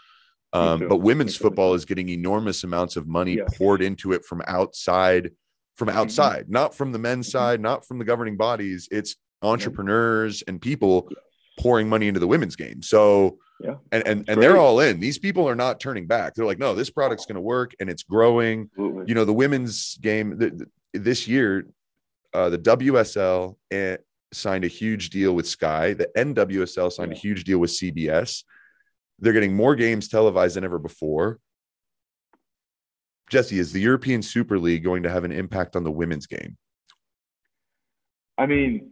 Um, 0.52 0.88
but 0.88 0.96
women's 0.96 1.36
football 1.36 1.74
is 1.74 1.84
getting 1.84 2.08
enormous 2.08 2.64
amounts 2.64 2.96
of 2.96 3.06
money 3.06 3.34
Yeah. 3.36 3.44
poured 3.56 3.82
into 3.82 4.12
it 4.12 4.24
from 4.24 4.42
outside, 4.48 5.30
from 5.80 5.88
outside, 5.88 6.50
not 6.50 6.74
from 6.74 6.92
the 6.92 6.98
men's 6.98 7.26
Mhm. 7.26 7.32
side, 7.32 7.60
not 7.60 7.88
from 7.88 7.98
the 7.98 8.04
governing 8.04 8.36
bodies. 8.36 8.86
It's 8.92 9.16
entrepreneurs 9.42 10.42
and 10.46 10.60
people 10.60 11.08
pouring 11.58 11.88
money 11.88 12.06
into 12.06 12.20
the 12.20 12.26
women's 12.26 12.54
game. 12.54 12.82
So 12.82 13.38
Yeah. 13.60 13.76
and 13.90 14.06
and, 14.06 14.24
and 14.28 14.42
they're 14.42 14.58
all 14.58 14.78
in. 14.80 15.00
These 15.00 15.18
people 15.18 15.48
are 15.48 15.54
not 15.56 15.80
turning 15.80 16.06
back. 16.06 16.34
They're 16.34 16.44
like, 16.46 16.58
no, 16.58 16.74
this 16.74 16.90
product's 16.90 17.24
going 17.26 17.36
to 17.36 17.40
work 17.40 17.72
and 17.80 17.88
it's 17.90 18.02
growing 18.02 18.68
Absolutely. 18.72 19.04
you 19.08 19.14
know 19.14 19.24
the 19.24 19.32
women's 19.32 19.96
game 19.96 20.38
th- 20.38 20.52
th- 20.58 20.68
this 20.92 21.26
year 21.26 21.66
uh, 22.34 22.48
the 22.50 22.58
WSL 22.58 23.56
eh, 23.70 23.96
signed 24.32 24.64
a 24.64 24.68
huge 24.68 25.10
deal 25.10 25.34
with 25.34 25.46
Sky. 25.48 25.94
The 25.94 26.08
NWSL 26.16 26.90
signed 26.92 27.12
a 27.12 27.16
huge 27.16 27.42
deal 27.44 27.58
with 27.58 27.70
CBS. 27.70 28.44
They're 29.18 29.32
getting 29.32 29.54
more 29.56 29.74
games 29.74 30.08
televised 30.08 30.54
than 30.56 30.64
ever 30.64 30.78
before. 30.78 31.38
Jesse, 33.30 33.60
is 33.60 33.72
the 33.72 33.80
European 33.80 34.22
Super 34.22 34.58
League 34.58 34.82
going 34.82 35.04
to 35.04 35.08
have 35.08 35.24
an 35.24 35.32
impact 35.32 35.76
on 35.76 35.84
the 35.84 35.90
women's 35.90 36.26
game? 36.26 36.56
I 38.36 38.46
mean, 38.46 38.90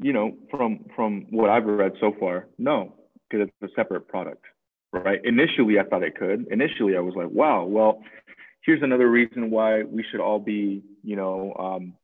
you 0.00 0.12
know, 0.12 0.36
from 0.50 0.84
from 0.94 1.26
what 1.30 1.50
I've 1.50 1.64
read 1.64 1.92
so 2.00 2.12
far, 2.20 2.48
no, 2.58 2.94
because 3.28 3.48
it's 3.48 3.72
a 3.72 3.74
separate 3.74 4.06
product, 4.06 4.44
right? 4.92 5.20
Initially, 5.24 5.78
I 5.78 5.84
thought 5.84 6.02
it 6.02 6.16
could. 6.16 6.46
Initially, 6.50 6.96
I 6.96 7.00
was 7.00 7.14
like, 7.16 7.30
wow, 7.30 7.64
well, 7.64 8.02
here's 8.64 8.82
another 8.82 9.10
reason 9.10 9.50
why 9.50 9.82
we 9.84 10.04
should 10.10 10.20
all 10.20 10.38
be, 10.38 10.82
you 11.02 11.16
know, 11.16 11.54
um, 11.58 11.94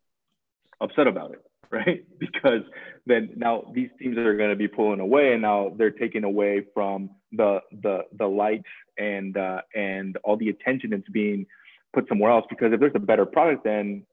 upset 0.80 1.06
about 1.06 1.32
it, 1.32 1.42
right? 1.70 2.04
Because 2.18 2.62
then 3.06 3.30
now 3.36 3.70
these 3.74 3.90
teams 4.00 4.16
are 4.16 4.36
going 4.36 4.50
to 4.50 4.56
be 4.56 4.68
pulling 4.68 5.00
away, 5.00 5.34
and 5.34 5.42
now 5.42 5.72
they're 5.76 5.90
taking 5.90 6.24
away 6.24 6.64
from 6.72 7.10
the 7.32 7.60
the 7.82 8.04
the 8.16 8.26
lights 8.26 8.64
and 8.96 9.36
uh, 9.36 9.60
and 9.74 10.16
all 10.24 10.38
the 10.38 10.48
attention 10.48 10.90
that's 10.90 11.08
being 11.10 11.46
put 11.94 12.08
somewhere 12.08 12.30
else. 12.30 12.44
Because 12.48 12.72
if 12.72 12.80
there's 12.80 12.92
a 12.94 13.00
better 13.00 13.26
product, 13.26 13.64
then 13.64 14.04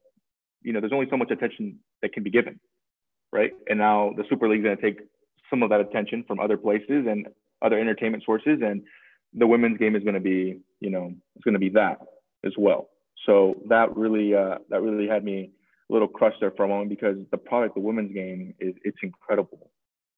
you 0.62 0.72
know, 0.72 0.80
there's 0.80 0.92
only 0.92 1.08
so 1.10 1.16
much 1.16 1.30
attention 1.30 1.78
that 2.02 2.12
can 2.12 2.22
be 2.22 2.30
given, 2.30 2.58
right? 3.32 3.52
And 3.68 3.78
now 3.78 4.12
the 4.16 4.24
Super 4.28 4.48
League's 4.48 4.64
going 4.64 4.76
to 4.76 4.82
take 4.82 5.00
some 5.50 5.62
of 5.62 5.70
that 5.70 5.80
attention 5.80 6.24
from 6.26 6.40
other 6.40 6.56
places 6.56 7.06
and 7.08 7.26
other 7.62 7.78
entertainment 7.78 8.24
sources, 8.24 8.60
and 8.64 8.82
the 9.34 9.46
women's 9.46 9.78
game 9.78 9.96
is 9.96 10.02
going 10.02 10.14
to 10.14 10.20
be, 10.20 10.60
you 10.80 10.90
know, 10.90 11.12
it's 11.36 11.44
going 11.44 11.54
to 11.54 11.60
be 11.60 11.68
that 11.70 11.98
as 12.44 12.52
well. 12.58 12.88
So 13.26 13.54
that 13.68 13.96
really, 13.96 14.34
uh, 14.34 14.58
that 14.70 14.82
really 14.82 15.06
had 15.06 15.24
me 15.24 15.50
a 15.88 15.92
little 15.92 16.08
crushed 16.08 16.38
there 16.40 16.50
for 16.52 16.64
a 16.64 16.68
moment 16.68 16.90
because 16.90 17.16
the 17.30 17.38
product, 17.38 17.74
the 17.74 17.80
women's 17.80 18.12
game, 18.12 18.54
is 18.58 18.74
it's 18.84 18.98
incredible, 19.02 19.70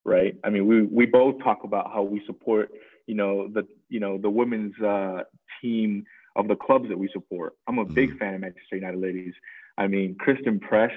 right? 0.04 0.36
I 0.44 0.50
mean, 0.50 0.66
we 0.66 0.82
we 0.82 1.06
both 1.06 1.42
talk 1.42 1.64
about 1.64 1.92
how 1.92 2.02
we 2.02 2.22
support, 2.26 2.70
you 3.06 3.14
know, 3.14 3.48
the 3.48 3.66
you 3.88 4.00
know 4.00 4.16
the 4.16 4.30
women's 4.30 4.78
uh, 4.80 5.24
team 5.60 6.04
of 6.36 6.48
the 6.48 6.56
clubs 6.56 6.88
that 6.88 6.98
we 6.98 7.08
support. 7.12 7.54
I'm 7.66 7.78
a 7.78 7.84
big 7.84 8.18
fan 8.18 8.34
of 8.34 8.40
Manchester 8.40 8.76
United 8.76 9.00
ladies. 9.00 9.34
I 9.78 9.86
mean, 9.86 10.16
Christen 10.18 10.60
Press, 10.60 10.92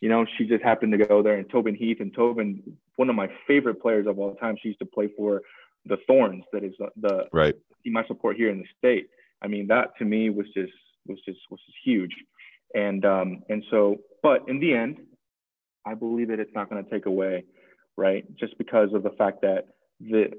you 0.00 0.08
know, 0.08 0.24
she 0.36 0.46
just 0.46 0.62
happened 0.64 0.92
to 0.92 0.98
go 1.06 1.22
there, 1.22 1.34
and 1.36 1.48
Tobin 1.50 1.74
Heath, 1.74 1.98
and 2.00 2.12
Tobin, 2.14 2.62
one 2.96 3.08
of 3.08 3.16
my 3.16 3.28
favorite 3.46 3.80
players 3.80 4.06
of 4.06 4.18
all 4.18 4.34
time. 4.36 4.56
She 4.60 4.68
used 4.68 4.80
to 4.80 4.86
play 4.86 5.08
for 5.16 5.42
the 5.86 5.98
Thorns, 6.06 6.44
that 6.52 6.64
is 6.64 6.74
the, 6.78 6.88
the 6.96 7.26
Right. 7.32 7.54
team 7.84 7.96
I 7.96 8.06
support 8.06 8.36
here 8.36 8.50
in 8.50 8.58
the 8.58 8.66
state. 8.78 9.08
I 9.42 9.46
mean, 9.46 9.66
that 9.68 9.96
to 9.98 10.04
me 10.04 10.30
was 10.30 10.46
just 10.54 10.72
was 11.06 11.18
just 11.26 11.40
was 11.50 11.60
just 11.64 11.78
huge, 11.84 12.14
and 12.74 13.04
um, 13.04 13.42
and 13.48 13.64
so, 13.70 13.96
but 14.22 14.48
in 14.48 14.60
the 14.60 14.74
end, 14.74 14.98
I 15.86 15.94
believe 15.94 16.28
that 16.28 16.40
it's 16.40 16.54
not 16.54 16.68
going 16.68 16.84
to 16.84 16.90
take 16.90 17.06
away, 17.06 17.44
right? 17.96 18.24
Just 18.36 18.58
because 18.58 18.92
of 18.92 19.02
the 19.02 19.10
fact 19.10 19.40
that 19.42 19.68
the 20.00 20.32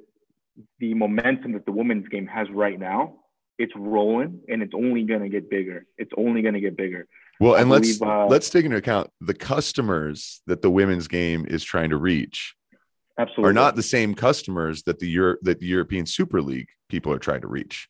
the 0.79 0.93
momentum 0.93 1.53
that 1.53 1.65
the 1.65 1.71
women's 1.71 2.07
game 2.09 2.27
has 2.27 2.47
right 2.51 2.79
now, 2.79 3.15
it's 3.57 3.73
rolling, 3.75 4.41
and 4.49 4.61
it's 4.61 4.73
only 4.73 5.03
going 5.03 5.21
to 5.21 5.29
get 5.29 5.49
bigger. 5.49 5.85
It's 5.97 6.11
only 6.17 6.41
going 6.41 6.53
to 6.55 6.59
get 6.61 6.75
bigger. 6.77 7.07
Well, 7.39 7.55
and 7.55 7.69
let's 7.69 8.01
uh, 8.01 8.27
let's 8.27 8.49
take 8.49 8.65
into 8.65 8.77
account 8.77 9.09
the 9.19 9.33
customers 9.33 10.41
that 10.47 10.61
the 10.61 10.69
women's 10.69 11.07
game 11.07 11.45
is 11.47 11.63
trying 11.63 11.89
to 11.89 11.97
reach 11.97 12.55
Absolutely. 13.17 13.49
are 13.49 13.53
not 13.53 13.75
the 13.75 13.83
same 13.83 14.13
customers 14.13 14.83
that 14.83 14.99
the 14.99 15.07
Euro- 15.09 15.37
that 15.41 15.59
the 15.59 15.65
European 15.65 16.05
Super 16.05 16.41
League 16.41 16.69
people 16.89 17.11
are 17.11 17.19
trying 17.19 17.41
to 17.41 17.47
reach. 17.47 17.87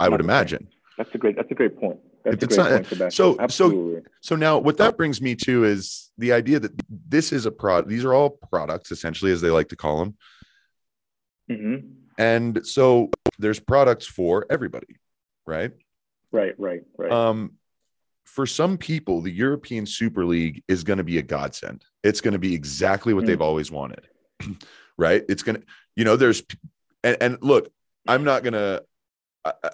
I 0.00 0.08
would 0.08 0.20
imagine. 0.20 0.68
That's 0.96 1.14
a 1.14 1.18
great. 1.18 1.36
That's 1.36 1.50
a 1.50 1.54
great 1.54 1.78
point. 1.78 1.98
That's 2.24 2.42
a 2.42 2.46
great 2.46 2.56
not- 2.56 2.70
point, 2.70 2.86
Sebastian. 2.86 3.10
so- 3.10 3.34
so- 3.34 3.40
Absolutely. 3.40 4.02
So 4.22 4.36
now 4.36 4.58
what 4.58 4.78
that 4.78 4.96
brings 4.96 5.20
me 5.20 5.34
to 5.46 5.64
is 5.64 6.10
the 6.16 6.32
idea 6.32 6.58
that 6.60 6.72
this 6.88 7.30
is 7.32 7.44
a 7.44 7.50
product. 7.50 7.88
These 7.90 8.04
are 8.04 8.14
all 8.14 8.30
products, 8.30 8.90
essentially, 8.90 9.32
as 9.32 9.40
they 9.42 9.50
like 9.50 9.68
to 9.68 9.76
call 9.76 9.98
them. 9.98 10.16
hmm 11.50 11.76
And 12.16 12.66
so 12.66 13.10
there's 13.38 13.60
products 13.60 14.06
for 14.06 14.46
everybody, 14.48 14.96
right? 15.46 15.72
Right. 16.32 16.54
Right. 16.58 16.82
Right. 16.98 17.12
Um, 17.12 17.52
for 18.24 18.46
some 18.46 18.78
people, 18.78 19.20
the 19.20 19.30
European 19.30 19.86
Super 19.86 20.24
League 20.24 20.62
is 20.66 20.82
going 20.82 20.96
to 20.96 21.04
be 21.04 21.18
a 21.18 21.22
godsend. 21.22 21.84
It's 22.02 22.20
going 22.20 22.32
to 22.32 22.38
be 22.38 22.54
exactly 22.54 23.14
what 23.14 23.24
Mm. 23.24 23.26
they've 23.28 23.40
always 23.40 23.70
wanted, 23.70 24.08
right? 24.98 25.22
It's 25.28 25.42
going 25.42 25.56
to, 25.60 25.62
you 25.94 26.04
know, 26.04 26.16
there's, 26.16 26.42
and, 27.04 27.16
and 27.20 27.38
look, 27.42 27.70
I'm 28.08 28.24
not 28.24 28.42
going 28.42 28.54
to, 28.54 28.82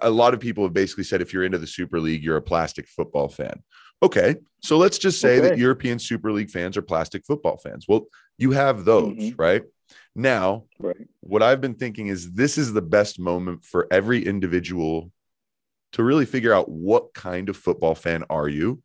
a 0.01 0.09
lot 0.09 0.33
of 0.33 0.41
people 0.41 0.65
have 0.65 0.73
basically 0.73 1.05
said 1.05 1.21
if 1.21 1.33
you're 1.33 1.45
into 1.45 1.57
the 1.57 1.65
Super 1.65 1.99
League, 1.99 2.23
you're 2.23 2.35
a 2.37 2.41
plastic 2.41 2.87
football 2.89 3.29
fan. 3.29 3.63
Okay. 4.03 4.35
So 4.61 4.77
let's 4.77 4.97
just 4.97 5.21
say 5.21 5.39
that 5.39 5.57
European 5.57 5.97
Super 5.97 6.31
League 6.31 6.49
fans 6.49 6.75
are 6.75 6.81
plastic 6.81 7.25
football 7.25 7.55
fans. 7.57 7.85
Well, 7.87 8.07
you 8.37 8.51
have 8.51 8.83
those, 8.83 9.15
Mhm. 9.15 9.35
right? 9.39 9.63
Now, 10.13 10.65
right. 10.77 11.07
what 11.21 11.41
I've 11.41 11.61
been 11.61 11.75
thinking 11.75 12.07
is 12.07 12.33
this 12.33 12.57
is 12.57 12.73
the 12.73 12.81
best 12.81 13.17
moment 13.17 13.63
for 13.63 13.87
every 13.91 14.25
individual 14.25 15.11
to 15.93 16.03
really 16.03 16.25
figure 16.25 16.53
out 16.53 16.69
what 16.69 17.13
kind 17.13 17.49
of 17.49 17.57
football 17.57 17.95
fan 17.95 18.23
are 18.29 18.47
you 18.47 18.81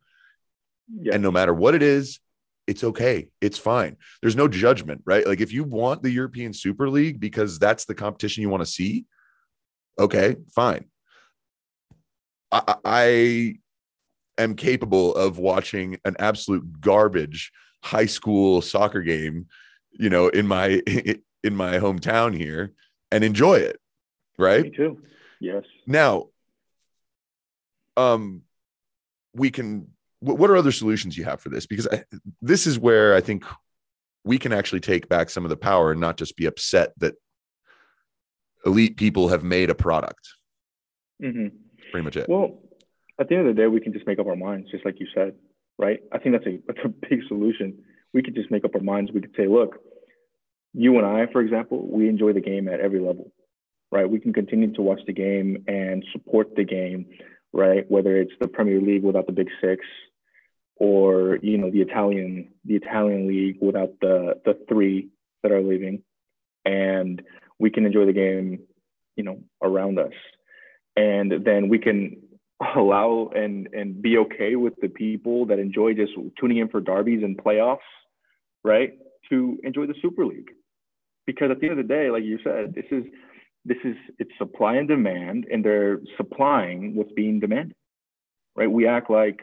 Yeah. 1.01 1.13
and 1.13 1.23
no 1.23 1.31
matter 1.31 1.53
what 1.53 1.75
it 1.75 1.81
is 1.83 2.19
it's 2.67 2.83
okay 2.83 3.29
it's 3.41 3.57
fine 3.57 3.95
there's 4.21 4.35
no 4.35 4.47
judgment 4.47 5.01
right 5.05 5.25
like 5.25 5.39
if 5.41 5.51
you 5.53 5.63
want 5.63 6.03
the 6.03 6.11
European 6.11 6.53
Super 6.53 6.89
League 6.89 7.19
because 7.19 7.59
that's 7.59 7.85
the 7.85 7.95
competition 7.95 8.41
you 8.41 8.49
want 8.49 8.61
to 8.63 8.71
see 8.71 9.05
okay 9.99 10.35
fine 10.53 10.85
I, 12.51 12.61
I 12.67 13.57
I 14.37 14.43
am 14.43 14.55
capable 14.55 15.15
of 15.15 15.39
watching 15.39 15.97
an 16.05 16.15
absolute 16.19 16.79
garbage 16.79 17.51
high 17.83 18.05
school 18.05 18.61
soccer 18.61 19.01
game 19.01 19.47
you 19.91 20.09
know 20.09 20.27
in 20.29 20.47
my 20.47 20.81
in 21.43 21.55
my 21.55 21.77
hometown 21.79 22.35
here 22.35 22.73
and 23.11 23.23
enjoy 23.23 23.55
it 23.55 23.79
right 24.37 24.63
Me 24.63 24.69
too. 24.71 25.01
Yes. 25.39 25.63
now 25.85 26.25
um 27.97 28.43
we 29.33 29.51
can 29.51 29.87
wh- 30.19 30.37
what 30.39 30.49
are 30.49 30.55
other 30.57 30.71
solutions 30.71 31.17
you 31.17 31.25
have 31.25 31.41
for 31.41 31.49
this 31.49 31.65
because 31.65 31.87
I, 31.91 32.03
this 32.41 32.65
is 32.67 32.79
where 32.79 33.15
i 33.15 33.21
think 33.21 33.43
we 34.23 34.37
can 34.37 34.53
actually 34.53 34.81
take 34.81 35.09
back 35.09 35.29
some 35.29 35.43
of 35.43 35.49
the 35.49 35.57
power 35.57 35.91
and 35.91 36.01
not 36.01 36.17
just 36.17 36.37
be 36.37 36.45
upset 36.45 36.93
that 36.97 37.15
elite 38.65 38.97
people 38.97 39.29
have 39.29 39.43
made 39.43 39.69
a 39.69 39.75
product 39.75 40.29
mm-hmm. 41.21 41.47
pretty 41.91 42.03
much 42.03 42.15
it 42.15 42.29
Well, 42.29 42.59
at 43.19 43.29
the 43.29 43.35
end 43.35 43.47
of 43.47 43.55
the 43.55 43.61
day, 43.61 43.67
we 43.67 43.79
can 43.79 43.93
just 43.93 44.05
make 44.07 44.19
up 44.19 44.27
our 44.27 44.35
minds, 44.35 44.69
just 44.69 44.85
like 44.85 44.99
you 44.99 45.07
said, 45.13 45.33
right? 45.77 45.99
I 46.11 46.19
think 46.19 46.35
that's 46.35 46.45
a 46.45 46.59
that's 46.67 46.85
a 46.85 46.89
big 47.09 47.21
solution. 47.27 47.79
We 48.13 48.21
could 48.21 48.35
just 48.35 48.51
make 48.51 48.63
up 48.63 48.75
our 48.75 48.81
minds. 48.81 49.11
We 49.11 49.21
could 49.21 49.35
say, 49.35 49.47
look, 49.47 49.77
you 50.73 50.97
and 50.97 51.05
I, 51.05 51.31
for 51.31 51.41
example, 51.41 51.87
we 51.89 52.07
enjoy 52.07 52.33
the 52.33 52.41
game 52.41 52.67
at 52.67 52.79
every 52.79 52.99
level, 52.99 53.31
right? 53.91 54.09
We 54.09 54.19
can 54.19 54.33
continue 54.33 54.73
to 54.73 54.81
watch 54.81 55.01
the 55.07 55.13
game 55.13 55.63
and 55.67 56.05
support 56.11 56.55
the 56.55 56.63
game, 56.63 57.07
right? 57.53 57.89
Whether 57.89 58.17
it's 58.17 58.33
the 58.39 58.47
Premier 58.47 58.81
League 58.81 59.03
without 59.03 59.27
the 59.27 59.33
Big 59.33 59.49
Six, 59.61 59.85
or 60.75 61.39
you 61.41 61.57
know 61.57 61.71
the 61.71 61.81
Italian 61.81 62.49
the 62.65 62.75
Italian 62.75 63.27
league 63.27 63.57
without 63.61 63.93
the 64.01 64.39
the 64.45 64.57
three 64.69 65.09
that 65.43 65.51
are 65.51 65.61
leaving, 65.61 66.03
and 66.65 67.21
we 67.59 67.69
can 67.69 67.85
enjoy 67.85 68.05
the 68.05 68.13
game, 68.13 68.59
you 69.15 69.23
know, 69.23 69.39
around 69.61 69.97
us 69.99 70.13
and 70.97 71.45
then 71.45 71.69
we 71.69 71.77
can 71.77 72.17
allow 72.75 73.29
and 73.33 73.67
and 73.71 74.01
be 74.01 74.17
okay 74.17 74.55
with 74.55 74.73
the 74.81 74.89
people 74.89 75.45
that 75.45 75.59
enjoy 75.59 75.93
just 75.93 76.11
tuning 76.39 76.57
in 76.57 76.67
for 76.67 76.81
derbies 76.81 77.23
and 77.23 77.37
playoffs, 77.37 77.77
right? 78.65 78.97
To 79.29 79.59
enjoy 79.63 79.85
the 79.85 79.93
Super 80.01 80.25
League, 80.25 80.49
because 81.25 81.51
at 81.51 81.61
the 81.61 81.69
end 81.69 81.79
of 81.79 81.87
the 81.87 81.93
day, 81.93 82.09
like 82.09 82.23
you 82.23 82.39
said, 82.43 82.73
this 82.73 82.85
is 82.91 83.03
this 83.67 83.77
is 83.83 83.97
it's 84.17 84.31
supply 84.37 84.73
and 84.75 84.87
demand, 84.87 85.45
and 85.51 85.63
they're 85.63 85.99
supplying 86.15 86.95
what's 86.95 87.11
being 87.11 87.39
demanded, 87.39 87.75
right? 88.55 88.71
We 88.71 88.87
act 88.87 89.09
like 89.09 89.39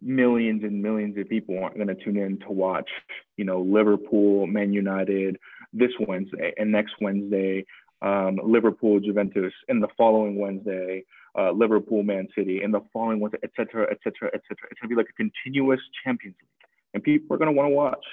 millions 0.00 0.64
and 0.64 0.82
millions 0.82 1.18
of 1.18 1.28
people 1.28 1.62
aren't 1.62 1.76
going 1.76 1.88
to 1.94 1.94
tune 2.04 2.16
in 2.16 2.38
to 2.40 2.50
watch, 2.50 2.88
you 3.36 3.44
know, 3.44 3.60
Liverpool, 3.60 4.46
Man 4.46 4.72
United 4.72 5.36
this 5.74 5.92
Wednesday 6.08 6.52
and 6.58 6.72
next 6.72 6.94
Wednesday, 7.00 7.66
um, 8.00 8.40
Liverpool, 8.42 8.98
Juventus, 9.00 9.52
and 9.68 9.82
the 9.82 9.88
following 9.98 10.36
Wednesday, 10.36 11.04
uh, 11.38 11.50
Liverpool, 11.52 12.02
Man 12.02 12.26
City, 12.34 12.62
and 12.62 12.72
the 12.72 12.80
following 12.92 13.20
Wednesday, 13.20 13.40
et 13.44 13.50
cetera, 13.54 13.86
et 13.90 13.98
cetera, 14.02 14.30
et 14.32 14.40
cetera. 14.48 14.66
It's 14.70 14.80
going 14.80 14.88
to 14.88 14.96
be 14.96 15.00
like 15.00 15.10
a 15.10 15.22
continuous 15.24 15.80
Champions 16.02 16.36
League, 16.40 16.68
and 16.94 17.02
people 17.02 17.34
are 17.34 17.38
going 17.38 17.52
to 17.52 17.56
want 17.56 17.68
to 17.70 17.74
watch, 17.74 18.04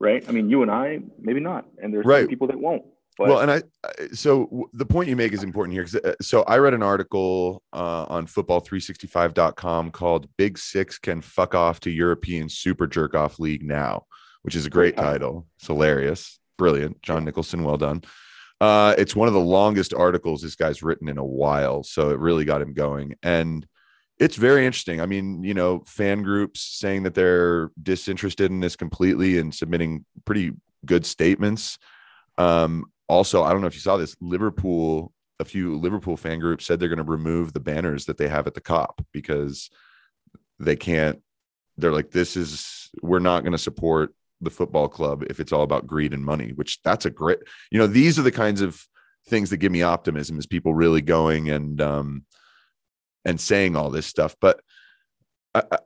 right? 0.00 0.24
I 0.26 0.32
mean, 0.32 0.48
you 0.48 0.62
and 0.62 0.70
I, 0.70 1.00
maybe 1.20 1.40
not, 1.40 1.66
and 1.82 1.92
there's 1.92 2.04
some 2.04 2.10
Right. 2.10 2.28
people 2.28 2.46
that 2.46 2.58
won't. 2.58 2.84
But 3.18 3.28
well 3.28 3.40
and 3.40 3.50
i 3.50 3.62
so 4.12 4.68
the 4.72 4.86
point 4.86 5.08
you 5.08 5.16
make 5.16 5.32
is 5.32 5.42
important 5.42 5.74
here 5.74 5.82
'cause, 5.82 5.96
uh, 5.96 6.14
so 6.22 6.42
i 6.44 6.56
read 6.56 6.72
an 6.72 6.82
article 6.82 7.62
uh, 7.72 8.04
on 8.08 8.26
football365.com 8.26 9.90
called 9.90 10.28
big 10.36 10.56
six 10.58 10.98
can 10.98 11.20
fuck 11.20 11.54
off 11.54 11.80
to 11.80 11.90
european 11.90 12.48
super 12.48 12.86
jerk 12.86 13.14
off 13.14 13.38
league 13.38 13.62
now 13.64 14.04
which 14.42 14.54
is 14.54 14.64
a 14.66 14.70
great 14.70 14.96
title. 14.96 15.46
It's 15.58 15.66
hilarious. 15.66 16.38
Brilliant. 16.56 17.02
John 17.02 17.24
nicholson 17.24 17.64
well 17.64 17.76
done. 17.76 18.02
Uh, 18.60 18.94
it's 18.96 19.14
one 19.14 19.28
of 19.28 19.34
the 19.34 19.40
longest 19.40 19.92
articles 19.92 20.42
this 20.42 20.54
guy's 20.54 20.82
written 20.82 21.08
in 21.08 21.18
a 21.18 21.24
while 21.24 21.82
so 21.82 22.10
it 22.10 22.18
really 22.18 22.44
got 22.44 22.62
him 22.62 22.72
going. 22.72 23.14
And 23.22 23.66
it's 24.18 24.36
very 24.36 24.64
interesting. 24.64 25.00
I 25.00 25.06
mean 25.06 25.42
you 25.42 25.54
know 25.54 25.82
fan 25.86 26.22
groups 26.22 26.60
saying 26.60 27.02
that 27.02 27.14
they're 27.14 27.70
disinterested 27.82 28.50
in 28.50 28.60
this 28.60 28.76
completely 28.76 29.38
and 29.38 29.54
submitting 29.54 30.04
pretty 30.24 30.52
good 30.86 31.04
statements. 31.04 31.78
Um, 32.38 32.84
also, 33.08 33.42
I 33.42 33.52
don't 33.52 33.60
know 33.60 33.66
if 33.66 33.74
you 33.74 33.80
saw 33.80 33.96
this. 33.96 34.16
Liverpool, 34.20 35.12
a 35.40 35.44
few 35.44 35.78
Liverpool 35.78 36.16
fan 36.16 36.38
groups 36.38 36.66
said 36.66 36.78
they're 36.78 36.88
going 36.88 36.98
to 36.98 37.04
remove 37.04 37.52
the 37.52 37.60
banners 37.60 38.06
that 38.06 38.18
they 38.18 38.28
have 38.28 38.46
at 38.46 38.54
the 38.54 38.60
Kop 38.60 39.04
because 39.12 39.70
they 40.58 40.76
can't. 40.76 41.20
They're 41.76 41.92
like, 41.92 42.10
this 42.10 42.36
is 42.36 42.90
we're 43.02 43.18
not 43.18 43.42
going 43.42 43.52
to 43.52 43.58
support 43.58 44.14
the 44.40 44.50
football 44.50 44.88
club 44.88 45.24
if 45.28 45.40
it's 45.40 45.52
all 45.52 45.62
about 45.62 45.86
greed 45.86 46.12
and 46.12 46.24
money. 46.24 46.52
Which 46.52 46.82
that's 46.82 47.06
a 47.06 47.10
great. 47.10 47.38
You 47.70 47.78
know, 47.78 47.86
these 47.86 48.18
are 48.18 48.22
the 48.22 48.32
kinds 48.32 48.60
of 48.60 48.84
things 49.26 49.50
that 49.50 49.58
give 49.58 49.72
me 49.72 49.82
optimism. 49.82 50.38
Is 50.38 50.46
people 50.46 50.74
really 50.74 51.02
going 51.02 51.50
and 51.50 51.80
um 51.80 52.24
and 53.24 53.40
saying 53.40 53.76
all 53.76 53.90
this 53.90 54.06
stuff, 54.06 54.36
but 54.40 54.60
I, 55.54 55.62
I, 55.70 55.78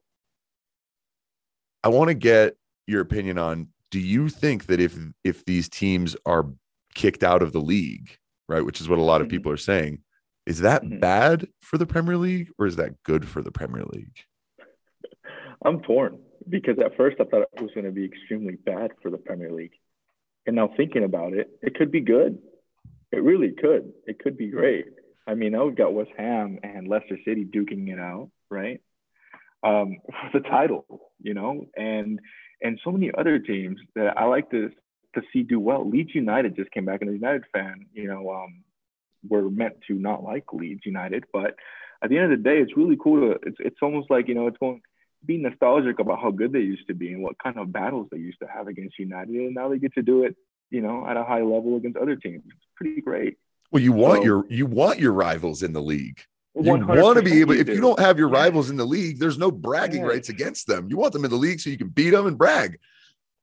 I 1.85 1.88
want 1.88 2.08
to 2.08 2.14
get 2.14 2.56
your 2.87 3.00
opinion 3.00 3.38
on 3.38 3.68
do 3.90 4.00
you 4.00 4.28
think 4.28 4.66
that 4.66 4.80
if 4.80 4.96
if 5.22 5.44
these 5.44 5.68
teams 5.68 6.16
are 6.26 6.46
kicked 6.94 7.22
out 7.22 7.42
of 7.42 7.52
the 7.52 7.61
league 7.61 8.16
right 8.48 8.64
which 8.64 8.81
is 8.81 8.88
what 8.88 8.98
a 8.98 9.02
lot 9.02 9.20
of 9.20 9.28
Mhm. 9.28 9.31
people 9.31 9.52
are 9.52 9.57
saying 9.57 10.02
is 10.46 10.61
that 10.61 10.83
Mhm. 10.83 11.00
bad 11.00 11.48
for 11.61 11.78
the 11.78 11.87
premier 11.87 12.16
league 12.16 12.50
or 12.59 12.66
is 12.66 12.76
that 12.76 13.02
good 13.02 13.26
for 13.28 13.42
the 13.42 13.52
premier 13.52 13.85
league 13.85 14.16
I'm 15.64 15.81
torn 15.83 16.18
because 16.48 16.78
at 16.81 16.96
first 16.96 17.18
I 17.20 17.24
thought 17.24 17.46
it 17.52 17.62
was 17.62 17.70
going 17.72 17.85
to 17.87 17.92
be 17.92 18.05
extremely 18.05 18.57
bad 18.57 18.90
for 19.00 19.11
the 19.11 19.16
Premier 19.18 19.52
League. 19.52 19.74
And 20.44 20.57
now 20.57 20.68
thinking 20.76 21.05
about 21.05 21.35
it, 21.35 21.48
it 21.62 21.76
could 21.76 21.92
be 21.92 22.00
good. 22.00 22.38
It 23.12 23.22
really 23.22 23.52
could. 23.52 23.92
It 24.07 24.18
could 24.18 24.37
be 24.37 24.48
great. 24.48 24.87
I 25.24 25.35
mean, 25.35 25.52
now 25.52 25.66
we've 25.66 25.76
got 25.76 25.94
West 25.94 26.11
Ham 26.18 26.59
and 26.64 26.88
Leicester 26.88 27.16
City 27.24 27.44
duking 27.44 27.92
it 27.92 28.00
out, 28.00 28.31
right? 28.50 28.81
Um, 29.62 29.98
for 30.33 30.40
the 30.40 30.48
title, 30.48 31.12
you 31.20 31.35
know, 31.35 31.66
and 31.76 32.18
and 32.61 32.81
so 32.83 32.90
many 32.90 33.12
other 33.16 33.38
teams 33.38 33.78
that 33.94 34.18
I 34.18 34.24
like 34.24 34.50
to 34.50 34.70
to 35.14 35.22
see 35.33 35.42
do 35.42 35.59
well. 35.61 35.88
Leeds 35.88 36.14
United 36.14 36.57
just 36.57 36.70
came 36.70 36.85
back, 36.85 37.01
and 37.03 37.11
a 37.11 37.12
United 37.14 37.44
fan, 37.53 37.87
you 37.92 38.07
know, 38.07 38.31
um, 38.31 38.62
we're 39.29 39.48
meant 39.48 39.77
to 39.88 39.94
not 39.94 40.22
like 40.22 40.53
Leeds 40.53 40.83
United, 40.85 41.25
but 41.33 41.55
at 42.03 42.11
the 42.11 42.16
end 42.18 42.32
of 42.32 42.39
the 42.39 42.43
day, 42.43 42.59
it's 42.61 42.76
really 42.76 42.97
cool 43.03 43.20
to. 43.20 43.30
It's 43.49 43.57
it's 43.61 43.76
almost 43.82 44.11
like 44.11 44.28
you 44.28 44.34
know, 44.34 44.47
it's 44.47 44.59
going 44.59 44.80
be 45.24 45.36
nostalgic 45.39 46.01
about 46.01 46.20
how 46.20 46.32
good 46.32 46.53
they 46.53 46.59
used 46.61 46.86
to 46.89 46.95
be 46.95 47.12
and 47.12 47.22
what 47.22 47.39
kind 47.41 47.57
of 47.57 47.72
battles 47.72 48.09
they 48.11 48.18
used 48.18 48.41
to 48.41 48.47
have 48.47 48.66
against 48.66 48.99
United, 48.99 49.32
and 49.34 49.55
now 49.55 49.68
they 49.68 49.78
get 49.78 49.95
to 49.95 50.03
do 50.03 50.24
it, 50.24 50.34
you 50.70 50.80
know, 50.80 51.07
at 51.07 51.16
a 51.16 51.22
high 51.22 51.43
level 51.43 51.76
against 51.76 51.97
other 51.97 52.16
teams. 52.16 52.43
It's 52.47 52.66
pretty 52.74 53.01
great. 53.01 53.36
well 53.70 53.82
you 53.82 53.93
want 53.93 54.18
So- 54.20 54.24
your 54.24 54.47
you 54.49 54.66
want 54.66 54.99
your 54.99 55.12
rivals 55.12 55.62
in 55.62 55.72
the 55.72 55.80
league 55.80 56.20
you 56.55 56.70
want 56.70 57.16
to 57.16 57.22
be 57.22 57.41
able 57.41 57.55
if 57.55 57.66
you 57.68 57.80
don't 57.80 57.99
have 57.99 58.18
your 58.18 58.28
rivals 58.28 58.68
in 58.68 58.76
the 58.76 58.84
league 58.84 59.18
there's 59.18 59.39
no 59.39 59.51
bragging 59.51 60.03
Yeah. 60.03 60.09
rights 60.09 60.28
against 60.28 60.66
them 60.66 60.89
you 60.91 60.97
want 60.99 61.14
them 61.14 61.24
in 61.24 61.30
the 61.30 61.36
league 61.47 61.61
so 61.61 61.70
you 61.70 61.78
can 61.78 61.89
beat 61.89 62.11
them 62.11 62.26
and 62.26 62.36
brag 62.36 62.78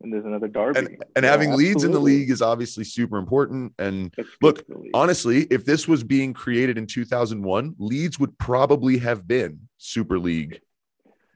and 0.02 0.14
there's 0.14 0.26
another 0.26 0.48
derby. 0.48 0.80
and 0.80 0.88
and 1.16 1.24
Yeah, 1.24 1.32
having 1.32 1.54
Leeds 1.54 1.84
in 1.84 1.92
the 1.92 2.00
league 2.00 2.30
is 2.30 2.42
obviously 2.42 2.84
super 2.84 3.18
important 3.18 3.74
and 3.80 4.14
That's 4.16 4.30
look, 4.42 4.66
for 4.66 4.74
the 4.74 4.80
league. 4.80 4.92
honestly, 4.94 5.44
if 5.50 5.66
this 5.66 5.88
was 5.88 6.04
being 6.04 6.34
created 6.34 6.78
in 6.78 6.88
2001, 6.88 7.76
Leeds 7.78 8.20
would 8.20 8.38
probably 8.38 8.98
have 9.00 9.28
been 9.28 9.68
Super 9.78 10.20
League 10.20 10.62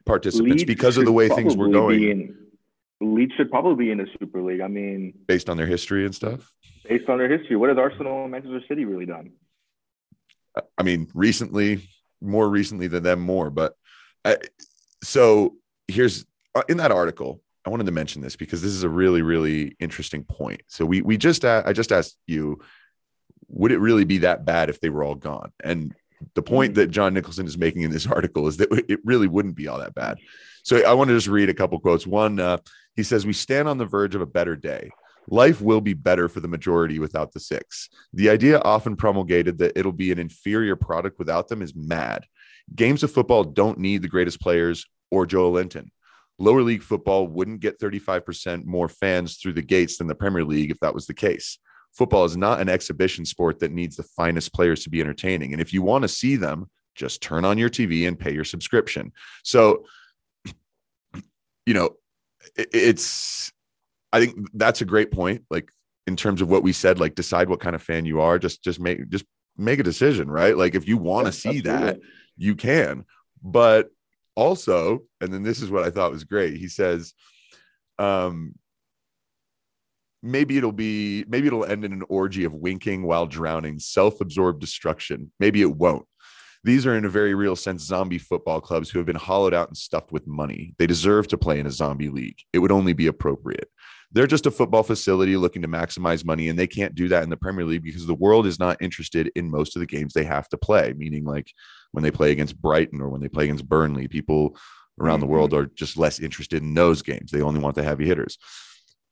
participants 0.06 0.50
Leeds 0.50 0.64
because 0.64 0.96
of 0.96 1.04
the 1.04 1.12
way 1.12 1.28
things 1.28 1.56
were 1.56 1.68
going 1.68 2.02
In, 2.02 2.36
Leeds 3.00 3.32
should 3.36 3.50
probably 3.50 3.86
be 3.86 3.90
in 3.90 3.98
the 3.98 4.06
Super 4.18 4.42
League. 4.42 4.60
I 4.60 4.68
mean, 4.68 5.14
based 5.26 5.50
on 5.50 5.56
their 5.56 5.66
history 5.66 6.04
and 6.04 6.14
stuff. 6.14 6.50
based 6.88 7.08
on 7.08 7.18
their 7.18 7.28
history, 7.28 7.56
what 7.56 7.68
has 7.68 7.78
Arsenal 7.78 8.22
and 8.22 8.32
Manchester 8.32 8.62
City 8.68 8.84
really 8.84 9.06
done? 9.06 9.32
I 10.78 10.82
mean, 10.82 11.08
recently, 11.14 11.88
more 12.20 12.48
recently 12.48 12.86
than 12.86 13.02
them 13.02 13.20
more, 13.20 13.50
but 13.50 13.74
I, 14.24 14.38
so 15.02 15.56
here's 15.88 16.24
uh, 16.54 16.62
in 16.68 16.78
that 16.78 16.92
article. 16.92 17.42
I 17.64 17.70
wanted 17.70 17.86
to 17.86 17.92
mention 17.92 18.20
this 18.20 18.36
because 18.36 18.60
this 18.60 18.72
is 18.72 18.82
a 18.82 18.88
really, 18.88 19.22
really 19.22 19.76
interesting 19.80 20.24
point. 20.24 20.62
So 20.68 20.84
we 20.84 21.00
we 21.00 21.16
just 21.16 21.44
I 21.44 21.72
just 21.72 21.92
asked 21.92 22.18
you, 22.26 22.60
would 23.48 23.72
it 23.72 23.78
really 23.78 24.04
be 24.04 24.18
that 24.18 24.44
bad 24.44 24.68
if 24.68 24.80
they 24.80 24.90
were 24.90 25.02
all 25.02 25.14
gone? 25.14 25.52
And 25.62 25.94
the 26.34 26.42
point 26.42 26.72
mm-hmm. 26.72 26.80
that 26.80 26.90
John 26.90 27.14
Nicholson 27.14 27.46
is 27.46 27.58
making 27.58 27.82
in 27.82 27.90
this 27.90 28.06
article 28.10 28.46
is 28.46 28.58
that 28.58 28.68
it 28.88 29.00
really 29.04 29.28
wouldn't 29.28 29.56
be 29.56 29.68
all 29.68 29.78
that 29.78 29.94
bad. 29.94 30.18
So 30.62 30.84
I 30.84 30.94
want 30.94 31.08
to 31.08 31.16
just 31.16 31.28
read 31.28 31.48
a 31.48 31.54
couple 31.54 31.78
quotes. 31.80 32.06
One, 32.06 32.38
uh, 32.40 32.58
he 32.96 33.02
says, 33.02 33.26
"We 33.26 33.32
stand 33.32 33.68
on 33.68 33.78
the 33.78 33.86
verge 33.86 34.14
of 34.14 34.20
a 34.20 34.26
better 34.26 34.56
day." 34.56 34.90
Life 35.28 35.62
will 35.62 35.80
be 35.80 35.94
better 35.94 36.28
for 36.28 36.40
the 36.40 36.48
majority 36.48 36.98
without 36.98 37.32
the 37.32 37.40
six. 37.40 37.88
The 38.12 38.28
idea 38.28 38.60
often 38.60 38.94
promulgated 38.94 39.56
that 39.58 39.72
it'll 39.74 39.92
be 39.92 40.12
an 40.12 40.18
inferior 40.18 40.76
product 40.76 41.18
without 41.18 41.48
them 41.48 41.62
is 41.62 41.74
mad. 41.74 42.26
Games 42.74 43.02
of 43.02 43.10
football 43.10 43.42
don't 43.42 43.78
need 43.78 44.02
the 44.02 44.08
greatest 44.08 44.38
players 44.38 44.86
or 45.10 45.26
Joelinton. 45.26 45.88
Lower 46.38 46.62
league 46.62 46.82
football 46.82 47.28
wouldn't 47.28 47.60
get 47.60 47.80
35% 47.80 48.64
more 48.64 48.88
fans 48.88 49.36
through 49.36 49.52
the 49.52 49.62
gates 49.62 49.98
than 49.98 50.06
the 50.06 50.14
Premier 50.14 50.44
League 50.44 50.70
if 50.70 50.80
that 50.80 50.94
was 50.94 51.06
the 51.06 51.14
case. 51.14 51.58
Football 51.92 52.24
is 52.24 52.36
not 52.36 52.60
an 52.60 52.68
exhibition 52.68 53.24
sport 53.24 53.60
that 53.60 53.70
needs 53.70 53.96
the 53.96 54.02
finest 54.02 54.52
players 54.52 54.82
to 54.82 54.90
be 54.90 55.00
entertaining. 55.00 55.52
And 55.52 55.62
if 55.62 55.72
you 55.72 55.82
want 55.82 56.02
to 56.02 56.08
see 56.08 56.34
them, 56.34 56.68
just 56.96 57.22
turn 57.22 57.44
on 57.44 57.58
your 57.58 57.70
TV 57.70 58.08
and 58.08 58.18
pay 58.18 58.32
your 58.32 58.44
subscription. 58.44 59.12
So, 59.44 59.84
you 61.66 61.74
know, 61.74 61.90
it's 62.56 63.52
I 64.12 64.20
think 64.20 64.48
that's 64.54 64.80
a 64.80 64.84
great 64.84 65.10
point. 65.10 65.44
Like 65.50 65.70
in 66.06 66.16
terms 66.16 66.40
of 66.40 66.50
what 66.50 66.62
we 66.62 66.72
said, 66.72 67.00
like 67.00 67.14
decide 67.14 67.48
what 67.48 67.60
kind 67.60 67.74
of 67.74 67.82
fan 67.82 68.04
you 68.04 68.20
are. 68.20 68.38
Just 68.38 68.62
just 68.62 68.80
make 68.80 69.08
just 69.08 69.24
make 69.56 69.78
a 69.78 69.84
decision, 69.84 70.30
right? 70.30 70.56
Like 70.56 70.74
if 70.74 70.86
you 70.86 70.98
want 70.98 71.26
to 71.26 71.32
see 71.32 71.60
that, 71.60 72.00
you 72.36 72.54
can. 72.54 73.04
But 73.42 73.90
also, 74.36 75.02
and 75.20 75.32
then 75.32 75.42
this 75.42 75.62
is 75.62 75.70
what 75.70 75.84
I 75.84 75.90
thought 75.90 76.12
was 76.12 76.24
great. 76.24 76.56
He 76.56 76.68
says, 76.68 77.12
um, 77.98 78.54
maybe 80.22 80.56
it'll 80.56 80.72
be 80.72 81.24
maybe 81.28 81.46
it'll 81.46 81.64
end 81.64 81.84
in 81.84 81.92
an 81.92 82.02
orgy 82.08 82.44
of 82.44 82.54
winking 82.54 83.02
while 83.02 83.26
drowning, 83.26 83.78
self-absorbed 83.78 84.60
destruction. 84.60 85.30
Maybe 85.38 85.60
it 85.60 85.76
won't. 85.76 86.06
These 86.64 86.86
are, 86.86 86.96
in 86.96 87.04
a 87.04 87.10
very 87.10 87.34
real 87.34 87.56
sense, 87.56 87.84
zombie 87.84 88.18
football 88.18 88.60
clubs 88.60 88.88
who 88.88 88.98
have 88.98 89.04
been 89.04 89.16
hollowed 89.16 89.52
out 89.52 89.68
and 89.68 89.76
stuffed 89.76 90.12
with 90.12 90.26
money. 90.26 90.74
They 90.78 90.86
deserve 90.86 91.28
to 91.28 91.38
play 91.38 91.60
in 91.60 91.66
a 91.66 91.70
zombie 91.70 92.08
league. 92.08 92.38
It 92.54 92.60
would 92.60 92.72
only 92.72 92.94
be 92.94 93.06
appropriate 93.06 93.68
they're 94.14 94.26
just 94.26 94.46
a 94.46 94.50
football 94.50 94.82
facility 94.82 95.36
looking 95.36 95.60
to 95.62 95.68
maximize 95.68 96.24
money 96.24 96.48
and 96.48 96.58
they 96.58 96.66
can't 96.66 96.94
do 96.94 97.08
that 97.08 97.22
in 97.22 97.30
the 97.30 97.36
premier 97.36 97.66
league 97.66 97.82
because 97.82 98.06
the 98.06 98.14
world 98.14 98.46
is 98.46 98.58
not 98.58 98.80
interested 98.80 99.30
in 99.34 99.50
most 99.50 99.76
of 99.76 99.80
the 99.80 99.86
games 99.86 100.14
they 100.14 100.24
have 100.24 100.48
to 100.48 100.56
play 100.56 100.94
meaning 100.96 101.24
like 101.24 101.52
when 101.92 102.02
they 102.02 102.10
play 102.10 102.32
against 102.32 102.60
brighton 102.60 103.00
or 103.00 103.08
when 103.08 103.20
they 103.20 103.28
play 103.28 103.44
against 103.44 103.68
burnley 103.68 104.08
people 104.08 104.56
around 105.00 105.20
the 105.20 105.26
world 105.26 105.50
mm-hmm. 105.50 105.64
are 105.64 105.66
just 105.74 105.96
less 105.96 106.20
interested 106.20 106.62
in 106.62 106.74
those 106.74 107.02
games. 107.02 107.30
They 107.30 107.42
only 107.42 107.60
want 107.60 107.74
the 107.74 107.82
heavy 107.82 108.06
hitters. 108.06 108.38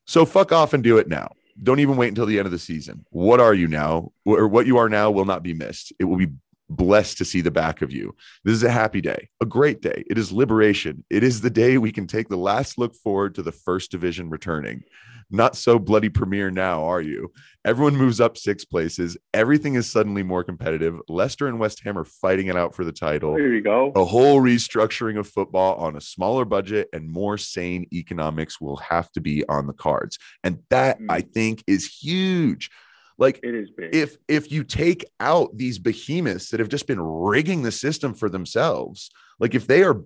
So 0.06 0.24
fuck 0.24 0.52
off 0.52 0.72
and 0.72 0.82
do 0.82 0.98
it 0.98 1.08
now. 1.08 1.32
Don't 1.62 1.80
even 1.80 1.96
wait 1.96 2.08
until 2.08 2.26
the 2.26 2.38
end 2.38 2.46
of 2.46 2.52
the 2.52 2.58
season. 2.58 3.04
What 3.10 3.40
are 3.40 3.54
you 3.54 3.68
now? 3.68 4.12
Or 4.24 4.48
what 4.48 4.66
you 4.66 4.78
are 4.78 4.88
now 4.88 5.10
will 5.10 5.24
not 5.24 5.42
be 5.42 5.54
missed. 5.54 5.92
It 5.98 6.04
will 6.04 6.16
be 6.16 6.28
blessed 6.76 7.18
to 7.18 7.24
see 7.24 7.40
the 7.40 7.50
back 7.50 7.82
of 7.82 7.92
you. 7.92 8.14
This 8.44 8.54
is 8.54 8.62
a 8.62 8.70
happy 8.70 9.00
day, 9.00 9.28
a 9.40 9.46
great 9.46 9.80
day. 9.80 10.04
It 10.08 10.18
is 10.18 10.32
liberation. 10.32 11.04
It 11.10 11.22
is 11.22 11.40
the 11.40 11.50
day 11.50 11.78
we 11.78 11.92
can 11.92 12.06
take 12.06 12.28
the 12.28 12.36
last 12.36 12.78
look 12.78 12.94
forward 12.94 13.34
to 13.36 13.42
the 13.42 13.52
first 13.52 13.90
division 13.90 14.30
returning. 14.30 14.82
Not 15.30 15.56
so 15.56 15.78
bloody 15.78 16.10
premier 16.10 16.50
now, 16.50 16.84
are 16.84 17.00
you? 17.00 17.32
Everyone 17.64 17.96
moves 17.96 18.20
up 18.20 18.36
six 18.36 18.66
places. 18.66 19.16
Everything 19.32 19.76
is 19.76 19.90
suddenly 19.90 20.22
more 20.22 20.44
competitive. 20.44 21.00
Leicester 21.08 21.46
and 21.46 21.58
West 21.58 21.80
Ham 21.84 21.96
are 21.96 22.04
fighting 22.04 22.48
it 22.48 22.56
out 22.56 22.74
for 22.74 22.84
the 22.84 22.92
title. 22.92 23.32
There 23.34 23.54
you 23.54 23.62
go. 23.62 23.92
A 23.96 24.04
whole 24.04 24.42
restructuring 24.42 25.18
of 25.18 25.26
football 25.26 25.76
on 25.76 25.96
a 25.96 26.02
smaller 26.02 26.44
budget 26.44 26.88
and 26.92 27.10
more 27.10 27.38
sane 27.38 27.86
economics 27.94 28.60
will 28.60 28.76
have 28.76 29.10
to 29.12 29.22
be 29.22 29.42
on 29.48 29.66
the 29.66 29.72
cards. 29.72 30.18
And 30.44 30.58
that, 30.68 31.00
mm. 31.00 31.06
I 31.08 31.22
think, 31.22 31.64
is 31.66 31.86
huge 31.86 32.70
like 33.18 33.40
it 33.42 33.54
is 33.54 33.70
big. 33.70 33.94
If 33.94 34.16
if 34.28 34.50
you 34.50 34.64
take 34.64 35.04
out 35.20 35.56
these 35.56 35.78
behemoths 35.78 36.50
that 36.50 36.60
have 36.60 36.68
just 36.68 36.86
been 36.86 37.00
rigging 37.00 37.62
the 37.62 37.72
system 37.72 38.14
for 38.14 38.28
themselves, 38.28 39.10
like 39.38 39.54
if 39.54 39.66
they 39.66 39.82
are 39.82 40.02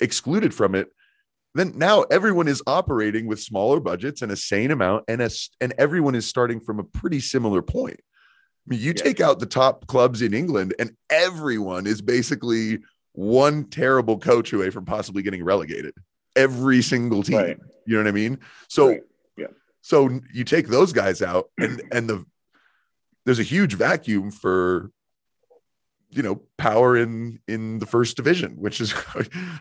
excluded 0.00 0.52
from 0.54 0.74
it, 0.74 0.88
then 1.54 1.72
now 1.76 2.02
everyone 2.02 2.48
is 2.48 2.62
operating 2.66 3.26
with 3.26 3.40
smaller 3.40 3.80
budgets 3.80 4.22
and 4.22 4.30
a 4.30 4.36
sane 4.36 4.70
amount, 4.70 5.04
and 5.08 5.22
a, 5.22 5.30
and 5.60 5.74
everyone 5.78 6.14
is 6.14 6.26
starting 6.26 6.60
from 6.60 6.78
a 6.78 6.84
pretty 6.84 7.20
similar 7.20 7.62
point. 7.62 7.98
I 7.98 8.70
mean, 8.70 8.80
you 8.80 8.92
yes. 8.96 9.00
take 9.00 9.20
out 9.20 9.38
the 9.38 9.46
top 9.46 9.86
clubs 9.86 10.22
in 10.22 10.34
England, 10.34 10.74
and 10.78 10.96
everyone 11.08 11.86
is 11.86 12.02
basically 12.02 12.80
one 13.12 13.64
terrible 13.64 14.18
coach 14.18 14.52
away 14.52 14.70
from 14.70 14.84
possibly 14.84 15.22
getting 15.22 15.42
relegated. 15.42 15.94
Every 16.34 16.82
single 16.82 17.22
team. 17.22 17.36
Right. 17.36 17.58
You 17.86 17.94
know 17.94 18.02
what 18.02 18.08
I 18.08 18.12
mean? 18.12 18.38
So, 18.68 18.88
right. 18.88 19.00
So 19.86 20.18
you 20.34 20.42
take 20.42 20.66
those 20.66 20.92
guys 20.92 21.22
out, 21.22 21.50
and 21.58 21.80
and 21.92 22.10
the 22.10 22.26
there's 23.24 23.38
a 23.38 23.44
huge 23.44 23.74
vacuum 23.74 24.32
for 24.32 24.90
you 26.10 26.24
know 26.24 26.42
power 26.58 26.96
in 26.96 27.38
in 27.46 27.78
the 27.78 27.86
first 27.86 28.16
division 28.16 28.56
which 28.58 28.80
is 28.80 28.94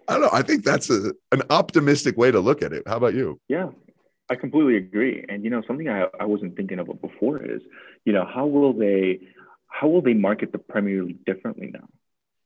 i 0.07 0.13
don't 0.13 0.21
know 0.21 0.29
i 0.31 0.43
think 0.43 0.63
that's 0.63 0.89
a 0.91 1.11
an 1.31 1.41
optimistic 1.49 2.17
way 2.17 2.29
to 2.31 2.39
look 2.39 2.61
at 2.61 2.71
it. 2.71 2.83
How 2.87 2.97
about 2.97 3.13
you? 3.13 3.39
Yeah 3.49 3.69
i 4.29 4.35
completely 4.35 4.77
agree. 4.77 5.23
And 5.29 5.43
you 5.43 5.51
know 5.51 5.61
something 5.67 5.89
i, 5.89 6.05
I 6.19 6.25
wasn't 6.25 6.55
thinking 6.55 6.79
of 6.79 6.87
before 7.01 7.43
is 7.43 7.61
you 8.05 8.13
know 8.13 8.25
how 8.25 8.47
will 8.47 8.73
they 8.73 9.19
how 9.67 9.87
will 9.87 10.01
they 10.01 10.15
market 10.15 10.51
the 10.51 10.57
premier 10.57 11.03
league 11.03 11.23
differently 11.25 11.69
now 11.71 11.87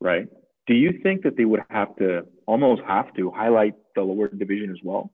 right? 0.00 0.28
Do 0.66 0.74
you 0.74 1.00
think 1.02 1.22
that 1.22 1.36
they 1.38 1.46
would 1.46 1.62
have 1.70 1.96
to 1.96 2.26
almost 2.46 2.82
have 2.86 3.12
to 3.14 3.30
highlight 3.30 3.74
the 3.94 4.02
lower 4.02 4.28
division 4.28 4.70
as 4.70 4.80
well 4.84 5.12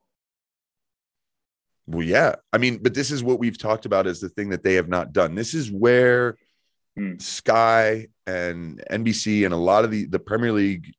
well, 1.87 2.03
yeah. 2.03 2.37
I 2.53 2.59
mean, 2.59 2.78
but 2.82 2.95
this 2.95 3.11
is 3.11 3.22
what 3.22 3.39
we've 3.39 3.59
talked 3.59 3.87
about 3.87 4.07
as 4.07 4.20
the 4.20 4.28
thing 4.28 4.51
that 4.51 4.62
they 4.62 4.74
have 4.74 4.89
not 4.89 5.12
done. 5.12 5.34
This 5.34 5.55
is 5.55 5.70
where 5.70 6.37
mm. 6.99 7.20
Sky 7.20 8.09
and 8.26 8.82
NBC 8.91 9.45
and 9.45 9.55
a 9.55 9.59
lot 9.59 9.84
of 9.84 9.91
the, 9.91 10.07
the 10.07 10.18
Premier 10.18 10.53
League 10.53 10.93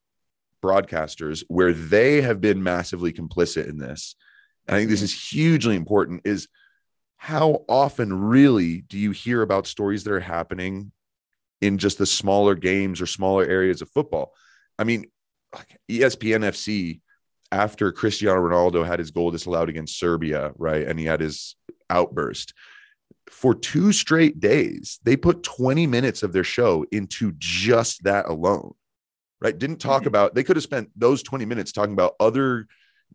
broadcasters, 0.63 1.43
where 1.47 1.73
they 1.73 2.21
have 2.21 2.41
been 2.41 2.63
massively 2.63 3.13
complicit 3.13 3.69
in 3.69 3.77
this. 3.77 4.15
I 4.67 4.73
think 4.73 4.89
this 4.89 4.99
hmm. 4.99 5.05
is 5.05 5.29
hugely 5.31 5.75
important 5.75 6.21
is 6.25 6.49
how 7.15 7.63
often 7.69 8.13
really 8.13 8.81
do 8.81 8.97
you 8.97 9.11
hear 9.11 9.41
about 9.41 9.65
stories 9.65 10.03
that 10.03 10.11
are 10.11 10.19
happening 10.19 10.91
in 11.61 11.77
just 11.77 11.97
the 11.97 12.05
smaller 12.05 12.53
games 12.53 13.01
or 13.01 13.05
smaller 13.05 13.45
areas 13.45 13.81
of 13.81 13.89
football? 13.89 14.33
I 14.77 14.83
mean, 14.83 15.05
like 15.55 15.79
ESPN 15.89 16.43
FC 16.43 16.99
after 17.51 17.91
Cristiano 17.91 18.41
Ronaldo 18.41 18.85
had 18.85 18.99
his 18.99 19.11
goal 19.11 19.31
disallowed 19.31 19.69
against 19.69 19.99
Serbia, 19.99 20.51
right? 20.57 20.87
And 20.87 20.99
he 20.99 21.05
had 21.05 21.21
his 21.21 21.55
outburst. 21.89 22.53
For 23.29 23.53
two 23.53 23.91
straight 23.91 24.39
days, 24.39 24.99
they 25.03 25.17
put 25.17 25.43
20 25.43 25.87
minutes 25.87 26.23
of 26.23 26.33
their 26.33 26.43
show 26.43 26.85
into 26.91 27.33
just 27.37 28.03
that 28.03 28.25
alone, 28.27 28.73
right? 29.41 29.57
Didn't 29.57 29.77
talk 29.77 30.01
mm-hmm. 30.01 30.07
about, 30.09 30.35
they 30.35 30.43
could 30.43 30.55
have 30.55 30.63
spent 30.63 30.89
those 30.95 31.23
20 31.23 31.45
minutes 31.45 31.71
talking 31.71 31.93
about 31.93 32.15
other 32.19 32.67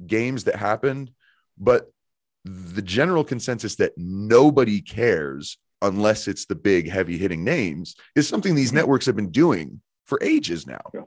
games 0.07 0.45
that 0.45 0.57
happened, 0.57 1.11
but 1.59 1.93
the 2.45 2.83
general 2.83 3.25
consensus 3.25 3.77
that 3.77 3.93
nobody 3.97 4.81
cares 4.81 5.59
unless 5.81 6.29
it's 6.29 6.47
the 6.47 6.55
big 6.55 6.89
heavy 6.89 7.19
hitting 7.19 7.45
names 7.45 7.97
is 8.15 8.29
something 8.29 8.55
these 8.55 8.69
mm-hmm. 8.69 8.79
networks 8.79 9.07
have 9.07 9.17
been 9.17 9.31
doing 9.31 9.81
for 10.05 10.19
ages 10.23 10.67
now. 10.67 10.81
Yeah, 10.95 11.03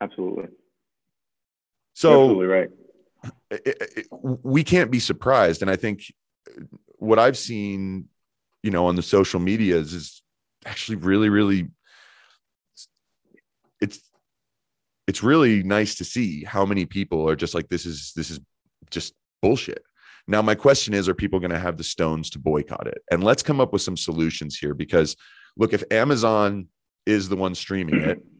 absolutely. 0.00 0.48
So 1.94 2.22
absolutely 2.22 2.46
right. 2.46 2.70
It, 3.50 3.62
it, 3.96 4.06
we 4.10 4.62
can't 4.64 4.90
be 4.90 4.98
surprised, 4.98 5.62
and 5.62 5.70
I 5.70 5.76
think 5.76 6.02
what 6.98 7.18
I've 7.18 7.38
seen, 7.38 8.08
you 8.62 8.70
know, 8.70 8.86
on 8.86 8.96
the 8.96 9.02
social 9.02 9.40
medias 9.40 9.94
is 9.94 10.22
actually 10.66 10.96
really, 10.96 11.28
really. 11.28 11.68
It's 13.80 14.00
it's 15.06 15.22
really 15.22 15.62
nice 15.62 15.94
to 15.96 16.04
see 16.04 16.44
how 16.44 16.64
many 16.64 16.86
people 16.86 17.28
are 17.28 17.36
just 17.36 17.54
like 17.54 17.68
this 17.68 17.86
is 17.86 18.12
this 18.14 18.30
is 18.30 18.40
just 18.90 19.14
bullshit. 19.40 19.82
Now, 20.26 20.40
my 20.40 20.54
question 20.54 20.94
is, 20.94 21.08
are 21.08 21.14
people 21.14 21.38
going 21.38 21.50
to 21.50 21.58
have 21.58 21.76
the 21.76 21.84
stones 21.84 22.30
to 22.30 22.38
boycott 22.38 22.86
it? 22.86 23.02
And 23.10 23.22
let's 23.22 23.42
come 23.42 23.60
up 23.60 23.72
with 23.72 23.82
some 23.82 23.96
solutions 23.96 24.56
here 24.56 24.72
because 24.74 25.16
look, 25.56 25.72
if 25.72 25.84
Amazon 25.90 26.68
is 27.06 27.28
the 27.28 27.36
one 27.36 27.54
streaming 27.54 28.00
it, 28.00 28.24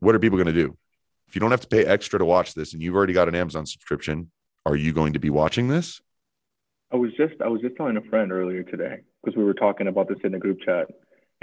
what 0.00 0.14
are 0.14 0.18
people 0.18 0.38
going 0.38 0.46
to 0.46 0.52
do? 0.52 0.76
If 1.28 1.34
you 1.34 1.40
don't 1.40 1.50
have 1.50 1.60
to 1.60 1.68
pay 1.68 1.84
extra 1.84 2.18
to 2.18 2.24
watch 2.24 2.54
this 2.54 2.72
and 2.72 2.82
you've 2.82 2.94
already 2.94 3.12
got 3.12 3.28
an 3.28 3.34
Amazon 3.34 3.66
subscription, 3.66 4.30
are 4.64 4.76
you 4.76 4.92
going 4.92 5.12
to 5.12 5.18
be 5.18 5.30
watching 5.30 5.68
this? 5.68 6.00
I 6.90 6.96
was 6.96 7.10
just 7.16 7.34
I 7.42 7.48
was 7.48 7.60
just 7.60 7.76
telling 7.76 7.96
a 7.96 8.02
friend 8.02 8.32
earlier 8.32 8.62
today 8.62 9.00
because 9.22 9.36
we 9.36 9.44
were 9.44 9.54
talking 9.54 9.88
about 9.88 10.08
this 10.08 10.18
in 10.24 10.32
the 10.32 10.38
group 10.38 10.60
chat, 10.64 10.88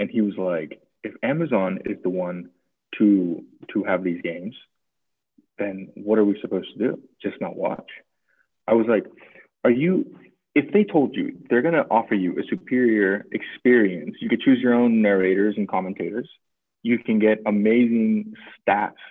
and 0.00 0.10
he 0.10 0.20
was 0.20 0.36
like, 0.36 0.80
"If 1.04 1.14
Amazon 1.22 1.78
is 1.84 1.98
the 2.02 2.10
one 2.10 2.50
to 2.98 3.44
to 3.72 3.84
have 3.84 4.02
these 4.02 4.20
games, 4.22 4.56
then 5.58 5.90
what 5.94 6.18
are 6.18 6.24
we 6.24 6.38
supposed 6.40 6.72
to 6.72 6.78
do? 6.78 7.02
Just 7.22 7.40
not 7.40 7.56
watch?" 7.56 7.88
I 8.66 8.74
was 8.74 8.86
like, 8.88 9.06
"Are 9.62 9.70
you? 9.70 10.18
If 10.56 10.72
they 10.72 10.82
told 10.82 11.14
you 11.14 11.36
they're 11.48 11.62
going 11.62 11.74
to 11.74 11.86
offer 11.90 12.14
you 12.14 12.38
a 12.40 12.42
superior 12.48 13.26
experience, 13.30 14.16
you 14.20 14.28
could 14.28 14.40
choose 14.40 14.58
your 14.58 14.74
own 14.74 15.00
narrators 15.00 15.56
and 15.56 15.68
commentators, 15.68 16.28
You 16.86 17.00
can 17.00 17.18
get 17.18 17.42
amazing 17.44 18.34
stats, 18.56 19.02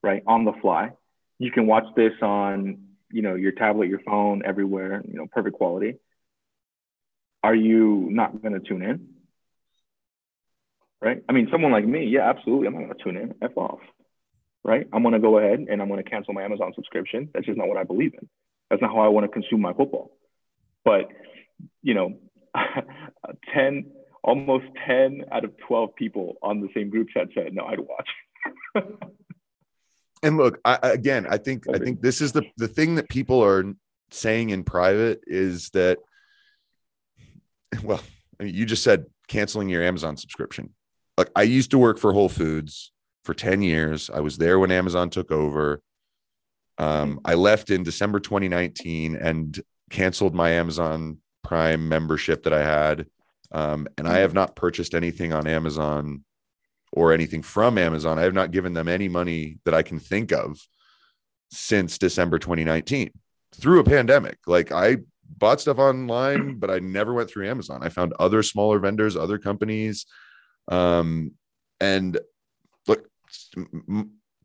right, 0.00 0.22
on 0.28 0.44
the 0.44 0.52
fly. 0.62 0.92
You 1.40 1.50
can 1.50 1.66
watch 1.66 1.86
this 1.96 2.12
on, 2.22 2.84
you 3.10 3.22
know, 3.22 3.34
your 3.34 3.50
tablet, 3.50 3.88
your 3.88 3.98
phone, 4.06 4.42
everywhere, 4.46 5.02
you 5.04 5.14
know, 5.14 5.26
perfect 5.26 5.56
quality. 5.56 5.96
Are 7.42 7.54
you 7.54 8.06
not 8.12 8.40
going 8.40 8.52
to 8.52 8.60
tune 8.60 8.82
in? 8.82 9.08
Right? 11.00 11.24
I 11.28 11.32
mean, 11.32 11.48
someone 11.50 11.72
like 11.72 11.84
me, 11.84 12.06
yeah, 12.06 12.30
absolutely. 12.30 12.68
I'm 12.68 12.74
not 12.74 12.84
going 12.84 12.96
to 12.96 13.02
tune 13.02 13.16
in. 13.16 13.34
F 13.42 13.56
off. 13.56 13.80
Right? 14.62 14.86
I'm 14.92 15.02
going 15.02 15.14
to 15.14 15.18
go 15.18 15.38
ahead 15.38 15.58
and 15.58 15.82
I'm 15.82 15.88
going 15.88 16.04
to 16.04 16.08
cancel 16.08 16.32
my 16.32 16.44
Amazon 16.44 16.70
subscription. 16.76 17.28
That's 17.34 17.46
just 17.46 17.58
not 17.58 17.66
what 17.66 17.76
I 17.76 17.82
believe 17.82 18.12
in. 18.14 18.28
That's 18.68 18.82
not 18.82 18.92
how 18.92 19.00
I 19.00 19.08
want 19.08 19.24
to 19.24 19.32
consume 19.32 19.62
my 19.62 19.72
football. 19.72 20.16
But, 20.84 21.08
you 21.82 21.94
know, 21.94 22.20
10, 23.52 23.86
almost 24.22 24.66
10 24.86 25.24
out 25.32 25.44
of 25.44 25.56
12 25.66 25.94
people 25.94 26.36
on 26.42 26.60
the 26.60 26.68
same 26.74 26.90
group 26.90 27.08
chat 27.08 27.28
said, 27.34 27.54
no, 27.54 27.64
I'd 27.64 27.80
watch. 27.80 28.84
and 30.22 30.36
look, 30.36 30.58
I, 30.64 30.78
again, 30.82 31.26
I 31.28 31.38
think, 31.38 31.64
I 31.72 31.78
think 31.78 32.00
this 32.00 32.20
is 32.20 32.32
the, 32.32 32.44
the 32.56 32.68
thing 32.68 32.96
that 32.96 33.08
people 33.08 33.42
are 33.42 33.64
saying 34.10 34.50
in 34.50 34.64
private 34.64 35.22
is 35.26 35.70
that, 35.70 35.98
well, 37.82 38.00
I 38.38 38.44
mean, 38.44 38.54
you 38.54 38.66
just 38.66 38.82
said 38.82 39.06
canceling 39.28 39.68
your 39.68 39.82
Amazon 39.82 40.16
subscription. 40.16 40.74
Like 41.16 41.30
I 41.36 41.42
used 41.42 41.70
to 41.70 41.78
work 41.78 41.98
for 41.98 42.12
Whole 42.12 42.28
Foods 42.28 42.92
for 43.24 43.34
10 43.34 43.62
years. 43.62 44.10
I 44.12 44.20
was 44.20 44.38
there 44.38 44.58
when 44.58 44.70
Amazon 44.70 45.10
took 45.10 45.30
over. 45.30 45.82
Um, 46.78 47.20
I 47.24 47.34
left 47.34 47.70
in 47.70 47.82
December 47.82 48.20
2019 48.20 49.16
and 49.16 49.60
canceled 49.90 50.34
my 50.34 50.50
Amazon 50.50 51.18
Prime 51.44 51.88
membership 51.88 52.44
that 52.44 52.52
I 52.52 52.64
had. 52.64 53.06
Um, 53.52 53.88
and 53.98 54.06
I 54.06 54.18
have 54.18 54.34
not 54.34 54.56
purchased 54.56 54.94
anything 54.94 55.32
on 55.32 55.46
Amazon 55.46 56.24
or 56.92 57.12
anything 57.12 57.42
from 57.42 57.78
Amazon. 57.78 58.18
I 58.18 58.22
have 58.22 58.34
not 58.34 58.50
given 58.50 58.74
them 58.74 58.88
any 58.88 59.08
money 59.08 59.58
that 59.64 59.74
I 59.74 59.82
can 59.82 59.98
think 59.98 60.32
of 60.32 60.58
since 61.50 61.98
December 61.98 62.38
2019 62.38 63.10
through 63.54 63.80
a 63.80 63.84
pandemic. 63.84 64.38
Like 64.46 64.72
I 64.72 64.98
bought 65.38 65.60
stuff 65.60 65.78
online, 65.78 66.54
but 66.58 66.70
I 66.70 66.78
never 66.78 67.12
went 67.12 67.30
through 67.30 67.48
Amazon. 67.48 67.82
I 67.82 67.88
found 67.88 68.12
other 68.18 68.42
smaller 68.42 68.78
vendors, 68.78 69.16
other 69.16 69.38
companies. 69.38 70.06
Um, 70.68 71.32
and 71.80 72.18
look, 72.86 73.08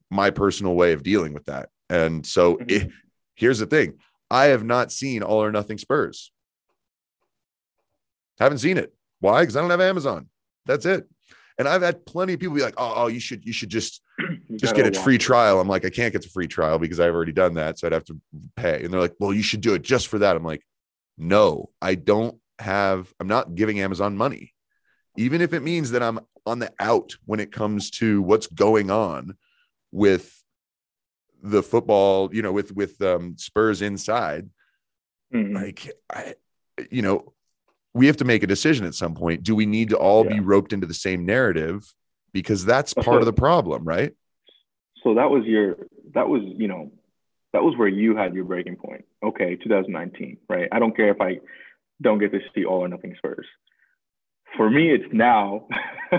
my 0.09 0.29
personal 0.29 0.75
way 0.75 0.93
of 0.93 1.03
dealing 1.03 1.33
with 1.33 1.45
that. 1.45 1.69
And 1.89 2.25
so 2.25 2.55
mm-hmm. 2.55 2.69
it, 2.69 2.91
here's 3.35 3.59
the 3.59 3.65
thing 3.65 3.99
I 4.29 4.45
have 4.45 4.63
not 4.63 4.91
seen 4.91 5.23
All 5.23 5.43
or 5.43 5.51
Nothing 5.51 5.77
Spurs. 5.77 6.31
Haven't 8.39 8.59
seen 8.59 8.77
it. 8.77 8.93
Why? 9.19 9.41
Because 9.41 9.55
I 9.55 9.61
don't 9.61 9.69
have 9.69 9.81
Amazon. 9.81 10.29
That's 10.65 10.85
it. 10.85 11.07
And 11.57 11.67
I've 11.67 11.81
had 11.81 12.05
plenty 12.05 12.33
of 12.33 12.39
people 12.39 12.55
be 12.55 12.61
like, 12.61 12.73
"Oh, 12.77 12.93
oh 12.95 13.07
you 13.07 13.19
should, 13.19 13.45
you 13.45 13.53
should 13.53 13.69
just, 13.69 14.01
you 14.19 14.57
just 14.57 14.75
get 14.75 14.93
a 14.93 14.99
free 14.99 15.17
trial." 15.17 15.59
I'm 15.59 15.67
like, 15.67 15.85
I 15.85 15.89
can't 15.89 16.11
get 16.11 16.21
the 16.21 16.29
free 16.29 16.47
trial 16.47 16.79
because 16.79 16.99
I've 16.99 17.13
already 17.13 17.31
done 17.31 17.53
that, 17.53 17.79
so 17.79 17.87
I'd 17.87 17.93
have 17.93 18.05
to 18.05 18.19
pay. 18.55 18.83
And 18.83 18.93
they're 18.93 18.99
like, 18.99 19.15
"Well, 19.19 19.33
you 19.33 19.43
should 19.43 19.61
do 19.61 19.73
it 19.73 19.81
just 19.81 20.07
for 20.07 20.19
that." 20.19 20.35
I'm 20.35 20.43
like, 20.43 20.63
"No, 21.17 21.69
I 21.81 21.95
don't 21.95 22.37
have. 22.59 23.13
I'm 23.19 23.27
not 23.27 23.55
giving 23.55 23.79
Amazon 23.79 24.17
money, 24.17 24.53
even 25.17 25.41
if 25.41 25.53
it 25.53 25.61
means 25.61 25.91
that 25.91 26.03
I'm 26.03 26.19
on 26.45 26.59
the 26.59 26.73
out 26.79 27.15
when 27.25 27.39
it 27.39 27.51
comes 27.51 27.89
to 27.89 28.21
what's 28.21 28.47
going 28.47 28.91
on 28.91 29.37
with 29.91 30.43
the 31.41 31.63
football. 31.63 32.35
You 32.35 32.41
know, 32.41 32.51
with 32.51 32.75
with 32.75 33.01
um, 33.01 33.37
Spurs 33.37 33.81
inside. 33.81 34.49
Mm-hmm. 35.33 35.55
Like, 35.55 35.91
I, 36.11 36.35
you 36.91 37.01
know, 37.01 37.33
we 37.95 38.07
have 38.07 38.17
to 38.17 38.25
make 38.25 38.43
a 38.43 38.47
decision 38.47 38.85
at 38.85 38.93
some 38.93 39.15
point. 39.15 39.41
Do 39.41 39.55
we 39.55 39.65
need 39.65 39.89
to 39.89 39.97
all 39.97 40.25
yeah. 40.25 40.33
be 40.33 40.39
roped 40.41 40.73
into 40.73 40.85
the 40.85 40.93
same 40.93 41.25
narrative? 41.25 41.91
Because 42.33 42.65
that's 42.65 42.93
part 42.93 43.21
of 43.21 43.25
the 43.25 43.33
problem, 43.33 43.85
right? 43.85 44.13
So 45.01 45.15
that 45.15 45.29
was 45.29 45.45
your 45.45 45.77
that 46.13 46.27
was, 46.27 46.41
you 46.43 46.67
know, 46.67 46.91
that 47.53 47.63
was 47.63 47.77
where 47.77 47.87
you 47.87 48.17
had 48.17 48.33
your 48.33 48.43
breaking 48.43 48.75
point. 48.75 49.05
Okay, 49.23 49.55
2019, 49.55 50.37
right? 50.49 50.67
I 50.73 50.79
don't 50.79 50.95
care 50.95 51.09
if 51.09 51.21
I 51.21 51.39
don't 52.01 52.19
get 52.19 52.33
to 52.33 52.39
see 52.53 52.65
all 52.65 52.83
or 52.83 52.89
nothing 52.89 53.15
Spurs. 53.17 53.47
For 54.57 54.69
me, 54.69 54.91
it's 54.91 55.13
now. 55.13 55.67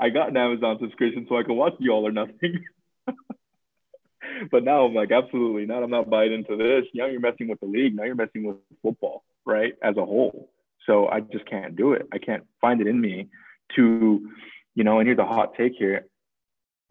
I 0.00 0.08
got 0.08 0.30
an 0.30 0.36
Amazon 0.36 0.78
subscription 0.80 1.26
so 1.28 1.36
I 1.36 1.44
can 1.44 1.54
watch 1.54 1.74
the 1.78 1.90
all 1.90 2.06
or 2.06 2.12
nothing. 2.12 2.64
but 4.50 4.64
now 4.64 4.84
I'm 4.84 4.94
like, 4.94 5.12
absolutely 5.12 5.66
not. 5.66 5.84
I'm 5.84 5.90
not 5.90 6.10
buying 6.10 6.32
into 6.32 6.56
this. 6.56 6.86
Now 6.92 7.06
you're 7.06 7.20
messing 7.20 7.46
with 7.48 7.60
the 7.60 7.66
league. 7.66 7.94
Now 7.94 8.02
you're 8.02 8.16
messing 8.16 8.44
with 8.44 8.56
football, 8.82 9.22
right? 9.46 9.74
As 9.80 9.96
a 9.96 10.04
whole. 10.04 10.50
So 10.86 11.08
I 11.08 11.20
just 11.20 11.46
can't 11.46 11.76
do 11.76 11.92
it. 11.92 12.06
I 12.12 12.18
can't 12.18 12.44
find 12.60 12.80
it 12.80 12.86
in 12.86 13.00
me 13.00 13.28
to, 13.76 14.28
you 14.74 14.84
know, 14.84 14.98
and 14.98 15.06
here's 15.06 15.18
a 15.18 15.24
hot 15.24 15.54
take 15.56 15.72
here. 15.78 16.06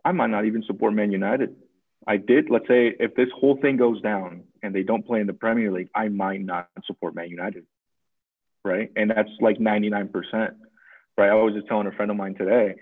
I 0.03 0.11
might 0.11 0.29
not 0.29 0.45
even 0.45 0.63
support 0.63 0.93
Man 0.93 1.11
United. 1.11 1.55
I 2.05 2.17
did, 2.17 2.49
let's 2.49 2.67
say, 2.67 2.93
if 2.99 3.15
this 3.15 3.29
whole 3.35 3.57
thing 3.57 3.77
goes 3.77 4.01
down 4.01 4.43
and 4.61 4.75
they 4.75 4.83
don't 4.83 5.05
play 5.05 5.21
in 5.21 5.27
the 5.27 5.33
Premier 5.33 5.71
League, 5.71 5.89
I 5.95 6.09
might 6.09 6.41
not 6.41 6.67
support 6.85 7.15
Man 7.15 7.29
United. 7.29 7.65
Right. 8.65 8.91
And 8.95 9.11
that's 9.11 9.29
like 9.39 9.57
99%. 9.57 10.11
Right. 11.17 11.29
I 11.29 11.33
was 11.35 11.53
just 11.53 11.67
telling 11.67 11.87
a 11.87 11.91
friend 11.91 12.11
of 12.11 12.17
mine 12.17 12.35
today, 12.35 12.75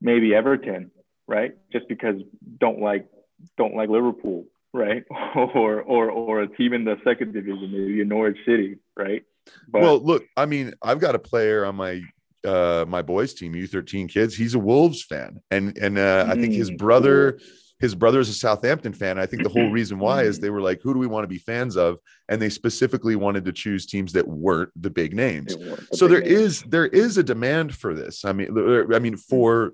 maybe 0.00 0.34
Everton, 0.34 0.90
right? 1.28 1.54
Just 1.72 1.88
because 1.88 2.16
don't 2.58 2.80
like 2.80 3.06
don't 3.56 3.74
like 3.74 3.88
Liverpool, 3.88 4.46
right? 4.72 5.04
or 5.36 5.82
or 5.82 6.10
or 6.10 6.42
a 6.42 6.48
team 6.48 6.72
in 6.72 6.84
the 6.84 6.96
second 7.04 7.32
division, 7.32 7.70
maybe 7.72 8.00
a 8.00 8.04
Norwich 8.04 8.38
City, 8.46 8.78
right? 8.96 9.24
But, 9.68 9.82
well, 9.82 9.98
look, 9.98 10.24
I 10.36 10.46
mean, 10.46 10.74
I've 10.82 11.00
got 11.00 11.14
a 11.14 11.18
player 11.18 11.64
on 11.64 11.76
my 11.76 12.02
uh 12.44 12.84
my 12.88 13.02
boys 13.02 13.34
team, 13.34 13.54
U13 13.54 14.08
kids. 14.08 14.34
He's 14.34 14.54
a 14.54 14.58
Wolves 14.58 15.02
fan, 15.02 15.40
and 15.50 15.76
and 15.78 15.98
uh, 15.98 16.26
I 16.28 16.34
think 16.34 16.54
his 16.54 16.70
mm, 16.70 16.78
brother. 16.78 17.38
His 17.78 17.94
brother 17.94 18.20
is 18.20 18.28
a 18.28 18.34
Southampton 18.34 18.92
fan. 18.92 19.18
I 19.18 19.24
think 19.24 19.42
the 19.42 19.48
whole 19.48 19.70
reason 19.70 19.98
why 19.98 20.24
is 20.24 20.38
they 20.38 20.50
were 20.50 20.60
like, 20.60 20.82
"Who 20.82 20.92
do 20.92 21.00
we 21.00 21.06
want 21.06 21.24
to 21.24 21.28
be 21.28 21.38
fans 21.38 21.78
of?" 21.78 21.98
And 22.28 22.40
they 22.40 22.50
specifically 22.50 23.16
wanted 23.16 23.46
to 23.46 23.52
choose 23.52 23.86
teams 23.86 24.12
that 24.12 24.28
weren't 24.28 24.68
the 24.76 24.90
big 24.90 25.16
names. 25.16 25.56
The 25.56 25.86
so 25.94 26.06
big 26.06 26.10
there 26.10 26.20
names. 26.20 26.40
is 26.42 26.62
there 26.68 26.86
is 26.86 27.16
a 27.16 27.22
demand 27.22 27.74
for 27.74 27.94
this. 27.94 28.26
I 28.26 28.34
mean, 28.34 28.86
I 28.94 28.98
mean 28.98 29.16
for 29.16 29.72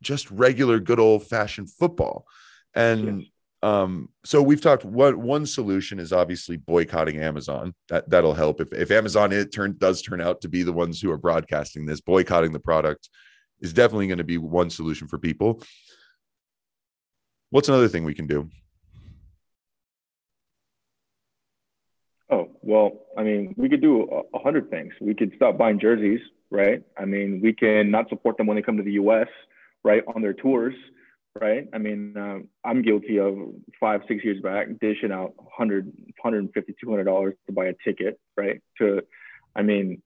just 0.00 0.30
regular 0.30 0.80
good 0.80 0.98
old 0.98 1.26
fashioned 1.26 1.70
football, 1.70 2.24
and 2.74 3.20
yes. 3.20 3.30
Um, 3.62 4.08
so 4.24 4.42
we've 4.42 4.60
talked 4.60 4.84
what 4.84 5.16
one 5.16 5.46
solution 5.46 6.00
is 6.00 6.12
obviously 6.12 6.56
boycotting 6.56 7.18
Amazon. 7.18 7.74
That 7.88 8.10
that'll 8.10 8.34
help 8.34 8.60
if 8.60 8.72
if 8.72 8.90
Amazon 8.90 9.32
it 9.32 9.52
turn 9.52 9.76
does 9.78 10.02
turn 10.02 10.20
out 10.20 10.40
to 10.40 10.48
be 10.48 10.64
the 10.64 10.72
ones 10.72 11.00
who 11.00 11.10
are 11.12 11.16
broadcasting 11.16 11.86
this, 11.86 12.00
boycotting 12.00 12.52
the 12.52 12.60
product 12.60 13.08
is 13.60 13.72
definitely 13.72 14.08
going 14.08 14.18
to 14.18 14.24
be 14.24 14.38
one 14.38 14.68
solution 14.68 15.06
for 15.06 15.18
people. 15.18 15.62
What's 17.50 17.68
another 17.68 17.86
thing 17.86 18.02
we 18.02 18.14
can 18.14 18.26
do? 18.26 18.48
Oh, 22.30 22.48
well, 22.62 23.02
I 23.16 23.22
mean, 23.22 23.54
we 23.56 23.68
could 23.68 23.82
do 23.82 24.08
a, 24.10 24.36
a 24.36 24.42
hundred 24.42 24.70
things. 24.70 24.92
We 25.00 25.14
could 25.14 25.32
stop 25.36 25.56
buying 25.56 25.78
jerseys, 25.78 26.20
right? 26.50 26.82
I 26.98 27.04
mean, 27.04 27.40
we 27.40 27.52
can 27.52 27.90
not 27.90 28.08
support 28.08 28.38
them 28.38 28.48
when 28.48 28.56
they 28.56 28.62
come 28.62 28.78
to 28.78 28.82
the 28.82 28.92
US, 28.92 29.28
right, 29.84 30.02
on 30.12 30.22
their 30.22 30.32
tours 30.32 30.74
right? 31.40 31.68
I 31.72 31.78
mean, 31.78 32.16
uh, 32.16 32.38
I'm 32.64 32.82
guilty 32.82 33.18
of 33.18 33.36
five, 33.80 34.02
six 34.08 34.24
years 34.24 34.40
back 34.40 34.68
dishing 34.80 35.12
out 35.12 35.34
100, 35.36 35.86
150, 35.86 36.74
200 36.80 37.04
dollars 37.04 37.34
to 37.46 37.52
buy 37.52 37.66
a 37.66 37.74
ticket, 37.84 38.18
right? 38.36 38.60
To, 38.78 39.02
I 39.54 39.62
mean, 39.62 40.02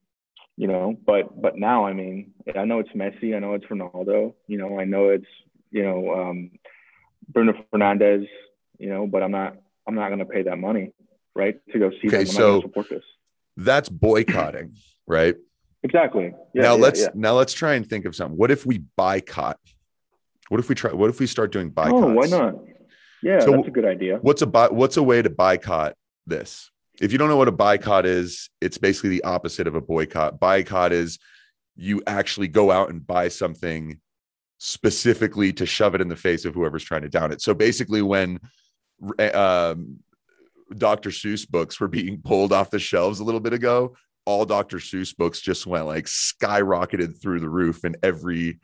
you 0.56 0.68
know, 0.68 0.96
but 1.04 1.40
but 1.40 1.58
now, 1.58 1.86
I 1.86 1.92
mean, 1.92 2.32
I 2.54 2.64
know 2.64 2.78
it's 2.78 2.90
Messi, 2.90 3.36
I 3.36 3.40
know 3.40 3.54
it's 3.54 3.66
Ronaldo, 3.66 4.34
you 4.46 4.58
know, 4.58 4.80
I 4.80 4.84
know 4.84 5.10
it's 5.10 5.26
you 5.70 5.82
know 5.82 6.14
um, 6.14 6.50
Bruno 7.28 7.52
Fernandes, 7.72 8.26
you 8.78 8.88
know, 8.88 9.06
but 9.06 9.22
I'm 9.22 9.32
not 9.32 9.56
I'm 9.86 9.94
not 9.94 10.08
going 10.08 10.20
to 10.20 10.24
pay 10.24 10.42
that 10.42 10.58
money, 10.58 10.92
right, 11.34 11.60
to 11.72 11.78
go 11.78 11.90
see 11.90 12.08
okay, 12.08 12.24
them. 12.24 12.26
So 12.26 12.60
support 12.62 12.88
this. 12.88 13.04
That's 13.56 13.88
boycotting, 13.88 14.76
right? 15.06 15.36
Exactly. 15.82 16.34
Yeah, 16.54 16.62
now 16.62 16.74
yeah, 16.76 16.82
let's 16.82 17.00
yeah. 17.00 17.08
now 17.14 17.34
let's 17.34 17.52
try 17.52 17.74
and 17.74 17.86
think 17.86 18.06
of 18.06 18.16
something. 18.16 18.36
What 18.38 18.50
if 18.50 18.64
we 18.64 18.82
buycott 18.98 19.56
what 20.48 20.60
if 20.60 20.68
we 20.68 20.74
try? 20.74 20.92
What 20.92 21.10
if 21.10 21.20
we 21.20 21.26
start 21.26 21.52
doing 21.52 21.70
buycotts? 21.70 21.92
Oh, 21.92 22.12
why 22.12 22.26
not? 22.26 22.54
Yeah, 23.22 23.40
so 23.40 23.52
that's 23.52 23.68
a 23.68 23.70
good 23.70 23.84
idea. 23.84 24.18
What's 24.20 24.42
a 24.42 24.46
what's 24.46 24.96
a 24.96 25.02
way 25.02 25.22
to 25.22 25.30
boycott 25.30 25.94
this? 26.26 26.70
If 27.00 27.12
you 27.12 27.18
don't 27.18 27.28
know 27.28 27.36
what 27.36 27.48
a 27.48 27.52
buycott 27.52 28.04
is, 28.04 28.48
it's 28.60 28.78
basically 28.78 29.10
the 29.10 29.24
opposite 29.24 29.66
of 29.66 29.74
a 29.74 29.80
boycott. 29.80 30.40
Buycott 30.40 30.92
is 30.92 31.18
you 31.74 32.02
actually 32.06 32.48
go 32.48 32.70
out 32.70 32.88
and 32.88 33.06
buy 33.06 33.28
something 33.28 34.00
specifically 34.58 35.52
to 35.52 35.66
shove 35.66 35.94
it 35.94 36.00
in 36.00 36.08
the 36.08 36.16
face 36.16 36.44
of 36.44 36.54
whoever's 36.54 36.84
trying 36.84 37.02
to 37.02 37.08
down 37.08 37.32
it. 37.32 37.42
So 37.42 37.52
basically, 37.52 38.00
when 38.00 38.40
um, 39.34 39.98
Dr. 40.76 41.10
Seuss 41.10 41.48
books 41.48 41.78
were 41.78 41.88
being 41.88 42.22
pulled 42.22 42.52
off 42.52 42.70
the 42.70 42.78
shelves 42.78 43.20
a 43.20 43.24
little 43.24 43.40
bit 43.40 43.52
ago, 43.52 43.94
all 44.24 44.44
Dr. 44.44 44.78
Seuss 44.78 45.16
books 45.16 45.40
just 45.40 45.66
went 45.66 45.86
like 45.86 46.06
skyrocketed 46.06 47.20
through 47.20 47.40
the 47.40 47.48
roof, 47.48 47.84
and 47.84 47.96
every 48.02 48.58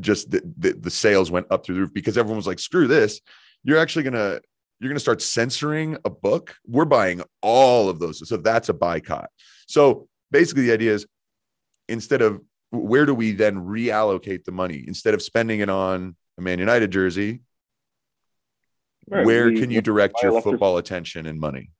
just 0.00 0.30
the, 0.30 0.42
the, 0.56 0.72
the 0.72 0.90
sales 0.90 1.30
went 1.30 1.46
up 1.50 1.64
through 1.64 1.76
the 1.76 1.80
roof 1.82 1.94
because 1.94 2.18
everyone 2.18 2.36
was 2.36 2.46
like, 2.46 2.58
screw 2.58 2.86
this. 2.86 3.20
You're 3.62 3.78
actually 3.78 4.04
gonna 4.04 4.40
you're 4.78 4.90
gonna 4.90 5.00
start 5.00 5.22
censoring 5.22 5.96
a 6.04 6.10
book. 6.10 6.54
We're 6.66 6.84
buying 6.84 7.22
all 7.42 7.88
of 7.88 7.98
those. 7.98 8.26
So 8.28 8.36
that's 8.36 8.68
a 8.68 8.74
buycott. 8.74 9.26
So 9.66 10.08
basically 10.30 10.66
the 10.66 10.72
idea 10.72 10.94
is 10.94 11.06
instead 11.88 12.22
of 12.22 12.40
where 12.70 13.06
do 13.06 13.14
we 13.14 13.32
then 13.32 13.56
reallocate 13.56 14.44
the 14.44 14.52
money 14.52 14.84
instead 14.86 15.14
of 15.14 15.22
spending 15.22 15.60
it 15.60 15.70
on 15.70 16.16
a 16.38 16.42
Man 16.42 16.58
United 16.58 16.90
jersey? 16.90 17.42
Right. 19.08 19.24
Where 19.24 19.46
we, 19.46 19.60
can 19.60 19.70
you 19.70 19.80
direct 19.80 20.16
your 20.22 20.42
football 20.42 20.78
attention 20.78 21.26
and 21.26 21.38
money? 21.38 21.70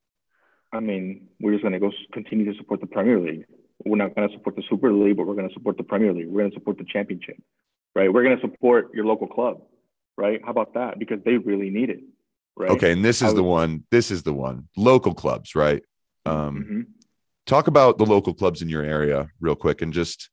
I 0.72 0.80
mean, 0.80 1.28
we're 1.40 1.52
just 1.52 1.62
going 1.62 1.72
to 1.72 1.80
go 1.80 1.90
continue 2.12 2.50
to 2.52 2.56
support 2.58 2.80
the 2.80 2.86
Premier 2.86 3.18
League. 3.18 3.46
We're 3.84 3.96
not 3.96 4.14
going 4.14 4.28
to 4.28 4.34
support 4.34 4.56
the 4.56 4.62
Super 4.68 4.92
League, 4.92 5.16
but 5.16 5.26
we're 5.26 5.34
going 5.34 5.48
to 5.48 5.54
support 5.54 5.76
the 5.76 5.82
Premier 5.82 6.12
League. 6.12 6.28
We're 6.28 6.42
going 6.42 6.50
to 6.50 6.54
support 6.54 6.78
the 6.78 6.84
Championship, 6.84 7.36
right? 7.96 8.12
We're 8.12 8.22
going 8.22 8.36
to 8.36 8.42
support 8.42 8.94
your 8.94 9.06
local 9.06 9.26
club, 9.26 9.62
right? 10.18 10.40
How 10.44 10.50
about 10.50 10.74
that? 10.74 10.98
Because 10.98 11.18
they 11.24 11.38
really 11.38 11.70
need 11.70 11.88
it, 11.88 12.00
right? 12.54 12.70
Okay, 12.70 12.92
and 12.92 13.02
this 13.02 13.22
is 13.22 13.32
the 13.32 13.42
one. 13.42 13.84
This 13.90 14.10
is 14.10 14.22
the 14.22 14.34
one. 14.34 14.68
Local 14.76 15.14
clubs, 15.14 15.54
right? 15.54 15.82
Um, 16.26 16.36
mm-hmm. 16.36 16.80
Talk 17.46 17.68
about 17.68 17.96
the 17.96 18.04
local 18.04 18.34
clubs 18.34 18.60
in 18.60 18.68
your 18.68 18.82
area 18.82 19.28
real 19.40 19.54
quick, 19.54 19.80
and 19.80 19.94
just 19.94 20.28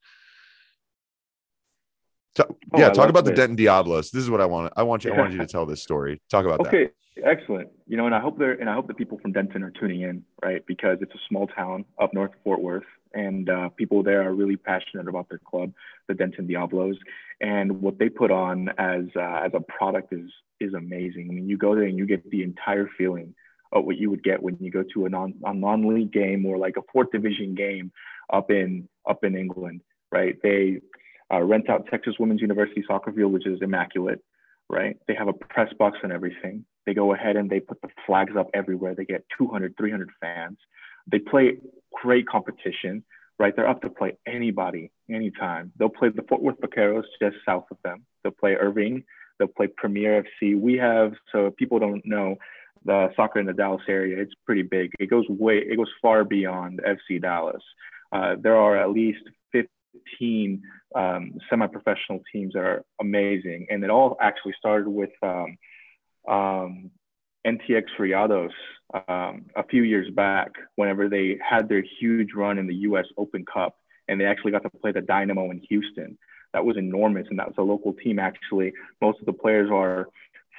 oh, 2.38 2.57
yeah, 2.76 2.89
talk 2.89 3.09
about 3.09 3.24
the 3.24 3.32
Denton 3.32 3.55
Diablos. 3.55 4.11
This 4.11 4.24
is 4.24 4.30
what 4.30 4.41
I 4.41 4.45
want. 4.45 4.74
I 4.76 4.84
want 4.84 5.05
you. 5.05 5.14
I 5.14 5.18
want 5.18 5.32
you 5.32 5.39
to 5.39 5.47
tell 5.55 5.66
this 5.66 5.82
story. 5.82 6.22
Talk 6.30 6.45
about 6.45 6.59
okay. 6.59 6.70
that. 6.70 6.78
Okay. 6.78 6.91
Excellent. 7.24 7.70
You 7.88 7.95
know, 7.95 8.07
and 8.07 8.16
I 8.16 8.20
hope 8.20 8.38
they're 8.38 8.53
and 8.53 8.70
I 8.70 8.74
hope 8.74 8.88
the 8.88 8.93
people 8.93 9.20
from 9.20 9.32
Denton 9.32 9.64
are 9.64 9.72
tuning 9.72 10.01
in, 10.01 10.26
right? 10.43 10.66
Because 10.66 10.97
it's 10.99 11.14
a 11.14 11.20
small 11.30 11.47
town 11.47 11.86
up 12.01 12.14
north 12.14 12.32
of 12.32 12.41
Fort 12.43 12.59
Worth, 12.59 12.84
and 13.14 13.49
uh, 13.49 13.70
people 13.70 14.03
there 14.03 14.28
are 14.28 14.34
really 14.34 14.57
passionate 14.57 15.07
about 15.07 15.30
their 15.30 15.39
club, 15.39 15.74
the 16.07 16.14
Denton 16.14 16.47
Diablos, 16.47 16.97
and 17.41 17.82
what 17.82 17.99
they 17.99 18.09
put 18.09 18.32
on 18.32 18.70
as 18.78 19.05
uh, 19.16 19.41
as 19.45 19.51
a 19.53 19.59
product 19.59 20.14
is 20.14 20.30
is 20.59 20.74
amazing. 20.74 21.28
I 21.30 21.34
mean, 21.34 21.47
you 21.47 21.57
go 21.57 21.76
there 21.76 21.86
and 21.86 21.97
you 21.97 22.05
get 22.05 22.30
the 22.30 22.43
entire 22.43 22.89
feeling 22.97 23.36
of 23.72 23.86
what 23.86 23.97
you 23.97 24.09
would 24.09 24.24
get 24.24 24.41
when 24.41 24.57
you 24.59 24.72
go 24.72 24.84
to 24.93 25.05
a 25.05 25.09
non 25.09 25.34
a 25.43 25.53
non 25.53 25.88
league 25.93 26.11
game 26.11 26.45
or 26.45 26.57
like 26.57 26.78
a 26.78 26.82
fourth 26.91 27.11
division 27.11 27.55
game 27.55 27.91
up 28.32 28.51
in 28.51 28.88
up 29.09 29.24
in 29.24 29.38
England, 29.38 29.82
right? 30.11 30.38
They 30.41 30.82
uh, 31.32 31.41
rent 31.41 31.70
out 31.70 31.88
Texas 31.89 32.16
Women's 32.20 32.41
University 32.41 32.84
soccer 32.88 33.11
field, 33.11 33.34
which 33.34 33.47
is 33.47 33.61
immaculate 33.61 34.24
right? 34.70 34.97
They 35.07 35.16
have 35.16 35.28
a 35.28 35.34
press 35.34 35.72
box 35.78 35.99
and 36.03 36.11
everything. 36.11 36.66
They 36.86 36.93
go 36.93 37.14
ahead 37.14 37.36
and 37.36 37.49
they 37.49 37.59
put 37.59 37.82
the 37.82 37.89
flags 38.05 38.34
up 38.38 38.49
everywhere. 38.53 38.95
They 38.95 39.05
get 39.05 39.26
200, 39.38 39.76
300 39.78 40.09
fans. 40.20 40.57
They 41.12 41.20
play 41.20 41.58
great 42.01 42.28
competition, 42.28 43.04
right? 43.39 43.56
They're 43.56 43.70
up 43.70 43.82
to 43.82 43.89
play 43.89 44.18
anybody, 44.28 44.91
anytime. 45.10 45.72
They'll 45.78 45.89
play 45.89 46.10
the 46.10 46.24
Fort 46.24 46.41
Worth 46.41 46.60
Vaqueros 46.62 47.04
just 47.22 47.38
south 47.45 47.66
of 47.72 47.78
them. 47.84 48.06
They'll 48.24 48.34
play 48.34 48.56
Irving. 48.56 49.04
They'll 49.38 49.47
play 49.47 49.68
Premier 49.68 50.24
FC. 50.24 50.60
We 50.60 50.78
have, 50.78 51.14
so 51.32 51.51
people 51.58 51.80
don't 51.80 52.06
know, 52.06 52.38
the 52.86 53.10
soccer 53.16 53.39
in 53.39 53.45
the 53.45 53.54
Dallas 53.54 53.82
area, 53.88 54.22
it's 54.22 54.34
pretty 54.45 54.64
big. 54.64 54.91
It 54.99 55.10
goes 55.10 55.26
way, 55.30 55.58
it 55.58 55.78
goes 55.78 55.91
far 56.01 56.24
beyond 56.24 56.82
FC 56.86 57.22
Dallas. 57.22 57.64
Uh, 58.12 58.36
there 58.39 58.58
are 58.58 58.78
at 58.78 58.91
least 58.91 59.24
15 59.51 60.62
um, 60.95 61.34
semi-professional 61.49 62.22
teams 62.32 62.54
that 62.54 62.60
are 62.60 62.84
amazing, 62.99 63.68
and 63.70 63.84
it 63.84 63.89
all 63.89 64.18
actually 64.22 64.54
started 64.58 64.88
with 64.89 65.12
um, 65.22 65.58
um, 66.28 66.91
NTX 67.46 67.84
Rayados 68.00 68.52
um, 69.08 69.46
a 69.56 69.64
few 69.70 69.84
years 69.84 70.10
back. 70.12 70.52
Whenever 70.76 71.10
they 71.10 71.38
had 71.48 71.70
their 71.70 71.84
huge 72.00 72.30
run 72.36 72.58
in 72.58 72.68
the 72.68 72.76
U.S. 72.76 73.06
Open 73.18 73.46
Cup, 73.46 73.78
and 74.08 74.20
they 74.20 74.26
actually 74.26 74.52
got 74.52 74.64
to 74.64 74.70
play 74.70 74.91
the 74.91 75.02
Dynamo 75.02 75.52
in 75.52 75.60
Houston. 75.70 76.18
That 76.54 76.66
was 76.66 76.78
enormous, 76.78 77.28
and 77.30 77.39
that 77.39 77.48
was 77.48 77.56
a 77.58 77.64
local 77.64 77.94
team. 77.94 78.20
Actually, 78.20 78.74
most 79.02 79.20
of 79.20 79.26
the 79.26 79.34
players 79.34 79.70
are 79.72 80.08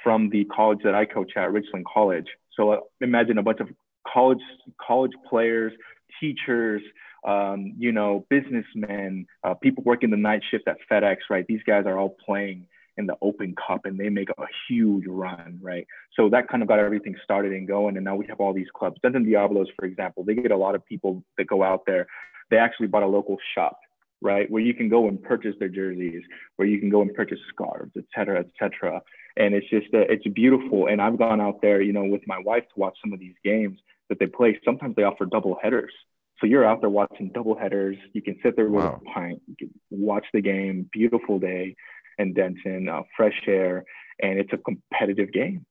from 0.03 0.29
the 0.29 0.45
college 0.45 0.79
that 0.83 0.93
I 0.93 1.05
coach 1.05 1.31
at, 1.35 1.51
Richland 1.51 1.85
College. 1.91 2.27
So 2.55 2.71
uh, 2.71 2.79
imagine 3.01 3.37
a 3.37 3.43
bunch 3.43 3.59
of 3.59 3.69
college 4.07 4.41
college 4.85 5.13
players, 5.27 5.73
teachers, 6.19 6.81
um, 7.25 7.73
you 7.77 7.91
know, 7.91 8.25
businessmen, 8.29 9.25
uh, 9.43 9.55
people 9.55 9.83
working 9.83 10.11
the 10.11 10.17
night 10.17 10.41
shift 10.51 10.67
at 10.67 10.77
FedEx, 10.89 11.17
right? 11.29 11.45
These 11.47 11.63
guys 11.65 11.85
are 11.85 11.97
all 11.97 12.15
playing 12.25 12.67
in 12.97 13.05
the 13.05 13.15
Open 13.21 13.55
Cup 13.55 13.85
and 13.85 13.97
they 13.99 14.09
make 14.09 14.29
a 14.29 14.45
huge 14.67 15.05
run, 15.07 15.59
right? 15.61 15.85
So 16.15 16.29
that 16.29 16.47
kind 16.47 16.61
of 16.61 16.69
got 16.69 16.79
everything 16.79 17.15
started 17.23 17.51
and 17.51 17.67
going. 17.67 17.97
And 17.97 18.05
now 18.05 18.15
we 18.15 18.25
have 18.27 18.39
all 18.39 18.53
these 18.53 18.67
clubs. 18.73 18.97
Denton 19.01 19.25
Diablos, 19.25 19.67
for 19.77 19.85
example, 19.85 20.23
they 20.23 20.35
get 20.35 20.51
a 20.51 20.57
lot 20.57 20.75
of 20.75 20.85
people 20.85 21.23
that 21.37 21.47
go 21.47 21.63
out 21.63 21.85
there. 21.85 22.07
They 22.49 22.57
actually 22.57 22.87
bought 22.87 23.03
a 23.03 23.07
local 23.07 23.37
shop, 23.53 23.79
right? 24.21 24.49
Where 24.49 24.61
you 24.61 24.73
can 24.73 24.89
go 24.89 25.07
and 25.07 25.21
purchase 25.21 25.55
their 25.59 25.69
jerseys, 25.69 26.23
where 26.55 26.67
you 26.67 26.79
can 26.79 26.89
go 26.89 27.01
and 27.01 27.13
purchase 27.13 27.39
scarves, 27.53 27.91
et 27.97 28.05
cetera, 28.15 28.39
et 28.39 28.49
cetera. 28.59 29.01
And 29.37 29.53
it's 29.53 29.69
just, 29.69 29.93
uh, 29.93 30.05
it's 30.09 30.27
beautiful. 30.27 30.87
And 30.87 31.01
I've 31.01 31.17
gone 31.17 31.41
out 31.41 31.61
there, 31.61 31.81
you 31.81 31.93
know, 31.93 32.05
with 32.05 32.21
my 32.27 32.39
wife 32.39 32.63
to 32.63 32.79
watch 32.79 32.97
some 33.03 33.13
of 33.13 33.19
these 33.19 33.35
games 33.43 33.79
that 34.09 34.19
they 34.19 34.27
play. 34.27 34.59
Sometimes 34.63 34.95
they 34.95 35.03
offer 35.03 35.25
double 35.25 35.57
headers 35.61 35.91
so 36.39 36.47
you're 36.47 36.65
out 36.65 36.81
there 36.81 36.89
watching 36.89 37.31
double 37.33 37.57
headers. 37.57 37.97
You 38.13 38.21
can 38.21 38.37
sit 38.43 38.55
there 38.55 38.69
with 38.69 38.83
wow. 38.83 39.01
a 39.01 39.09
pint, 39.09 39.41
you 39.47 39.55
can 39.55 39.69
watch 39.89 40.25
the 40.33 40.41
game. 40.41 40.89
Beautiful 40.91 41.39
day 41.39 41.75
in 42.17 42.33
Denton, 42.33 42.89
uh, 42.89 43.01
fresh 43.15 43.41
air, 43.47 43.85
and 44.21 44.39
it's 44.39 44.53
a 44.53 44.57
competitive 44.57 45.31
game. 45.31 45.65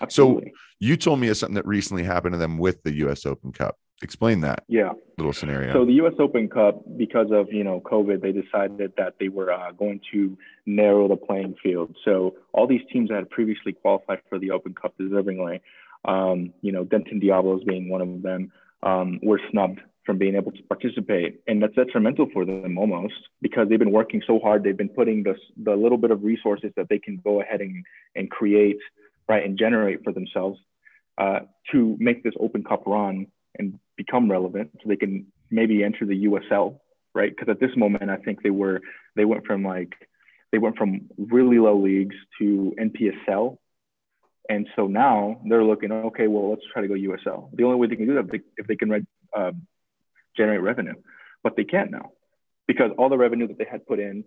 Absolutely. 0.00 0.52
So 0.54 0.60
you 0.80 0.96
told 0.96 1.20
me 1.20 1.28
of 1.28 1.36
something 1.36 1.54
that 1.54 1.66
recently 1.66 2.02
happened 2.02 2.32
to 2.32 2.38
them 2.38 2.58
with 2.58 2.82
the 2.82 2.92
U.S. 2.94 3.26
Open 3.26 3.52
Cup. 3.52 3.76
Explain 4.02 4.40
that. 4.40 4.64
Yeah. 4.68 4.92
Little 5.16 5.32
scenario. 5.32 5.72
So 5.72 5.84
the 5.84 5.92
U.S. 5.94 6.14
Open 6.18 6.48
Cup, 6.48 6.82
because 6.96 7.28
of 7.30 7.52
you 7.52 7.62
know 7.62 7.80
COVID, 7.80 8.20
they 8.20 8.32
decided 8.32 8.92
that 8.96 9.14
they 9.20 9.28
were 9.28 9.52
uh, 9.52 9.70
going 9.72 10.00
to 10.12 10.36
narrow 10.66 11.08
the 11.08 11.16
playing 11.16 11.54
field. 11.62 11.94
So 12.04 12.34
all 12.52 12.66
these 12.66 12.80
teams 12.92 13.10
that 13.10 13.16
had 13.16 13.30
previously 13.30 13.72
qualified 13.72 14.20
for 14.28 14.38
the 14.38 14.50
Open 14.50 14.74
Cup 14.74 14.94
deservingly, 15.00 15.60
um, 16.04 16.52
you 16.62 16.72
know, 16.72 16.84
Denton 16.84 17.20
Diablos 17.20 17.62
being 17.64 17.88
one 17.88 18.00
of 18.00 18.22
them, 18.22 18.50
um, 18.82 19.20
were 19.22 19.40
snubbed 19.52 19.80
from 20.04 20.18
being 20.18 20.34
able 20.34 20.52
to 20.52 20.62
participate. 20.64 21.40
And 21.46 21.62
that's 21.62 21.74
detrimental 21.74 22.26
for 22.32 22.44
them 22.44 22.76
almost 22.78 23.14
because 23.40 23.68
they've 23.68 23.78
been 23.78 23.92
working 23.92 24.22
so 24.26 24.40
hard. 24.40 24.64
They've 24.64 24.76
been 24.76 24.88
putting 24.88 25.22
the, 25.22 25.36
the 25.62 25.74
little 25.76 25.98
bit 25.98 26.10
of 26.10 26.24
resources 26.24 26.72
that 26.76 26.88
they 26.88 26.98
can 26.98 27.20
go 27.22 27.40
ahead 27.40 27.60
and, 27.60 27.84
and 28.16 28.30
create, 28.30 28.78
right, 29.28 29.44
and 29.44 29.58
generate 29.58 30.02
for 30.02 30.12
themselves 30.12 30.58
uh, 31.18 31.40
to 31.70 31.96
make 32.00 32.24
this 32.24 32.34
Open 32.40 32.64
Cup 32.64 32.82
run 32.86 33.26
and 33.58 33.78
become 33.96 34.30
relevant 34.30 34.70
so 34.74 34.88
they 34.88 34.96
can 34.96 35.26
maybe 35.50 35.84
enter 35.84 36.06
the 36.06 36.24
USL, 36.24 36.78
right? 37.14 37.30
Because 37.30 37.50
at 37.50 37.60
this 37.60 37.76
moment, 37.76 38.10
I 38.10 38.16
think 38.16 38.42
they 38.42 38.50
were, 38.50 38.80
they 39.14 39.24
went 39.24 39.46
from 39.46 39.64
like, 39.64 39.92
they 40.50 40.58
went 40.58 40.76
from 40.76 41.08
really 41.16 41.58
low 41.58 41.78
leagues 41.78 42.16
to 42.38 42.74
NPSL. 42.78 43.58
And 44.48 44.68
so 44.74 44.86
now 44.86 45.40
they're 45.48 45.64
looking, 45.64 45.92
okay, 45.92 46.26
well, 46.26 46.50
let's 46.50 46.62
try 46.72 46.82
to 46.82 46.88
go 46.88 46.94
USL. 46.94 47.54
The 47.54 47.64
only 47.64 47.76
way 47.76 47.86
they 47.86 47.96
can 47.96 48.06
do 48.06 48.14
that 48.14 48.40
if 48.56 48.66
they, 48.66 48.76
can 48.76 49.06
uh, 49.36 49.52
generate 50.36 50.60
revenue, 50.60 50.94
but 51.42 51.56
they 51.56 51.64
can't 51.64 51.90
now 51.90 52.10
because 52.66 52.90
all 52.98 53.08
the 53.08 53.18
revenue 53.18 53.48
that 53.48 53.58
they 53.58 53.66
had 53.70 53.86
put 53.86 53.98
in 53.98 54.24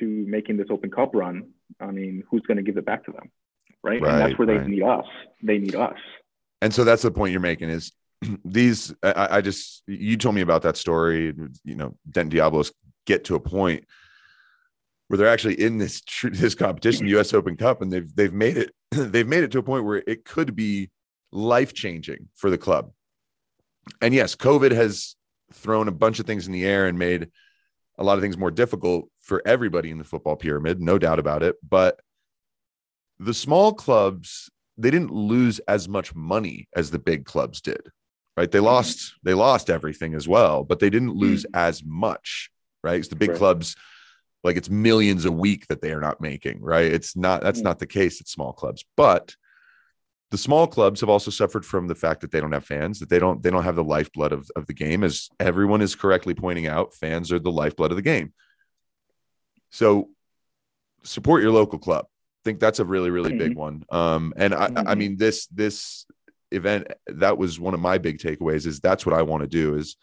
to 0.00 0.06
making 0.06 0.56
this 0.56 0.66
open 0.70 0.90
cup 0.90 1.14
run, 1.14 1.50
I 1.80 1.90
mean, 1.90 2.22
who's 2.30 2.42
going 2.42 2.56
to 2.56 2.62
give 2.62 2.76
it 2.76 2.84
back 2.84 3.04
to 3.06 3.12
them? 3.12 3.30
Right? 3.82 4.00
right 4.00 4.12
and 4.12 4.20
that's 4.20 4.38
where 4.38 4.46
they 4.46 4.58
right. 4.58 4.66
need 4.66 4.82
us. 4.82 5.04
They 5.42 5.58
need 5.58 5.74
us. 5.74 5.98
And 6.62 6.74
so 6.74 6.84
that's 6.84 7.02
the 7.02 7.10
point 7.10 7.32
you're 7.32 7.40
making 7.40 7.68
is 7.68 7.92
these, 8.44 8.94
I, 9.02 9.28
I 9.36 9.40
just, 9.40 9.82
you 9.86 10.16
told 10.16 10.34
me 10.34 10.40
about 10.40 10.62
that 10.62 10.76
story, 10.76 11.34
you 11.64 11.74
know, 11.76 11.96
Denton 12.10 12.30
Diablos 12.30 12.72
get 13.06 13.24
to 13.24 13.36
a 13.36 13.40
point 13.40 13.84
where 15.08 15.18
they're 15.18 15.28
actually 15.28 15.60
in 15.60 15.78
this 15.78 16.02
this 16.24 16.54
competition, 16.54 17.06
U.S. 17.08 17.32
Open 17.32 17.56
Cup, 17.56 17.82
and 17.82 17.92
they've 17.92 18.14
they've 18.14 18.32
made 18.32 18.56
it 18.56 18.72
they've 18.90 19.26
made 19.26 19.44
it 19.44 19.50
to 19.52 19.58
a 19.58 19.62
point 19.62 19.84
where 19.84 20.02
it 20.06 20.24
could 20.24 20.54
be 20.56 20.90
life 21.32 21.74
changing 21.74 22.28
for 22.34 22.50
the 22.50 22.58
club. 22.58 22.90
And 24.02 24.12
yes, 24.12 24.34
COVID 24.34 24.72
has 24.72 25.15
thrown 25.52 25.88
a 25.88 25.92
bunch 25.92 26.18
of 26.18 26.26
things 26.26 26.46
in 26.46 26.52
the 26.52 26.64
air 26.64 26.86
and 26.86 26.98
made 26.98 27.28
a 27.98 28.04
lot 28.04 28.18
of 28.18 28.22
things 28.22 28.36
more 28.36 28.50
difficult 28.50 29.08
for 29.20 29.42
everybody 29.46 29.90
in 29.90 29.98
the 29.98 30.04
football 30.04 30.36
pyramid, 30.36 30.80
no 30.80 30.98
doubt 30.98 31.18
about 31.18 31.42
it. 31.42 31.56
But 31.66 32.00
the 33.18 33.34
small 33.34 33.72
clubs, 33.72 34.50
they 34.76 34.90
didn't 34.90 35.12
lose 35.12 35.58
as 35.60 35.88
much 35.88 36.14
money 36.14 36.68
as 36.74 36.90
the 36.90 36.98
big 36.98 37.24
clubs 37.24 37.60
did. 37.60 37.80
Right. 38.36 38.50
They 38.50 38.58
mm-hmm. 38.58 38.66
lost, 38.66 39.14
they 39.22 39.32
lost 39.32 39.70
everything 39.70 40.14
as 40.14 40.28
well, 40.28 40.62
but 40.62 40.78
they 40.78 40.90
didn't 40.90 41.14
lose 41.14 41.44
mm-hmm. 41.44 41.56
as 41.58 41.82
much. 41.82 42.50
Right. 42.84 42.98
It's 42.98 43.08
the 43.08 43.16
big 43.16 43.30
right. 43.30 43.38
clubs, 43.38 43.76
like 44.44 44.58
it's 44.58 44.68
millions 44.68 45.24
a 45.24 45.32
week 45.32 45.66
that 45.68 45.80
they 45.80 45.92
are 45.92 46.00
not 46.00 46.20
making. 46.20 46.60
Right. 46.60 46.92
It's 46.92 47.16
not, 47.16 47.40
that's 47.40 47.60
mm-hmm. 47.60 47.68
not 47.68 47.78
the 47.78 47.86
case 47.86 48.20
at 48.20 48.28
small 48.28 48.52
clubs. 48.52 48.84
But 48.94 49.34
the 50.30 50.38
small 50.38 50.66
clubs 50.66 51.00
have 51.00 51.08
also 51.08 51.30
suffered 51.30 51.64
from 51.64 51.86
the 51.86 51.94
fact 51.94 52.20
that 52.20 52.30
they 52.30 52.40
don't 52.40 52.52
have 52.52 52.64
fans 52.64 52.98
that 53.00 53.08
they 53.08 53.18
don't 53.18 53.42
they 53.42 53.50
don't 53.50 53.64
have 53.64 53.76
the 53.76 53.84
lifeblood 53.84 54.32
of, 54.32 54.50
of 54.56 54.66
the 54.66 54.74
game 54.74 55.04
as 55.04 55.28
everyone 55.38 55.82
is 55.82 55.94
correctly 55.94 56.34
pointing 56.34 56.66
out 56.66 56.94
fans 56.94 57.30
are 57.32 57.38
the 57.38 57.50
lifeblood 57.50 57.90
of 57.90 57.96
the 57.96 58.02
game 58.02 58.32
so 59.70 60.08
support 61.02 61.42
your 61.42 61.52
local 61.52 61.78
club 61.78 62.06
i 62.06 62.42
think 62.44 62.60
that's 62.60 62.80
a 62.80 62.84
really 62.84 63.10
really 63.10 63.30
mm-hmm. 63.30 63.38
big 63.38 63.56
one 63.56 63.84
um 63.90 64.32
and 64.36 64.54
i 64.54 64.68
mm-hmm. 64.68 64.88
i 64.88 64.94
mean 64.94 65.16
this 65.16 65.46
this 65.48 66.06
event 66.52 66.86
that 67.06 67.38
was 67.38 67.58
one 67.58 67.74
of 67.74 67.80
my 67.80 67.98
big 67.98 68.18
takeaways 68.18 68.66
is 68.66 68.80
that's 68.80 69.04
what 69.04 69.14
i 69.14 69.22
want 69.22 69.42
to 69.42 69.48
do 69.48 69.76
is 69.76 69.96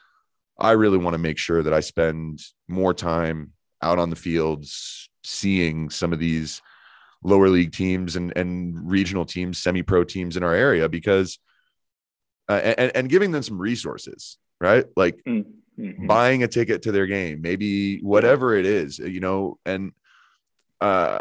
i 0.58 0.72
really 0.72 0.98
want 0.98 1.14
to 1.14 1.20
make 1.20 1.38
sure 1.38 1.64
that 1.64 1.74
i 1.74 1.80
spend 1.80 2.42
more 2.68 2.94
time 2.94 3.52
out 3.82 4.00
on 4.00 4.10
the 4.10 4.16
fields 4.16 5.10
seeing 5.24 5.90
some 5.90 6.14
of 6.14 6.20
these 6.20 6.62
lower 7.24 7.50
league 7.50 7.72
teams 7.72 8.16
and 8.16 8.36
and 8.36 8.90
regional 8.90 9.26
teams, 9.26 9.58
semi 9.58 9.82
pro 9.82 10.04
teams 10.04 10.38
in 10.38 10.44
our 10.44 10.54
area 10.54 10.90
because 10.90 11.40
uh, 12.50 12.54
and 12.54 12.92
and 12.96 13.10
giving 13.10 13.32
them 13.32 13.44
some 13.44 13.60
resources, 13.60 14.38
right? 14.60 14.86
Like 14.96 15.22
mm. 15.28 15.46
mm-hmm. 15.80 16.08
buying 16.08 16.44
a 16.44 16.48
ticket 16.48 16.84
to 16.84 16.92
their 16.92 17.08
game, 17.08 17.42
maybe 17.42 18.00
whatever 18.00 18.56
it 18.56 18.66
is, 18.66 19.00
you 19.00 19.20
know, 19.20 19.58
and 19.66 19.94
uh, 20.82 21.20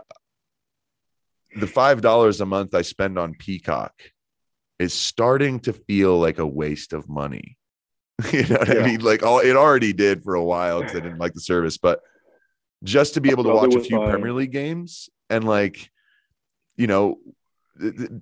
the 1.57 1.66
five 1.66 2.00
dollars 2.00 2.40
a 2.40 2.46
month 2.46 2.74
I 2.74 2.82
spend 2.82 3.18
on 3.18 3.34
Peacock 3.34 3.92
is 4.78 4.92
starting 4.92 5.61
to 5.61 5.72
feel 5.72 6.18
like 6.18 6.38
a 6.38 6.46
waste 6.46 6.92
of 6.92 7.09
money. 7.09 7.57
you 8.32 8.42
know 8.46 8.57
what 8.57 8.68
yeah. 8.68 8.82
I 8.82 8.86
mean? 8.86 9.00
Like, 9.00 9.22
oh, 9.22 9.38
it 9.38 9.57
already 9.57 9.92
did 9.92 10.24
for 10.24 10.34
a 10.34 10.42
while 10.42 10.80
because 10.80 10.96
I 10.96 11.00
didn't 11.00 11.18
like 11.18 11.34
the 11.34 11.40
service, 11.40 11.78
but 11.78 12.00
just 12.82 13.14
to 13.14 13.20
be 13.20 13.30
able 13.30 13.44
to 13.44 13.50
watch 13.50 13.74
a 13.74 13.80
few 13.80 13.98
my... 13.98 14.11
Premier 14.11 14.32
League 14.32 14.50
games 14.50 15.09
and 15.30 15.44
like, 15.44 15.90
you 16.82 16.88
know, 16.88 17.18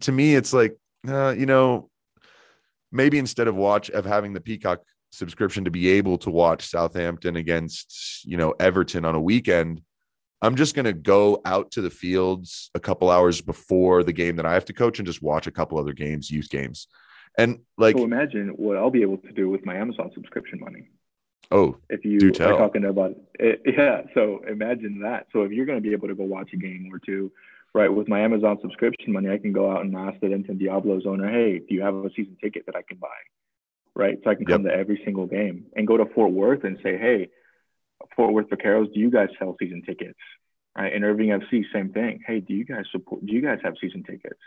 to 0.01 0.13
me, 0.13 0.35
it's 0.35 0.53
like, 0.53 0.77
uh, 1.09 1.35
you 1.37 1.47
know, 1.47 1.89
maybe 2.93 3.19
instead 3.19 3.49
of 3.49 3.57
watch 3.57 3.89
of 3.89 4.05
having 4.05 4.35
the 4.35 4.41
Peacock 4.41 4.83
subscription 5.13 5.65
to 5.65 5.71
be 5.71 5.89
able 5.89 6.19
to 6.19 6.31
watch 6.31 6.67
Southampton 6.67 7.37
against, 7.37 8.23
you 8.27 8.37
know, 8.37 8.53
Everton 8.61 9.07
on 9.07 9.15
a 9.15 9.21
weekend, 9.21 9.81
I'm 10.43 10.57
just 10.57 10.75
going 10.75 10.85
to 10.85 10.93
go 10.93 11.41
out 11.47 11.71
to 11.73 11.81
the 11.81 11.89
fields 11.89 12.71
a 12.75 12.81
couple 12.81 13.09
hours 13.09 13.41
before 13.41 14.03
the 14.03 14.13
game 14.13 14.37
that 14.37 14.45
I 14.45 14.53
have 14.53 14.67
to 14.67 14.75
coach 14.75 14.99
and 14.99 15.07
just 15.07 15.23
watch 15.23 15.47
a 15.47 15.51
couple 15.51 15.79
other 15.79 15.95
games, 15.95 16.31
youth 16.31 16.51
games. 16.51 16.87
And 17.39 17.61
like, 17.79 17.97
so 17.97 18.05
imagine 18.05 18.49
what 18.57 18.77
I'll 18.77 18.91
be 18.91 19.01
able 19.01 19.19
to 19.19 19.33
do 19.33 19.49
with 19.49 19.65
my 19.65 19.77
Amazon 19.77 20.11
subscription 20.13 20.61
money. 20.61 20.91
Oh, 21.51 21.79
if 21.89 22.05
you 22.05 22.29
are 22.29 22.33
talking 22.33 22.85
about 22.85 23.17
it, 23.39 23.63
yeah. 23.65 24.03
So 24.13 24.43
imagine 24.47 25.01
that. 25.01 25.29
So 25.33 25.45
if 25.45 25.51
you're 25.51 25.65
going 25.65 25.79
to 25.79 25.83
be 25.83 25.93
able 25.93 26.09
to 26.09 26.15
go 26.15 26.25
watch 26.25 26.51
a 26.53 26.59
game 26.59 26.91
or 26.93 26.99
two, 26.99 27.33
right, 27.75 27.93
with 27.93 28.09
my 28.09 28.21
Amazon 28.21 28.59
subscription 28.61 29.13
money, 29.13 29.31
I 29.31 29.39
can 29.39 29.53
go 29.53 29.71
out 29.71 29.85
and 29.85 29.95
ask 29.97 30.21
the 30.21 30.29
Denton 30.29 30.59
Diablos 30.59 31.05
owner, 31.07 31.31
hey, 31.31 31.59
do 31.59 31.75
you 31.75 31.83
have 31.83 31.95
a 31.95 32.11
season 32.11 32.37
ticket 32.43 32.67
that 32.67 32.77
I 32.77 32.83
can 32.83 32.99
buy? 32.99 33.09
Right. 33.95 34.19
So 34.23 34.31
I 34.31 34.35
can 34.35 34.47
come 34.47 34.65
to 34.65 34.73
every 34.73 35.01
single 35.05 35.27
game 35.27 35.67
and 35.75 35.87
go 35.87 35.97
to 35.97 36.07
Fort 36.15 36.31
Worth 36.31 36.65
and 36.65 36.79
say, 36.83 36.97
hey, 36.97 37.29
Fort 38.17 38.33
Worth 38.33 38.49
Vaqueros, 38.49 38.93
do 38.95 39.01
you 39.01 39.11
guys 39.11 39.29
sell 39.39 39.57
season 39.59 39.83
tickets? 39.85 40.19
Right. 40.77 40.93
And 40.93 41.05
Irving 41.05 41.29
FC, 41.29 41.65
same 41.73 41.91
thing. 41.91 42.21
Hey, 42.27 42.41
do 42.41 42.55
you 42.55 42.65
guys 42.65 42.85
support, 42.93 43.27
do 43.27 43.33
you 43.33 43.43
guys 43.43 43.59
have 43.63 43.75
season 43.81 44.05
tickets? 44.05 44.39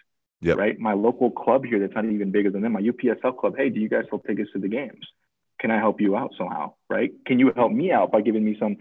Yep. 0.42 0.58
Right. 0.58 0.80
My 0.80 0.94
local 0.94 1.30
club 1.30 1.66
here 1.66 1.80
that's 1.80 1.94
not 1.94 2.06
even 2.06 2.32
bigger 2.32 2.50
than 2.50 2.62
them, 2.62 2.74
my 2.74 2.82
UPSL 2.82 3.38
club, 3.38 3.56
hey, 3.58 3.70
do 3.70 3.80
you 3.80 3.90
guys 3.90 4.06
sell 4.10 4.20
tickets 4.20 4.50
to 4.54 4.60
the 4.60 4.68
games? 4.68 5.06
Can 5.60 5.72
I 5.72 5.78
help 5.78 6.02
you 6.02 6.16
out 6.16 6.32
somehow? 6.38 6.74
Right. 6.90 7.12
Can 7.26 7.40
you 7.40 7.52
help 7.56 7.72
me 7.72 7.92
out 7.92 8.12
by 8.12 8.22
giving 8.22 8.44
me 8.44 8.58
some 8.60 8.78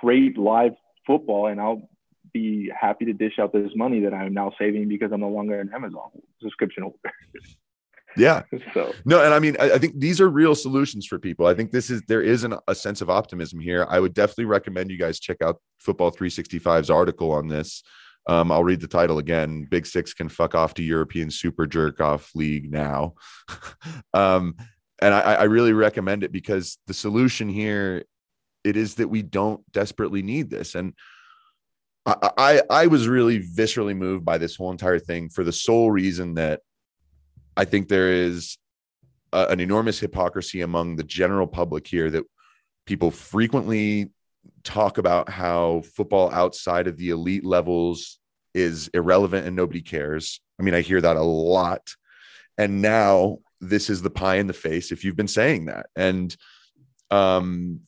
great 0.00 0.38
live 0.38 0.72
football 1.06 1.46
and 1.46 1.60
I'll 1.60 1.88
be 2.32 2.70
happy 2.78 3.04
to 3.06 3.12
dish 3.12 3.38
out 3.38 3.52
this 3.52 3.70
money 3.74 4.00
that 4.00 4.14
I'm 4.14 4.34
now 4.34 4.52
saving 4.58 4.88
because 4.88 5.10
I'm 5.12 5.20
no 5.20 5.28
longer 5.28 5.60
an 5.60 5.70
Amazon 5.74 6.10
subscription 6.40 6.84
holder. 6.84 6.98
Yeah. 8.16 8.42
So 8.74 8.92
no, 9.04 9.22
and 9.22 9.32
I 9.32 9.38
mean, 9.38 9.56
I, 9.60 9.72
I, 9.72 9.78
think 9.78 9.98
these 9.98 10.20
are 10.20 10.28
real 10.28 10.54
solutions 10.54 11.06
for 11.06 11.18
people. 11.18 11.46
I 11.46 11.54
think 11.54 11.70
this 11.70 11.88
is 11.90 12.02
there 12.08 12.22
is 12.22 12.42
an, 12.42 12.54
a 12.66 12.74
sense 12.74 13.00
of 13.00 13.08
optimism 13.08 13.60
here. 13.60 13.86
I 13.88 14.00
would 14.00 14.14
definitely 14.14 14.46
recommend 14.46 14.90
you 14.90 14.98
guys 14.98 15.20
check 15.20 15.40
out 15.42 15.60
Football 15.78 16.10
365's 16.10 16.90
article 16.90 17.30
on 17.30 17.48
this. 17.48 17.82
Um, 18.28 18.52
I'll 18.52 18.64
read 18.64 18.80
the 18.80 18.88
title 18.88 19.18
again. 19.18 19.66
Big 19.70 19.86
Six 19.86 20.12
can 20.12 20.28
fuck 20.28 20.54
off 20.54 20.74
to 20.74 20.82
European 20.82 21.30
Super 21.30 21.66
Jerk 21.66 22.00
Off 22.00 22.30
League 22.34 22.70
now. 22.70 23.14
um, 24.14 24.56
and 25.00 25.14
I, 25.14 25.20
I 25.34 25.44
really 25.44 25.72
recommend 25.72 26.24
it 26.24 26.32
because 26.32 26.78
the 26.86 26.94
solution 26.94 27.48
here 27.48 28.04
it 28.64 28.76
is 28.76 28.96
that 28.96 29.08
we 29.08 29.22
don't 29.22 29.60
desperately 29.72 30.22
need 30.22 30.50
this. 30.50 30.74
And 30.74 30.92
I, 32.08 32.62
I, 32.70 32.86
was 32.86 33.06
really 33.06 33.38
viscerally 33.40 33.94
moved 33.94 34.24
by 34.24 34.38
this 34.38 34.56
whole 34.56 34.70
entire 34.70 34.98
thing 34.98 35.28
for 35.28 35.44
the 35.44 35.52
sole 35.52 35.90
reason 35.90 36.34
that 36.34 36.62
I 37.56 37.66
think 37.66 37.88
there 37.88 38.10
is 38.10 38.56
a, 39.32 39.48
an 39.48 39.60
enormous 39.60 39.98
hypocrisy 39.98 40.62
among 40.62 40.96
the 40.96 41.04
general 41.04 41.46
public 41.46 41.86
here 41.86 42.10
that 42.10 42.24
people 42.86 43.10
frequently 43.10 44.10
talk 44.64 44.96
about 44.96 45.28
how 45.28 45.82
football 45.94 46.30
outside 46.32 46.86
of 46.86 46.96
the 46.96 47.10
elite 47.10 47.44
levels 47.44 48.18
is 48.54 48.88
irrelevant 48.94 49.46
and 49.46 49.54
nobody 49.54 49.82
cares. 49.82 50.40
I 50.58 50.62
mean, 50.62 50.74
I 50.74 50.80
hear 50.80 51.00
that 51.00 51.16
a 51.16 51.22
lot. 51.22 51.94
And 52.56 52.80
now 52.80 53.38
this 53.60 53.90
is 53.90 54.02
the 54.02 54.10
pie 54.10 54.36
in 54.36 54.46
the 54.46 54.52
face 54.52 54.92
if 54.92 55.04
you've 55.04 55.16
been 55.16 55.28
saying 55.28 55.66
that. 55.66 55.86
And 55.94 56.34
um, 57.10 57.80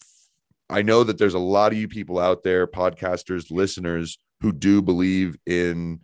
I 0.70 0.82
know 0.82 1.04
that 1.04 1.18
there's 1.18 1.34
a 1.34 1.38
lot 1.38 1.72
of 1.72 1.78
you 1.78 1.88
people 1.88 2.18
out 2.18 2.42
there, 2.42 2.66
podcasters, 2.66 3.50
listeners, 3.50 4.18
who 4.40 4.52
do 4.52 4.80
believe 4.80 5.36
in 5.44 6.00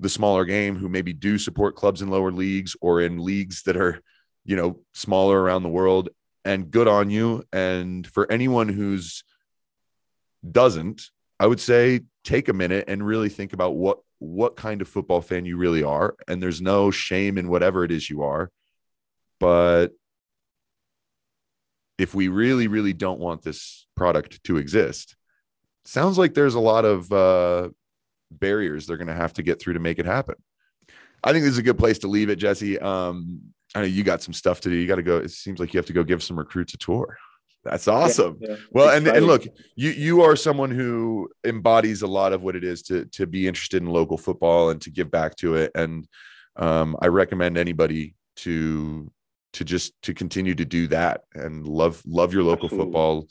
the 0.00 0.08
smaller 0.08 0.44
game 0.44 0.76
who 0.76 0.88
maybe 0.88 1.12
do 1.12 1.38
support 1.38 1.76
clubs 1.76 2.02
in 2.02 2.08
lower 2.08 2.32
leagues 2.32 2.74
or 2.80 3.00
in 3.00 3.18
leagues 3.18 3.62
that 3.64 3.76
are, 3.76 4.00
you 4.44 4.56
know, 4.56 4.80
smaller 4.94 5.40
around 5.40 5.62
the 5.62 5.68
world. 5.68 6.08
And 6.44 6.70
good 6.70 6.88
on 6.88 7.10
you. 7.10 7.44
And 7.52 8.06
for 8.06 8.30
anyone 8.32 8.68
who's 8.68 9.24
doesn't, 10.50 11.10
I 11.38 11.46
would 11.46 11.60
say 11.60 12.00
take 12.24 12.48
a 12.48 12.54
minute 12.54 12.86
and 12.88 13.06
really 13.06 13.28
think 13.28 13.52
about 13.52 13.76
what 13.76 13.98
what 14.18 14.56
kind 14.56 14.82
of 14.82 14.88
football 14.88 15.22
fan 15.22 15.46
you 15.46 15.56
really 15.56 15.82
are. 15.82 16.14
And 16.28 16.42
there's 16.42 16.60
no 16.60 16.90
shame 16.90 17.38
in 17.38 17.48
whatever 17.48 17.84
it 17.84 17.90
is 17.90 18.10
you 18.10 18.22
are. 18.22 18.50
But 19.38 19.92
if 22.00 22.14
we 22.14 22.28
really, 22.28 22.66
really 22.66 22.94
don't 22.94 23.20
want 23.20 23.42
this 23.42 23.86
product 23.94 24.42
to 24.44 24.56
exist, 24.56 25.16
sounds 25.84 26.16
like 26.16 26.32
there's 26.32 26.54
a 26.54 26.60
lot 26.60 26.86
of 26.86 27.12
uh, 27.12 27.68
barriers 28.30 28.86
they're 28.86 28.96
going 28.96 29.06
to 29.06 29.14
have 29.14 29.34
to 29.34 29.42
get 29.42 29.60
through 29.60 29.74
to 29.74 29.80
make 29.80 29.98
it 29.98 30.06
happen. 30.06 30.36
I 31.22 31.32
think 31.32 31.44
this 31.44 31.52
is 31.52 31.58
a 31.58 31.62
good 31.62 31.78
place 31.78 31.98
to 31.98 32.08
leave 32.08 32.30
it, 32.30 32.36
Jesse. 32.36 32.78
Um, 32.78 33.52
I 33.74 33.80
know 33.80 33.86
you 33.86 34.02
got 34.02 34.22
some 34.22 34.32
stuff 34.32 34.62
to 34.62 34.70
do. 34.70 34.74
You 34.74 34.88
got 34.88 34.96
to 34.96 35.02
go. 35.02 35.18
It 35.18 35.30
seems 35.30 35.60
like 35.60 35.74
you 35.74 35.78
have 35.78 35.86
to 35.86 35.92
go 35.92 36.02
give 36.02 36.22
some 36.22 36.38
recruits 36.38 36.72
a 36.72 36.78
tour. 36.78 37.18
That's 37.62 37.86
awesome. 37.88 38.38
Yeah, 38.40 38.48
yeah. 38.48 38.56
Well, 38.70 38.96
and, 38.96 39.06
and 39.06 39.26
look, 39.26 39.44
you 39.76 39.90
you 39.90 40.22
are 40.22 40.34
someone 40.34 40.70
who 40.70 41.28
embodies 41.44 42.00
a 42.00 42.06
lot 42.06 42.32
of 42.32 42.42
what 42.42 42.56
it 42.56 42.64
is 42.64 42.80
to 42.84 43.04
to 43.16 43.26
be 43.26 43.46
interested 43.46 43.82
in 43.82 43.88
local 43.90 44.16
football 44.16 44.70
and 44.70 44.80
to 44.80 44.90
give 44.90 45.10
back 45.10 45.36
to 45.36 45.56
it. 45.56 45.70
And 45.74 46.08
um, 46.56 46.96
I 47.02 47.08
recommend 47.08 47.58
anybody 47.58 48.14
to 48.36 49.12
to 49.52 49.64
just 49.64 50.00
to 50.02 50.14
continue 50.14 50.54
to 50.54 50.64
do 50.64 50.86
that 50.88 51.24
and 51.34 51.66
love 51.66 52.02
love 52.06 52.32
your 52.32 52.42
local 52.42 52.66
Absolutely. 52.66 52.86
football. 52.86 53.28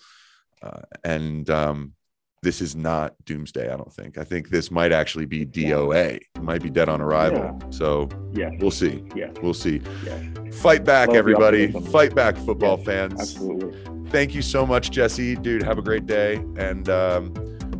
Uh, 0.62 0.82
and 1.04 1.50
um, 1.50 1.94
this 2.42 2.62
is 2.62 2.76
not 2.76 3.16
doomsday. 3.26 3.72
I 3.72 3.78
don't 3.78 3.92
think. 3.92 4.18
I 4.18 4.24
think 4.24 4.50
this 4.50 4.72
might 4.72 4.92
actually 4.92 5.26
be 5.26 5.46
DOA. 5.46 6.18
It 6.18 6.42
might 6.42 6.62
be 6.62 6.70
dead 6.70 6.90
on 6.90 7.02
arrival. 7.02 7.60
Yeah. 7.62 7.70
So 7.70 8.10
yeah, 8.34 8.50
we'll 8.60 8.72
see. 8.72 9.04
Yeah, 9.16 9.32
we'll 9.42 9.54
see. 9.54 9.82
Yeah. 10.06 10.22
Fight 10.52 10.84
back, 10.84 11.10
Love 11.10 11.18
everybody. 11.18 11.72
Fight 11.92 12.16
back, 12.16 12.38
football 12.38 12.78
yeah, 12.80 12.86
fans. 12.86 13.20
Absolutely. 13.20 14.10
Thank 14.10 14.34
you 14.34 14.42
so 14.42 14.66
much, 14.66 14.92
Jesse. 14.92 15.36
Dude, 15.36 15.64
have 15.64 15.78
a 15.78 15.84
great 15.84 16.06
day. 16.06 16.36
And 16.58 16.90
um, 16.90 17.34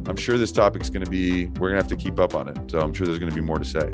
I'm 0.08 0.18
sure 0.18 0.38
this 0.38 0.52
topic's 0.52 0.90
going 0.90 1.04
to 1.04 1.10
be. 1.10 1.46
We're 1.46 1.72
going 1.72 1.82
to 1.82 1.84
have 1.84 1.88
to 1.88 1.96
keep 1.96 2.20
up 2.20 2.36
on 2.36 2.48
it. 2.50 2.58
So 2.70 2.80
I'm 2.80 2.94
sure 2.94 3.08
there's 3.08 3.20
going 3.20 3.32
to 3.32 3.36
be 3.36 3.42
more 3.42 3.60
to 3.60 3.66
say. 3.66 3.90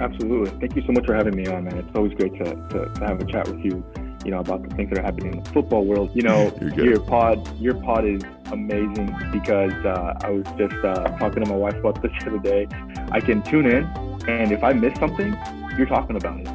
Absolutely. 0.00 0.50
Thank 0.58 0.76
you 0.76 0.82
so 0.86 0.92
much 0.92 1.06
for 1.06 1.14
having 1.14 1.36
me 1.36 1.46
on, 1.46 1.64
man. 1.64 1.78
It's 1.78 1.94
always 1.94 2.14
great 2.14 2.34
to, 2.38 2.44
to, 2.44 2.92
to 2.94 3.06
have 3.06 3.20
a 3.20 3.24
chat 3.24 3.48
with 3.48 3.64
you 3.64 3.84
you 4.24 4.30
know, 4.30 4.40
about 4.40 4.66
the 4.66 4.74
things 4.74 4.88
that 4.90 4.98
are 4.98 5.02
happening 5.02 5.34
in 5.34 5.42
the 5.42 5.50
football 5.50 5.84
world. 5.84 6.10
You 6.14 6.22
know, 6.22 6.56
your 6.76 7.00
pod, 7.00 7.60
your 7.60 7.74
pod 7.74 8.06
is 8.06 8.22
amazing 8.46 9.14
because 9.30 9.72
uh, 9.84 10.18
I 10.22 10.30
was 10.30 10.46
just 10.56 10.74
uh, 10.84 11.16
talking 11.18 11.44
to 11.44 11.50
my 11.50 11.56
wife 11.56 11.76
about 11.76 12.00
this 12.02 12.10
the 12.20 12.30
other 12.30 12.38
day. 12.38 12.66
I 13.10 13.20
can 13.20 13.42
tune 13.42 13.66
in, 13.66 13.84
and 14.28 14.50
if 14.50 14.64
I 14.64 14.72
miss 14.72 14.98
something, 14.98 15.36
you're 15.76 15.86
talking 15.86 16.16
about 16.16 16.40
it. 16.40 16.48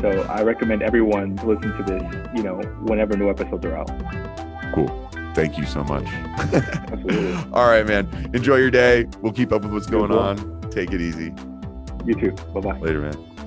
So 0.00 0.22
I 0.28 0.42
recommend 0.42 0.82
everyone 0.82 1.36
to 1.36 1.46
listen 1.46 1.74
to 1.78 1.82
this, 1.82 2.28
you 2.36 2.42
know, 2.42 2.56
whenever 2.82 3.16
new 3.16 3.30
episodes 3.30 3.64
are 3.64 3.78
out. 3.78 3.90
Cool. 4.74 5.10
Thank 5.34 5.56
you 5.56 5.64
so 5.64 5.84
much. 5.84 6.06
Absolutely. 6.06 7.34
All 7.52 7.66
right, 7.66 7.86
man. 7.86 8.30
Enjoy 8.34 8.56
your 8.56 8.70
day. 8.70 9.06
We'll 9.20 9.32
keep 9.32 9.52
up 9.52 9.62
with 9.62 9.72
what's 9.72 9.86
going 9.86 10.12
on. 10.12 10.60
Take 10.70 10.92
it 10.92 11.00
easy. 11.00 11.32
You 12.06 12.14
too. 12.14 12.32
Bye 12.54 12.60
bye. 12.60 12.78
Later, 12.78 13.00
man. 13.00 13.45